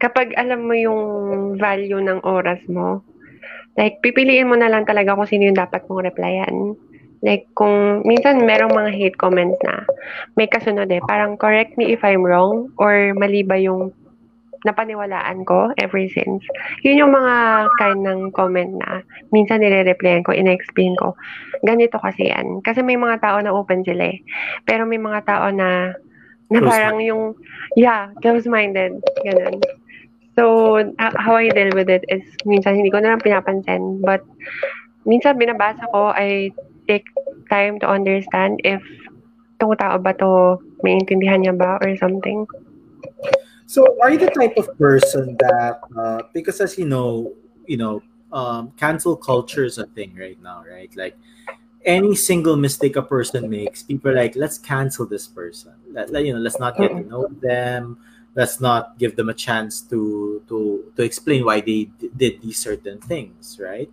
[0.02, 1.02] kapag alam mo yung
[1.54, 3.06] value ng oras mo,
[3.78, 6.74] like pipiliin mo na lang talaga kung sino yung dapat mong replyan.
[7.22, 9.86] Like kung minsan merong mga hate comments na
[10.34, 13.94] may kasunod eh, parang correct me if I'm wrong or mali ba yung
[14.64, 16.44] napaniwalaan ko ever since.
[16.84, 17.34] Yun yung mga
[17.80, 19.00] kind ng comment na
[19.32, 21.16] minsan nire-replyan ko, ina-explain ko.
[21.64, 22.60] Ganito kasi yan.
[22.60, 24.20] Kasi may mga tao na open sila eh.
[24.68, 25.96] Pero may mga tao na
[26.50, 27.22] na Close parang yung,
[27.78, 28.98] yeah, close-minded.
[29.22, 29.62] Ganun.
[30.34, 34.02] So, how I deal with it is minsan hindi ko na lang pinapansin.
[34.02, 34.26] But
[35.06, 36.50] minsan binabasa ko, I
[36.90, 37.06] take
[37.46, 38.82] time to understand if
[39.56, 42.50] itong tao ba to, may intindihan niya ba or something.
[43.70, 47.34] So, are you the type of person that, uh, because as you know,
[47.70, 48.02] you know,
[48.32, 50.90] um, cancel culture is a thing right now, right?
[50.96, 51.14] Like
[51.84, 55.70] any single mistake a person makes, people are like, let's cancel this person.
[55.92, 57.98] Let, let- you know, let's not get to know them.
[58.34, 62.58] Let's not give them a chance to to to explain why they d- did these
[62.58, 63.90] certain things, right?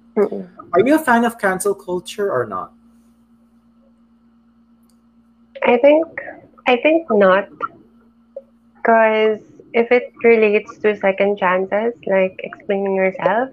[0.74, 2.74] Are you a fan of cancel culture or not?
[5.66, 6.06] I think
[6.66, 7.50] I think not,
[8.78, 9.42] because
[9.74, 13.50] if it relates to second chances, like explaining yourself,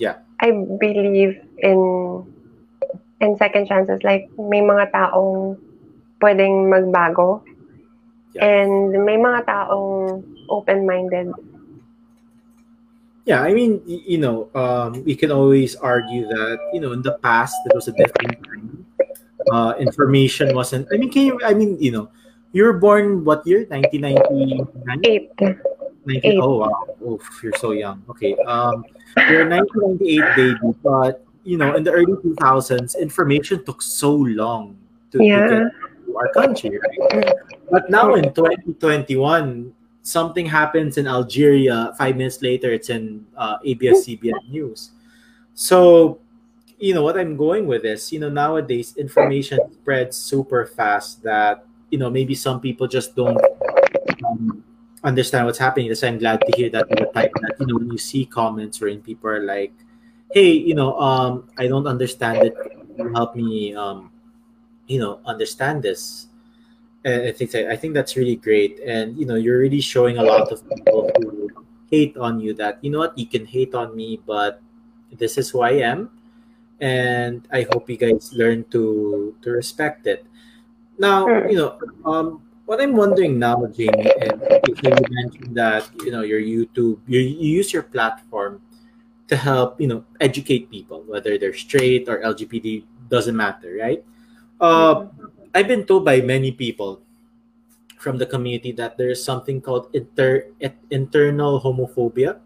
[0.00, 0.24] Yeah.
[0.40, 1.78] I believe in
[3.20, 4.00] in second chances.
[4.00, 5.60] Like may mga taong
[6.24, 7.44] pwedeng magbago,
[8.32, 8.48] Yeah.
[8.48, 11.36] and may mga taong open-minded.
[13.28, 17.20] Yeah, I mean, you know, um, we can always argue that you know in the
[17.20, 18.86] past there was a different time.
[19.52, 20.88] Uh, information wasn't.
[20.92, 21.36] I mean, can you?
[21.44, 22.08] I mean, you know,
[22.52, 23.66] you were born what year?
[23.70, 25.00] Nineteen ninety nine.
[25.04, 25.30] Eight.
[26.06, 26.38] 19, Eight.
[26.40, 28.02] oh wow, Oof, you're so young.
[28.08, 28.84] Okay, um,
[29.28, 34.76] you're a 1998 baby, but you know, in the early 2000s, information took so long
[35.12, 37.32] to, to get to our country, right?
[37.70, 39.72] But now in 2021,
[40.02, 41.94] something happens in Algeria.
[41.96, 44.90] Five minutes later, it's in uh, ABS-CBN News.
[45.54, 46.20] So,
[46.78, 51.64] you know, what I'm going with is, you know, nowadays information spreads super fast that
[51.90, 53.38] you know maybe some people just don't
[54.24, 54.64] um,
[55.02, 55.92] understand what's happening.
[55.94, 59.02] So I'm glad to hear that that you know when you see comments or wherein
[59.02, 59.72] people are like,
[60.32, 62.54] "Hey, you know, um, I don't understand it.
[63.14, 64.10] Help me, um,
[64.86, 66.26] you know, understand this."
[67.04, 68.78] And I think I think that's really great.
[68.84, 71.48] And you know, you're really showing a lot of people who
[71.90, 74.62] hate on you that you know what you can hate on me, but
[75.18, 76.10] this is who I am,
[76.80, 80.24] and I hope you guys learn to to respect it.
[81.00, 81.48] Now, Mm.
[81.48, 84.36] you know, um, what I'm wondering now, Jamie, and
[84.84, 88.60] you mentioned that you know your YouTube, you, you use your platform
[89.26, 94.04] to help you know educate people, whether they're straight or LGBT, doesn't matter, right?
[94.60, 95.08] Uh,
[95.56, 97.00] I've been told by many people
[97.96, 100.52] from the community that there's something called inter
[100.92, 102.38] internal homophobia,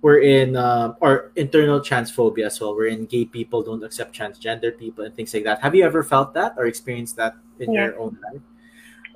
[0.00, 5.04] wherein uh, or internal transphobia as well, We're in gay people don't accept transgender people
[5.04, 5.60] and things like that.
[5.62, 7.86] Have you ever felt that or experienced that in Yeah.
[7.90, 8.42] your own life?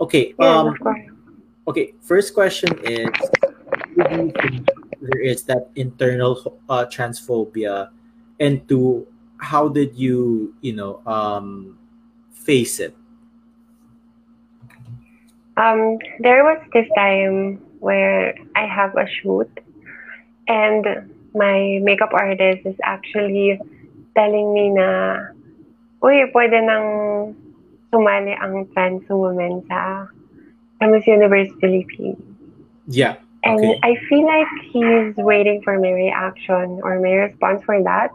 [0.00, 0.34] Okay.
[0.40, 0.74] Um,
[1.68, 1.94] okay.
[2.00, 4.36] First question is: do you think
[5.00, 7.90] there is that internal uh, transphobia,
[8.40, 11.78] and to how did you you know um,
[12.32, 12.96] face it?
[15.56, 19.50] Um, there was this time where I have a shoot,
[20.50, 20.82] and
[21.32, 23.54] my makeup artist is actually
[24.18, 25.30] telling me na,
[26.02, 26.86] uy, pwede nang
[27.94, 30.10] sumali ang trans woman sa,
[30.78, 32.18] sa Miss Universe Philippines.
[32.90, 33.16] Yeah.
[33.46, 33.78] And Okay.
[33.82, 38.10] I feel like he's waiting for my reaction or my response for that.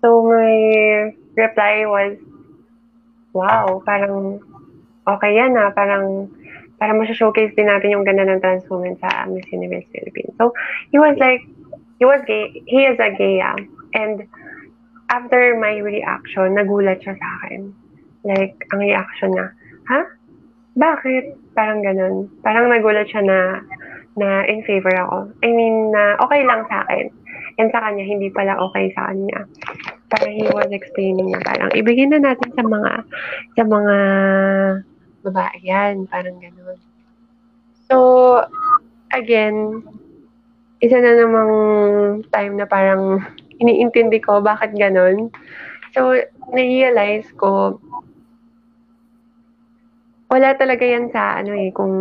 [0.00, 2.16] So my reply was,
[3.32, 4.40] wow, parang
[5.06, 6.30] okay yan ah, parang
[6.78, 10.34] parang showcase din natin yung ganda ng trans woman sa Miss Universe Philippines.
[10.38, 10.52] So
[10.90, 11.42] he was like,
[11.98, 13.58] he was gay, he is a gay ah.
[13.94, 14.26] And
[15.10, 17.70] after my reaction, nagulat siya sa akin.
[18.24, 19.46] Like, ang reaction niya,
[19.92, 20.00] ha?
[20.74, 21.54] Bakit?
[21.54, 22.32] Parang ganun.
[22.42, 23.38] Parang nagulat siya na
[24.14, 25.30] na in favor ako.
[25.42, 27.10] I mean, na okay lang sa akin.
[27.58, 29.46] And sa kanya, hindi pala okay sa kanya.
[30.10, 32.92] Parang he was explaining na parang ibigay na natin sa mga
[33.54, 33.96] sa mga
[35.24, 36.04] babae yan.
[36.06, 36.78] Parang ganun.
[37.88, 37.96] So,
[39.12, 39.80] again,
[40.84, 41.52] isa na namang
[42.28, 43.24] time na parang
[43.56, 45.32] iniintindi ko bakit ganun.
[45.96, 46.12] So,
[46.52, 47.80] na-realize ko,
[50.28, 51.94] wala talaga yan sa ano eh, kung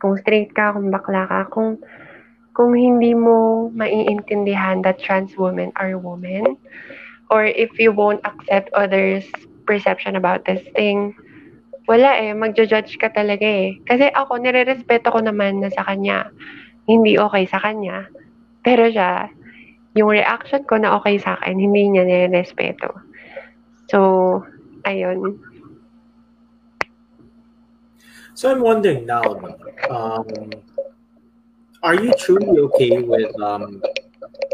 [0.00, 1.78] kung straight ka, kung bakla ka, kung
[2.56, 6.56] kung hindi mo maiintindihan that trans women are women,
[7.28, 9.28] or if you won't accept others'
[9.68, 11.12] perception about this thing,
[11.86, 13.78] wala eh, magja-judge ka talaga eh.
[13.86, 16.30] Kasi ako, nire-respeto ko naman na sa kanya,
[16.86, 18.06] hindi okay sa kanya.
[18.62, 19.26] Pero siya,
[19.98, 22.94] yung reaction ko na okay sa akin, hindi niya nire-respeto.
[23.90, 23.98] So,
[24.86, 25.38] ayun.
[28.34, 29.54] So I'm wondering now, no,
[29.92, 30.26] um,
[31.82, 33.82] are you truly okay with um?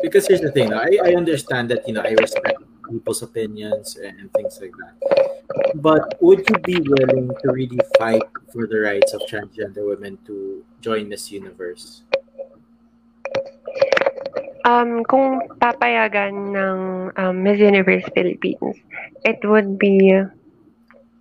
[0.03, 2.59] Because here's the thing, I, I understand that you know I respect
[2.91, 5.38] people's opinions and, and things like that,
[5.77, 8.23] but would you be willing to really fight
[8.53, 12.03] for the rights of transgender women to join Miss Universe?
[14.65, 16.79] Um, kung papayagan ng
[17.17, 18.77] um, Miss Universe Philippines,
[19.25, 20.13] it would be,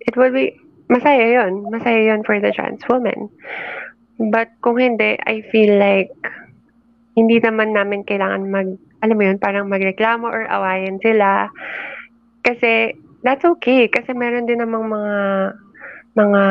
[0.04, 3.30] it would be, masaya yon Masaya yon for the trans woman.
[4.18, 6.12] But kung hindi, I feel like
[7.16, 8.68] hindi naman namin kailangan mag
[9.02, 11.50] alam mo yun, parang magreklamo or awayan sila.
[12.42, 13.88] Kasi, that's okay.
[13.88, 15.16] Kasi meron din namang mga
[16.18, 16.42] mga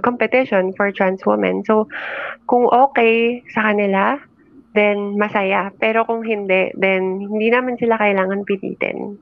[0.00, 1.60] competition for trans women.
[1.68, 1.88] So,
[2.48, 4.16] kung okay sa kanila,
[4.72, 5.68] then masaya.
[5.76, 9.20] Pero kung hindi, then hindi naman sila kailangan pilitin.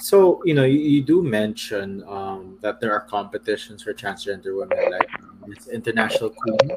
[0.00, 4.78] So, you know, you, you do mention um, that there are competitions for transgender women,
[4.94, 5.10] like
[5.46, 6.70] Miss International Queen.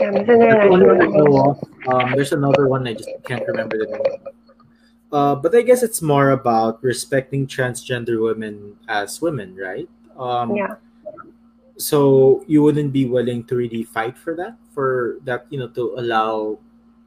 [0.00, 1.92] Yeah, Miss International Queen.
[1.92, 4.32] Um, there's another one, I just can't remember the name.
[5.12, 9.88] Uh, but I guess it's more about respecting transgender women as women, right?
[10.18, 10.74] Um, yeah.
[11.78, 15.94] So you wouldn't be willing to really fight for that, for that, you know, to
[15.96, 16.58] allow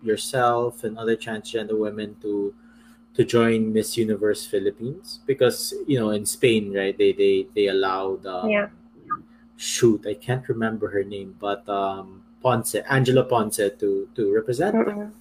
[0.01, 2.53] yourself and other transgender women to
[3.15, 6.97] to join Miss Universe Philippines because you know in Spain, right?
[6.97, 8.67] They they they allowed um, yeah.
[9.57, 14.75] shoot I can't remember her name, but um, Ponce Angela Ponce to to represent.
[14.75, 15.11] Mm-mm.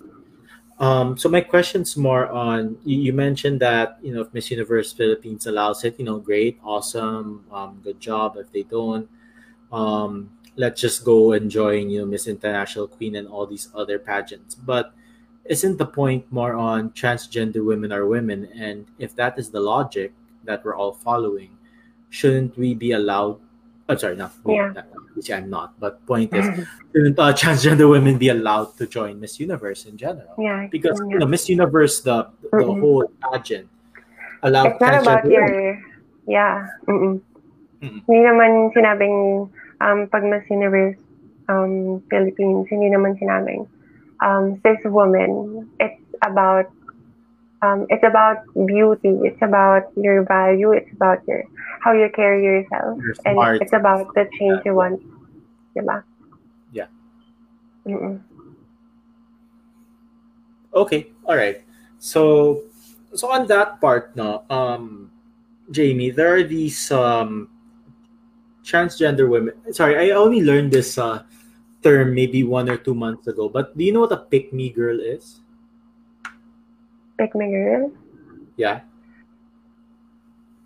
[0.80, 4.92] Um, so my question's more on you, you, mentioned that you know if Miss Universe
[4.92, 8.36] Philippines allows it, you know, great, awesome, um, good job.
[8.36, 9.09] If they don't,
[9.72, 14.55] um, let's just go enjoying you know Miss International Queen and all these other pageants.
[14.55, 14.94] But
[15.46, 18.46] isn't the point more on transgender women are women?
[18.55, 20.12] And if that is the logic
[20.44, 21.56] that we're all following,
[22.09, 23.40] shouldn't we be allowed?
[23.89, 24.73] I'm sorry, not yeah.
[25.20, 25.81] See, I'm not.
[25.81, 26.44] But point is,
[26.93, 30.28] shouldn't uh, transgender women be allowed to join Miss Universe in general?
[30.36, 31.09] Yeah, because yeah.
[31.09, 32.81] you know Miss Universe, the the mm-hmm.
[32.81, 33.69] whole pageant,
[34.43, 34.77] allowed.
[34.77, 35.81] It's not about your,
[36.28, 36.69] yeah.
[36.85, 37.20] Mm-mm.
[37.81, 38.02] Mm-mm.
[38.05, 39.48] Hindi naman sinabing
[39.81, 41.01] um, pag Miss Universe
[41.48, 43.65] um, Philippines, hindi naman sinabing
[44.20, 45.65] um, cis woman.
[45.81, 46.69] It's about
[47.62, 49.16] um, it's about beauty.
[49.24, 50.73] It's about your value.
[50.77, 51.48] It's about your
[51.80, 54.72] how you carry yourself, and it's about the change yeah.
[54.72, 55.02] you want.
[55.76, 56.02] Diba?
[56.72, 56.86] Yeah.
[57.86, 58.20] Mm-mm.
[60.74, 61.10] Okay.
[61.24, 61.62] All right.
[61.98, 62.62] So,
[63.14, 65.10] so on that part, no, um,
[65.70, 67.48] Jamie, there are these um,
[68.64, 69.55] transgender women.
[69.72, 71.22] Sorry, I only learned this uh,
[71.82, 73.48] term maybe one or two months ago.
[73.48, 75.40] But do you know what a pick me girl is?
[77.18, 77.92] Pick me girl?
[78.56, 78.80] Yeah.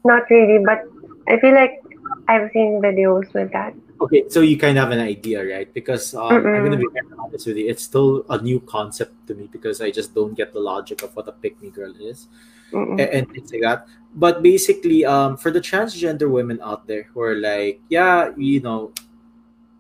[0.05, 0.92] Not really, but
[1.33, 1.81] I feel like
[2.29, 3.73] I've seen videos with that.
[4.03, 5.73] Okay, so you kind of have an idea, right?
[5.73, 9.15] Because um, I'm going to be very honest with you, it's still a new concept
[9.29, 11.95] to me because I just don't get the logic of what a pick me girl
[11.97, 12.29] is
[12.73, 13.87] and, and, things like that.
[14.15, 18.93] But basically, um, for the transgender women out there who are like, yeah, you know,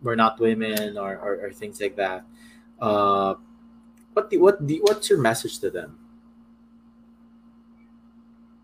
[0.02, 2.24] we're not women or, or, or things like that
[2.80, 3.34] uh,
[4.12, 5.98] what the, what the, what's your message to them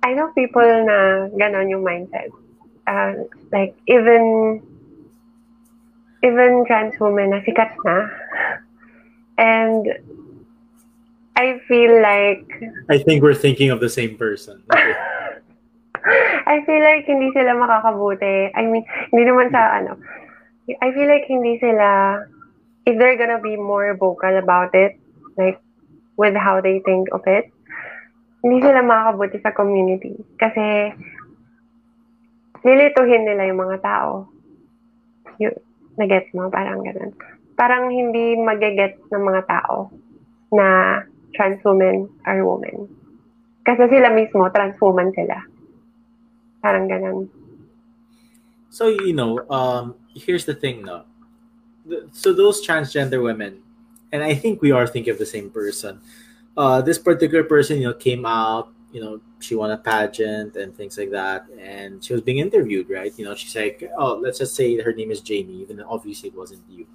[0.02, 2.30] I know people na ganon yung mindset
[2.88, 3.12] uh,
[3.52, 4.64] like even
[6.24, 8.08] even trans women na sikat na
[9.36, 9.84] and
[11.36, 12.48] I feel like
[12.88, 14.96] I think we're thinking of the same person okay.
[16.48, 18.48] I feel like hindi sila makakabuti.
[18.56, 20.00] I mean, hindi naman sa ano,
[20.80, 22.22] I feel like hindi sila,
[22.88, 24.96] if they're gonna be more vocal about it,
[25.36, 25.60] like,
[26.16, 27.52] with how they think of it,
[28.40, 30.16] hindi sila makakabuti sa community.
[30.40, 30.96] Kasi,
[32.68, 34.28] nilituhin nila yung mga tao.
[35.40, 35.56] Yung,
[35.96, 36.52] na-get mo?
[36.52, 37.16] Parang ganun.
[37.56, 39.88] Parang hindi mag-get ng mga tao
[40.52, 41.00] na
[41.32, 42.86] trans women are women.
[43.64, 45.40] Kasi sila mismo, trans woman sila.
[46.60, 47.28] Parang ganun.
[48.70, 51.04] So, you know, um, here's the thing though.
[52.12, 53.64] So those transgender women,
[54.12, 56.00] and I think we are thinking of the same person.
[56.56, 58.68] Uh, this particular person, you know, came out.
[58.92, 62.88] You know, she won a pageant and things like that, and she was being interviewed,
[62.88, 63.12] right?
[63.18, 66.34] You know, she's like, "Oh, let's just say her name is Jamie, even obviously it
[66.36, 66.86] wasn't you."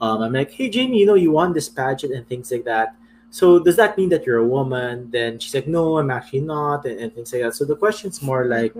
[0.00, 2.94] Um, I'm like, "Hey, Jamie, you know, you won this pageant and things like that.
[3.30, 6.86] So does that mean that you're a woman?" Then she's like, "No, I'm actually not,"
[6.86, 7.54] and, and things like that.
[7.54, 8.74] So the question's more like,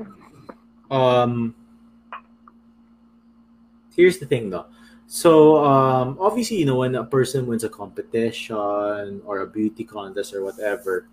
[0.90, 1.54] um,
[3.94, 4.66] here's the thing though.
[5.08, 8.56] So um, obviously, you know, when a person wins a competition
[9.24, 11.08] or a beauty contest or whatever,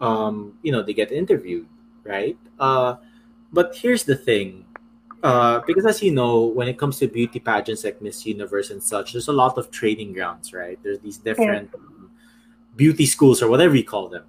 [0.00, 1.66] um, you know, they get interviewed,
[2.04, 2.38] right?
[2.58, 2.96] Uh,
[3.52, 4.64] but here's the thing.
[5.22, 8.82] Uh, because as you know, when it comes to beauty pageants like Miss Universe and
[8.82, 10.78] such, there's a lot of training grounds, right?
[10.82, 12.06] There's these different yeah.
[12.76, 14.24] beauty schools or whatever you call them,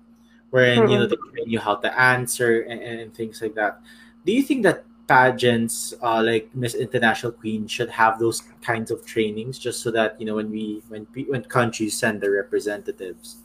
[0.49, 0.91] wherein mm-hmm.
[0.91, 3.81] you know they train you how to answer and, and things like that.
[4.25, 9.05] Do you think that pageants uh, like Miss International Queen should have those kinds of
[9.05, 13.37] trainings just so that you know when we when when countries send their representatives,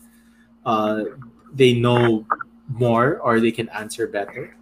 [0.64, 1.04] uh,
[1.54, 2.26] they know
[2.68, 4.54] more or they can answer better.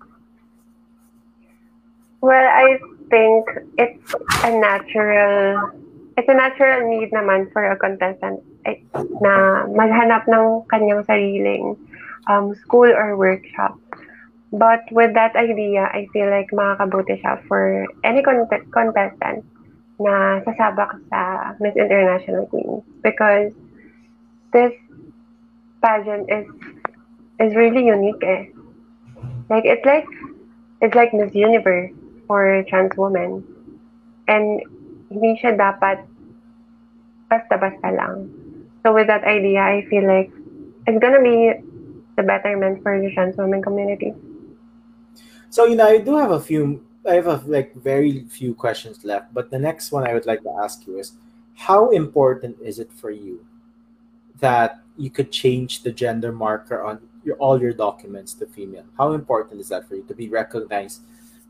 [2.20, 2.78] Well, I
[3.10, 3.44] think
[3.78, 4.14] it's
[4.44, 5.72] a natural
[6.16, 8.84] it's a natural need naman for a contestant eh,
[9.18, 11.74] na maghanap ng kanyang sariling
[12.28, 13.74] um, school or workshop.
[14.52, 19.48] But with that idea, I feel like makakabuti siya for any contest- contestant
[19.96, 23.50] na sasabak sa Miss International Queen because
[24.52, 24.76] this
[25.80, 26.44] pageant is
[27.40, 28.46] is really unique eh.
[29.48, 30.06] Like it's like
[30.80, 31.92] it's like Miss Universe
[32.26, 33.44] for trans women.
[34.28, 34.62] And
[35.10, 36.04] hindi siya dapat
[37.28, 38.28] basta-basta lang.
[38.82, 40.32] So with that idea, I feel like
[40.86, 41.54] it's gonna be
[42.16, 44.14] the betterment for the trans women community.
[45.50, 46.80] So you know, I do have a few.
[47.02, 50.40] I have a, like very few questions left, but the next one I would like
[50.46, 51.18] to ask you is,
[51.54, 53.44] how important is it for you
[54.38, 58.84] that you could change the gender marker on your all your documents to female?
[58.98, 61.02] How important is that for you to be recognized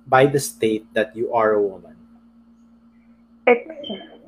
[0.06, 1.96] by the state that you are a woman?
[3.46, 3.68] It's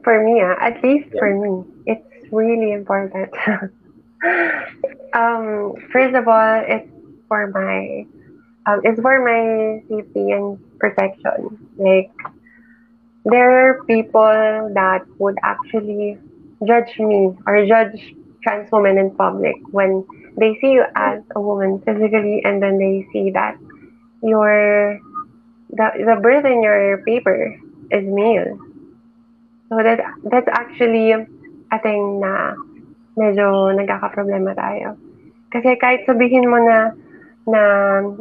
[0.02, 3.30] for me, ah, at least for me, it's really important.
[5.14, 6.90] um, first of all, it's
[7.28, 8.06] for my
[8.66, 11.68] um, it's for my safety and protection.
[11.76, 12.10] Like,
[13.24, 16.18] there are people that would actually
[16.66, 20.04] judge me or judge trans women in public when
[20.36, 23.56] they see you as a woman physically and then they see that
[24.22, 24.98] your
[25.70, 27.54] the, the birth in your paper
[27.90, 28.58] is male.
[29.68, 30.00] So that
[30.30, 32.54] that's actually a thing na
[33.18, 34.98] medyo nagkakaproblema tayo.
[35.50, 36.94] Kasi kahit sabihin mo na
[37.46, 37.60] na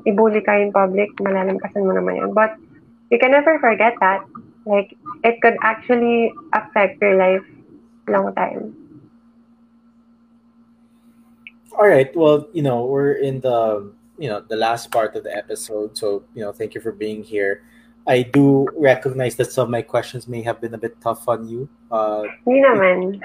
[0.03, 2.31] ibuli ka in public, malalampasan mo naman yun.
[2.35, 2.57] But
[3.10, 4.26] you can never forget that.
[4.64, 4.95] Like,
[5.27, 7.44] it could actually affect your life
[8.07, 8.82] long time.
[11.78, 12.14] All right.
[12.16, 16.24] Well, you know, we're in the you know the last part of the episode, so
[16.34, 17.64] you know, thank you for being here.
[18.06, 21.48] I do recognize that some of my questions may have been a bit tough on
[21.48, 21.70] you.
[21.90, 23.22] Uh, naman.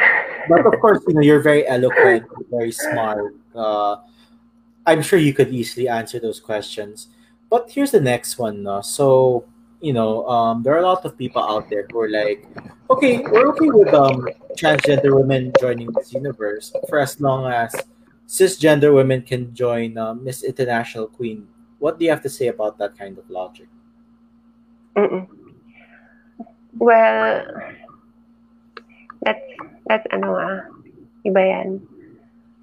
[0.48, 3.34] but of course, you know, you're very eloquent, very smart.
[3.54, 3.96] Uh,
[4.86, 7.08] I'm sure you could easily answer those questions.
[7.50, 8.62] But here's the next one.
[8.62, 8.80] No?
[8.80, 9.44] So,
[9.80, 12.46] you know, um, there are a lot of people out there who are like,
[12.88, 17.74] okay, we're okay with um, transgender women joining this universe for as long as
[18.28, 21.48] cisgender women can join uh, Miss International Queen.
[21.80, 23.66] What do you have to say about that kind of logic?
[24.94, 25.24] Mm-mm.
[26.76, 27.42] Well,
[29.24, 29.40] that's,
[29.88, 30.60] that's ano ah,
[31.24, 31.80] iba yan.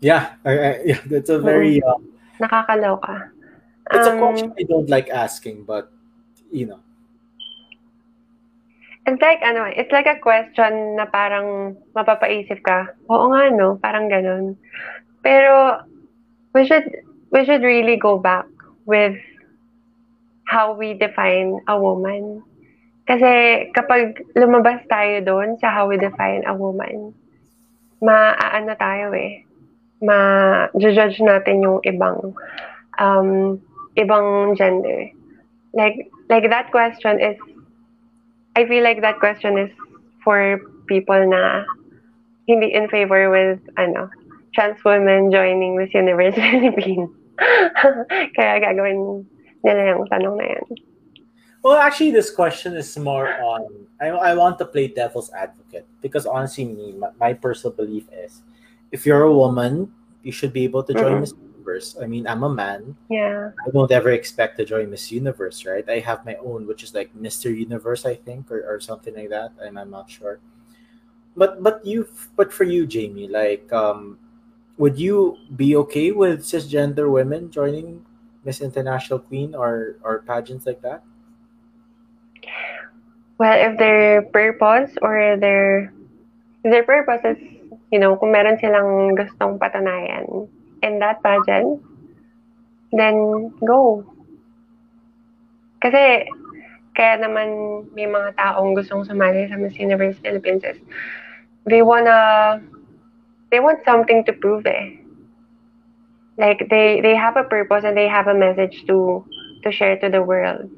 [0.06, 1.98] Yeah, I, I, yeah, that's a very uh,
[2.40, 3.32] Nakakaloka.
[3.92, 5.90] it's a Um, question I don't like asking, but
[6.52, 6.80] you know,
[9.06, 12.90] It's like ano, it's like a question na parang mapapaisip ka.
[13.06, 14.58] Oo nga no, parang ganun.
[15.26, 15.82] Pero
[16.54, 16.86] we should
[17.34, 18.46] we should really go back
[18.86, 19.18] with
[20.46, 22.46] how we define a woman.
[23.10, 27.10] Kasi kapag lumabas tayo doon sa how we define a woman,
[28.06, 29.42] maaano tayo eh.
[30.06, 32.38] Ma-judge natin yung ibang
[33.02, 33.58] um,
[33.98, 35.10] ibang gender.
[35.74, 37.38] Like like that question is
[38.54, 39.74] I feel like that question is
[40.22, 41.66] for people na
[42.46, 44.14] hindi in favor with ano
[44.56, 47.12] trans women joining Miss Universe Philippines.
[48.40, 49.28] Kaya gagawin
[49.62, 50.66] nila yung tanong na yan.
[51.62, 53.68] Well, actually, this question is more on.
[54.00, 58.42] I, I want to play devil's advocate because honestly, me, my, my personal belief is,
[58.92, 59.92] if you're a woman,
[60.24, 61.22] you should be able to join Mhm.
[61.22, 61.98] Miss Universe.
[62.00, 62.96] I mean, I'm a man.
[63.10, 63.50] Yeah.
[63.66, 65.84] I don't ever expect to join Miss Universe, right?
[65.90, 67.50] I have my own, which is like Mr.
[67.50, 69.52] Universe, I think, or, or something like that.
[69.58, 70.40] I'm, I'm not sure.
[71.36, 72.08] But but you,
[72.38, 74.18] but for you, Jamie, like, um,
[74.78, 78.04] would you be okay with cisgender women joining
[78.44, 81.04] Miss International Queen or or pageants like that?
[83.38, 85.92] Well, if their purpose or their
[86.64, 87.40] if their purpose is,
[87.92, 90.48] you know, kung meron silang gustong patunayan
[90.84, 91.80] in that pageant,
[92.92, 94.04] then go.
[95.84, 96.28] Kasi
[96.96, 100.80] kaya naman may mga taong gustong sumali sa Miss Universe Philippines is
[101.68, 102.64] they wanna
[103.52, 104.98] they want something to prove eh.
[106.38, 109.24] Like they they have a purpose and they have a message to
[109.64, 110.70] to share to the world.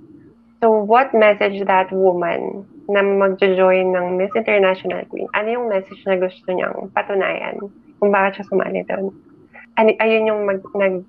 [0.61, 6.17] So what message that woman na magjo-join ng Miss International Queen, ano yung message na
[6.17, 7.61] gusto niyang patunayan
[7.99, 9.13] kung bakit siya sumali doon?
[9.77, 11.05] Ano, ayun yung mag, nag,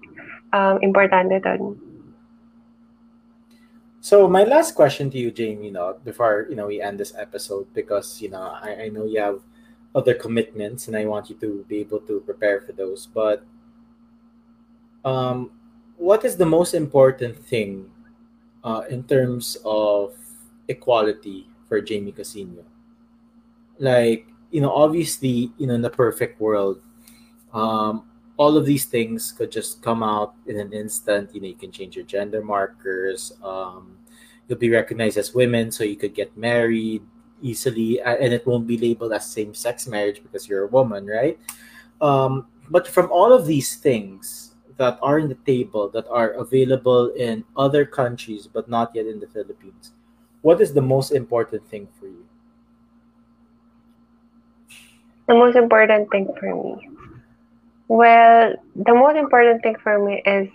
[0.53, 1.81] um, importante doon.
[4.05, 7.13] So my last question to you, Jamie, you know, before you know we end this
[7.17, 9.41] episode, because you know I, I know you have
[9.95, 13.07] other commitments, and I want you to be able to prepare for those.
[13.07, 13.45] But
[15.05, 15.51] um,
[15.97, 17.91] what is the most important thing
[18.63, 20.15] uh, in terms of
[20.69, 22.65] equality for Jamie Casino?
[23.79, 26.81] Like you know, obviously, you know, in the perfect world,
[27.53, 28.05] um,
[28.37, 31.35] all of these things could just come out in an instant.
[31.35, 33.33] You know, you can change your gender markers.
[33.43, 33.99] Um,
[34.47, 37.03] you'll be recognized as women, so you could get married
[37.43, 41.39] easily, and it won't be labeled as same-sex marriage because you're a woman, right?
[42.01, 47.11] Um, but from all of these things that are in the table that are available
[47.11, 49.93] in other countries but not yet in the Philippines,
[50.43, 52.25] what is the most important thing for you?
[55.27, 56.89] The most important thing for me.
[57.89, 60.49] Well, the most important thing for me is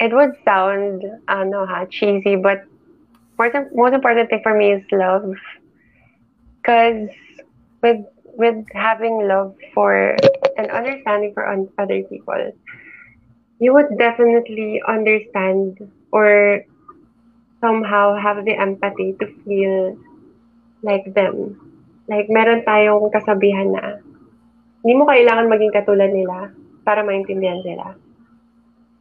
[0.00, 2.64] it would sound I don't know how cheesy, but
[3.38, 5.34] most, most important thing for me is love.
[6.60, 7.08] Because
[7.82, 8.04] with
[8.34, 10.16] with having love for
[10.56, 11.46] and understanding for
[11.78, 12.52] other people,
[13.60, 15.78] you would definitely understand
[16.10, 16.64] or
[17.60, 19.96] somehow have the empathy to feel
[20.82, 21.56] like them.
[22.04, 23.96] Like, meron tayong kasabihan na
[24.84, 26.52] hindi mo kailangan maging katulad nila
[26.84, 27.96] para maintindihan sila.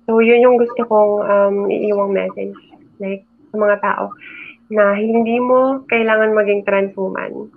[0.08, 2.56] So, yun yung gusto kong um, iiwang message.
[3.04, 4.18] Like, sa mga tao,
[4.74, 7.54] na hindi mo kailangan maging transhuman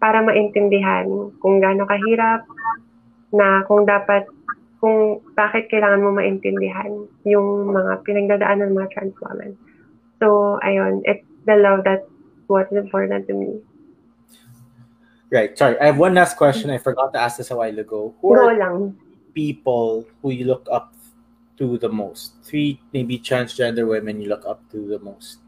[0.00, 1.04] para maintindihan
[1.44, 2.48] kung gaano kahirap,
[3.36, 4.24] na kung dapat,
[4.80, 9.52] kung bakit kailangan mo maintindihan yung mga pinagdadaanan ng mga trans women.
[10.16, 12.08] So, ayun, it's the love that's
[12.48, 13.60] what's important to me.
[15.28, 15.52] Right.
[15.58, 16.70] Sorry, I have one last question.
[16.70, 18.14] I forgot to ask this a while ago.
[18.22, 18.96] Who Go are lang.
[19.36, 20.95] people who you look up
[21.58, 22.34] to the most?
[22.42, 25.38] Three maybe transgender women you look up to the most.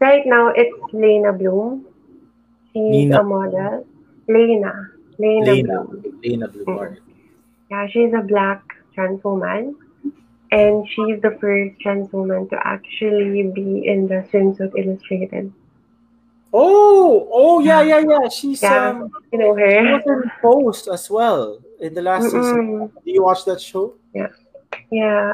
[0.00, 1.86] Right now, it's Leyna Bloom.
[2.72, 3.20] She's Nina.
[3.20, 3.86] a model.
[4.26, 4.90] Lena.
[5.18, 5.84] Lena, Lena.
[5.84, 6.20] Bloom.
[6.24, 6.64] Lena Blue.
[6.64, 6.96] Mm.
[7.70, 8.62] Yeah, she's a black
[8.94, 9.76] trans woman.
[10.50, 15.52] And she's the first trans woman to actually be in the Swimsuit Illustrated.
[16.52, 18.28] Oh, oh yeah, yeah, yeah.
[18.28, 19.92] She's Yeah, um you know she her.
[19.96, 22.88] was in Pose as well in the last season.
[22.88, 23.04] Mm-mm.
[23.04, 23.94] Do you watch that show?
[24.14, 24.30] Yeah.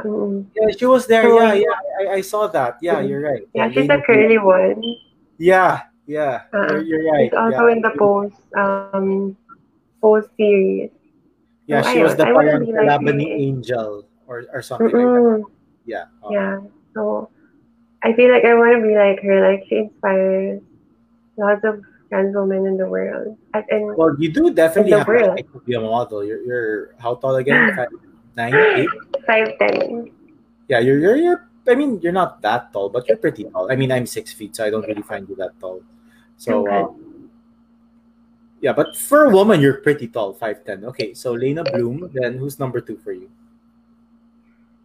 [0.03, 0.47] mm.
[0.57, 1.23] Yeah, she was there.
[1.23, 1.79] So- Yeah, yeah.
[2.01, 2.79] I, I saw that.
[2.81, 3.09] Yeah, Mm.
[3.09, 3.45] you're right.
[3.55, 4.83] Yeah, she's a curly one.
[5.39, 6.49] Yeah, yeah.
[6.53, 6.81] Uh-uh.
[6.83, 7.31] You're, you're right.
[7.31, 7.73] She's also yeah.
[7.77, 9.37] in the Pose um
[10.03, 10.91] Pose series.
[11.69, 15.45] Yeah, So, she was the I parang like Kalabani angel or, or something like that.
[15.85, 16.05] Yeah.
[16.25, 16.55] uh, Yeah.
[16.95, 17.29] So
[18.03, 19.37] I feel like I want to be like her.
[19.45, 20.63] Like she inspires
[21.37, 23.37] lots of trans women in the world.
[23.55, 25.39] And, Well, you do definitely have world.
[25.39, 26.25] to be a model.
[26.25, 27.69] You're, you're how tall again?
[27.77, 27.89] Five,
[28.37, 28.89] nine, eight?
[29.27, 30.11] five ten.
[30.69, 33.71] Yeah, you're, you're, you're, I mean, you're not that tall, but you're pretty tall.
[33.71, 35.83] I mean, I'm six feet, so I don't really find you that tall.
[36.37, 36.83] So, Okay.
[36.83, 36.89] uh,
[38.61, 40.85] yeah, but for a woman, you're pretty tall, 5'10.
[40.85, 43.29] Okay, so Leyna Bloom, then who's number two for you?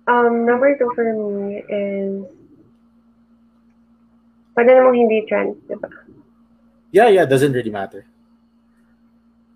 [0.07, 2.25] Um, number two for me is
[4.53, 5.87] pwede namang hindi trans, di ba?
[6.93, 8.05] Yeah, yeah, doesn't really matter.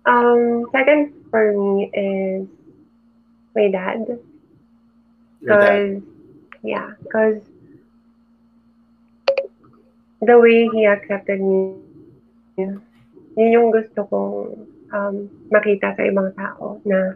[0.02, 2.50] Um, second for me is
[3.54, 4.18] my dad.
[5.38, 6.02] Your dad.
[6.66, 7.38] Yeah, because
[10.18, 11.78] the way he accepted me,
[12.58, 12.82] yun
[13.54, 17.14] yung gusto kong um, makita sa ibang tao na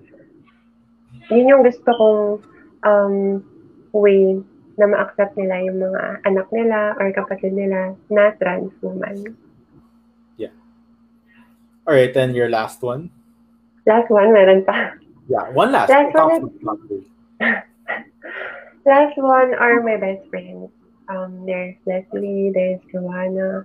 [1.35, 2.23] yun yung gusto kong
[2.86, 3.43] um,
[3.90, 4.39] way
[4.78, 9.35] na ma-accept nila yung mga anak nila or kapatid nila na trans woman.
[11.86, 13.10] All right, then your last one.
[13.86, 14.94] Last one, meron pa.
[15.26, 15.90] Yeah, one last.
[15.90, 16.50] Last one.
[16.86, 17.06] three.
[18.86, 20.70] Last one are my best friends.
[21.06, 23.62] Um, there's Leslie, there's Joanna.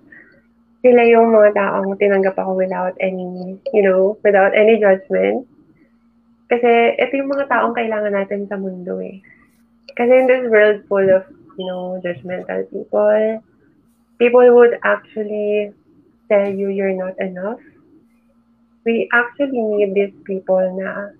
[0.78, 5.42] Sila yung mga taong tinanggap ako without any, you know, without any judgment.
[6.46, 9.18] Kasi ito yung mga taong kailangan natin sa mundo eh.
[9.98, 11.26] Kasi in this world full of,
[11.58, 13.42] you know, judgmental people,
[14.22, 15.74] people would actually
[16.30, 17.58] tell you you're not enough.
[18.88, 21.12] We actually need these people na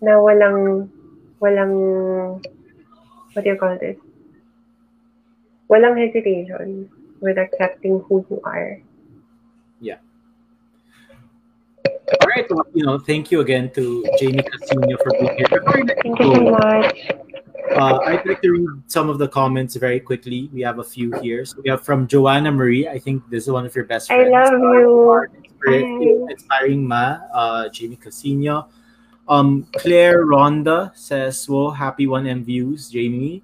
[0.00, 0.88] na walang
[1.36, 2.40] walang
[3.36, 4.00] what do you call this?
[5.68, 6.88] Walang hesitation
[7.20, 8.80] with accepting who you are.
[9.84, 10.00] Yeah.
[11.84, 15.60] All right, well, you know, thank you again to Jamie Casino for being here.
[16.00, 16.88] Thank you so much.
[17.76, 20.48] Uh, I'd like to read some of the comments very quickly.
[20.56, 21.44] We have a few here.
[21.44, 22.88] So we have from Joanna Marie.
[22.88, 24.32] I think this is one of your best friends.
[24.32, 25.47] I love you.
[25.66, 28.68] Inspiring, Ma, uh, Jamie Casino.
[29.28, 33.42] Um, Claire Ronda says, "Well, happy one M views, Jamie."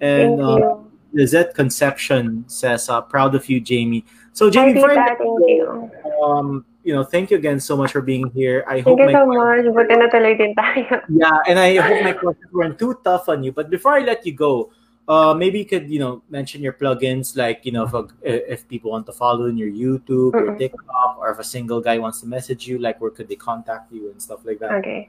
[0.00, 0.76] And Thank uh.
[1.12, 5.90] Lizette Concepcion says, uh, "Proud of you, Jamie." So Jamie, Thank you you.
[6.24, 8.64] um, you know, thank you again so much for being here.
[8.66, 9.64] I Thank hope you my so much.
[9.72, 11.00] Buti na tuloy din tayo.
[11.08, 13.52] yeah, and I hope my questions weren't too tough on you.
[13.52, 14.70] But before I let you go,
[15.08, 17.84] uh, maybe you could you know mention your plugins like you know
[18.22, 20.58] if, if people want to follow in your YouTube or Mm-mm.
[20.58, 23.92] TikTok or if a single guy wants to message you like where could they contact
[23.92, 24.72] you and stuff like that.
[24.72, 25.08] Okay.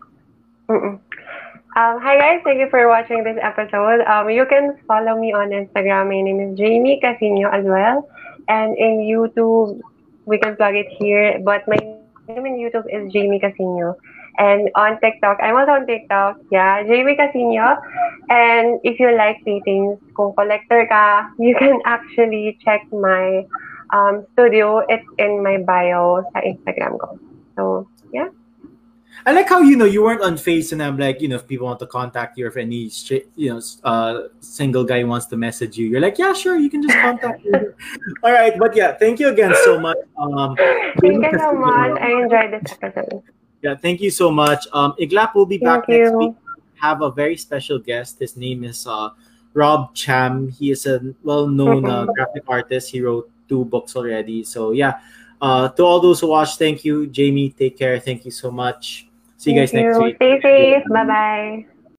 [0.70, 1.00] Mm-mm.
[1.76, 4.02] Um, hi guys, thank you for watching this episode.
[4.02, 6.10] Um, you can follow me on Instagram.
[6.10, 8.10] My name is Jamie Casino as well,
[8.48, 9.82] and in YouTube
[10.26, 11.40] we can plug it here.
[11.44, 11.78] But my
[12.28, 13.98] name in YouTube is Jamie Casino,
[14.38, 16.38] and on TikTok I'm also on TikTok.
[16.52, 17.78] Yeah, Jamie Casino.
[18.30, 23.46] And if you like paintings, kung collector ka, you can actually check my
[23.94, 24.80] um, studio.
[24.90, 27.20] It's in my bio sa Instagram ko.
[27.56, 28.30] So yeah.
[29.26, 31.48] I like how you know you weren't on Face and I'm like you know if
[31.48, 32.92] people want to contact you or if any
[33.36, 36.82] you know uh single guy wants to message you you're like yeah sure you can
[36.82, 37.52] just contact me.
[38.24, 39.98] All right, but yeah, thank you again so much.
[40.18, 40.58] Um,
[41.00, 42.02] Thank you so much.
[42.02, 43.24] I enjoyed this episode.
[43.64, 44.68] Yeah, thank you so much.
[44.74, 46.36] Um, Iglap will be back Thank next week.
[46.76, 48.20] Have a very special guest.
[48.20, 49.12] His name is uh,
[49.54, 50.50] Rob Cham.
[50.50, 52.14] He is a well-known uh, Mhm.
[52.14, 52.92] graphic artist.
[52.92, 54.44] He wrote two books already.
[54.44, 55.00] So yeah,
[55.42, 57.52] uh, to all those who watch, thank you, Jamie.
[57.56, 57.98] Take care.
[58.00, 59.08] Thank you so much.
[59.38, 60.04] See you guys Thank next you.
[60.04, 60.16] week.
[60.18, 60.84] Stay safe.
[60.92, 61.66] Bye bye.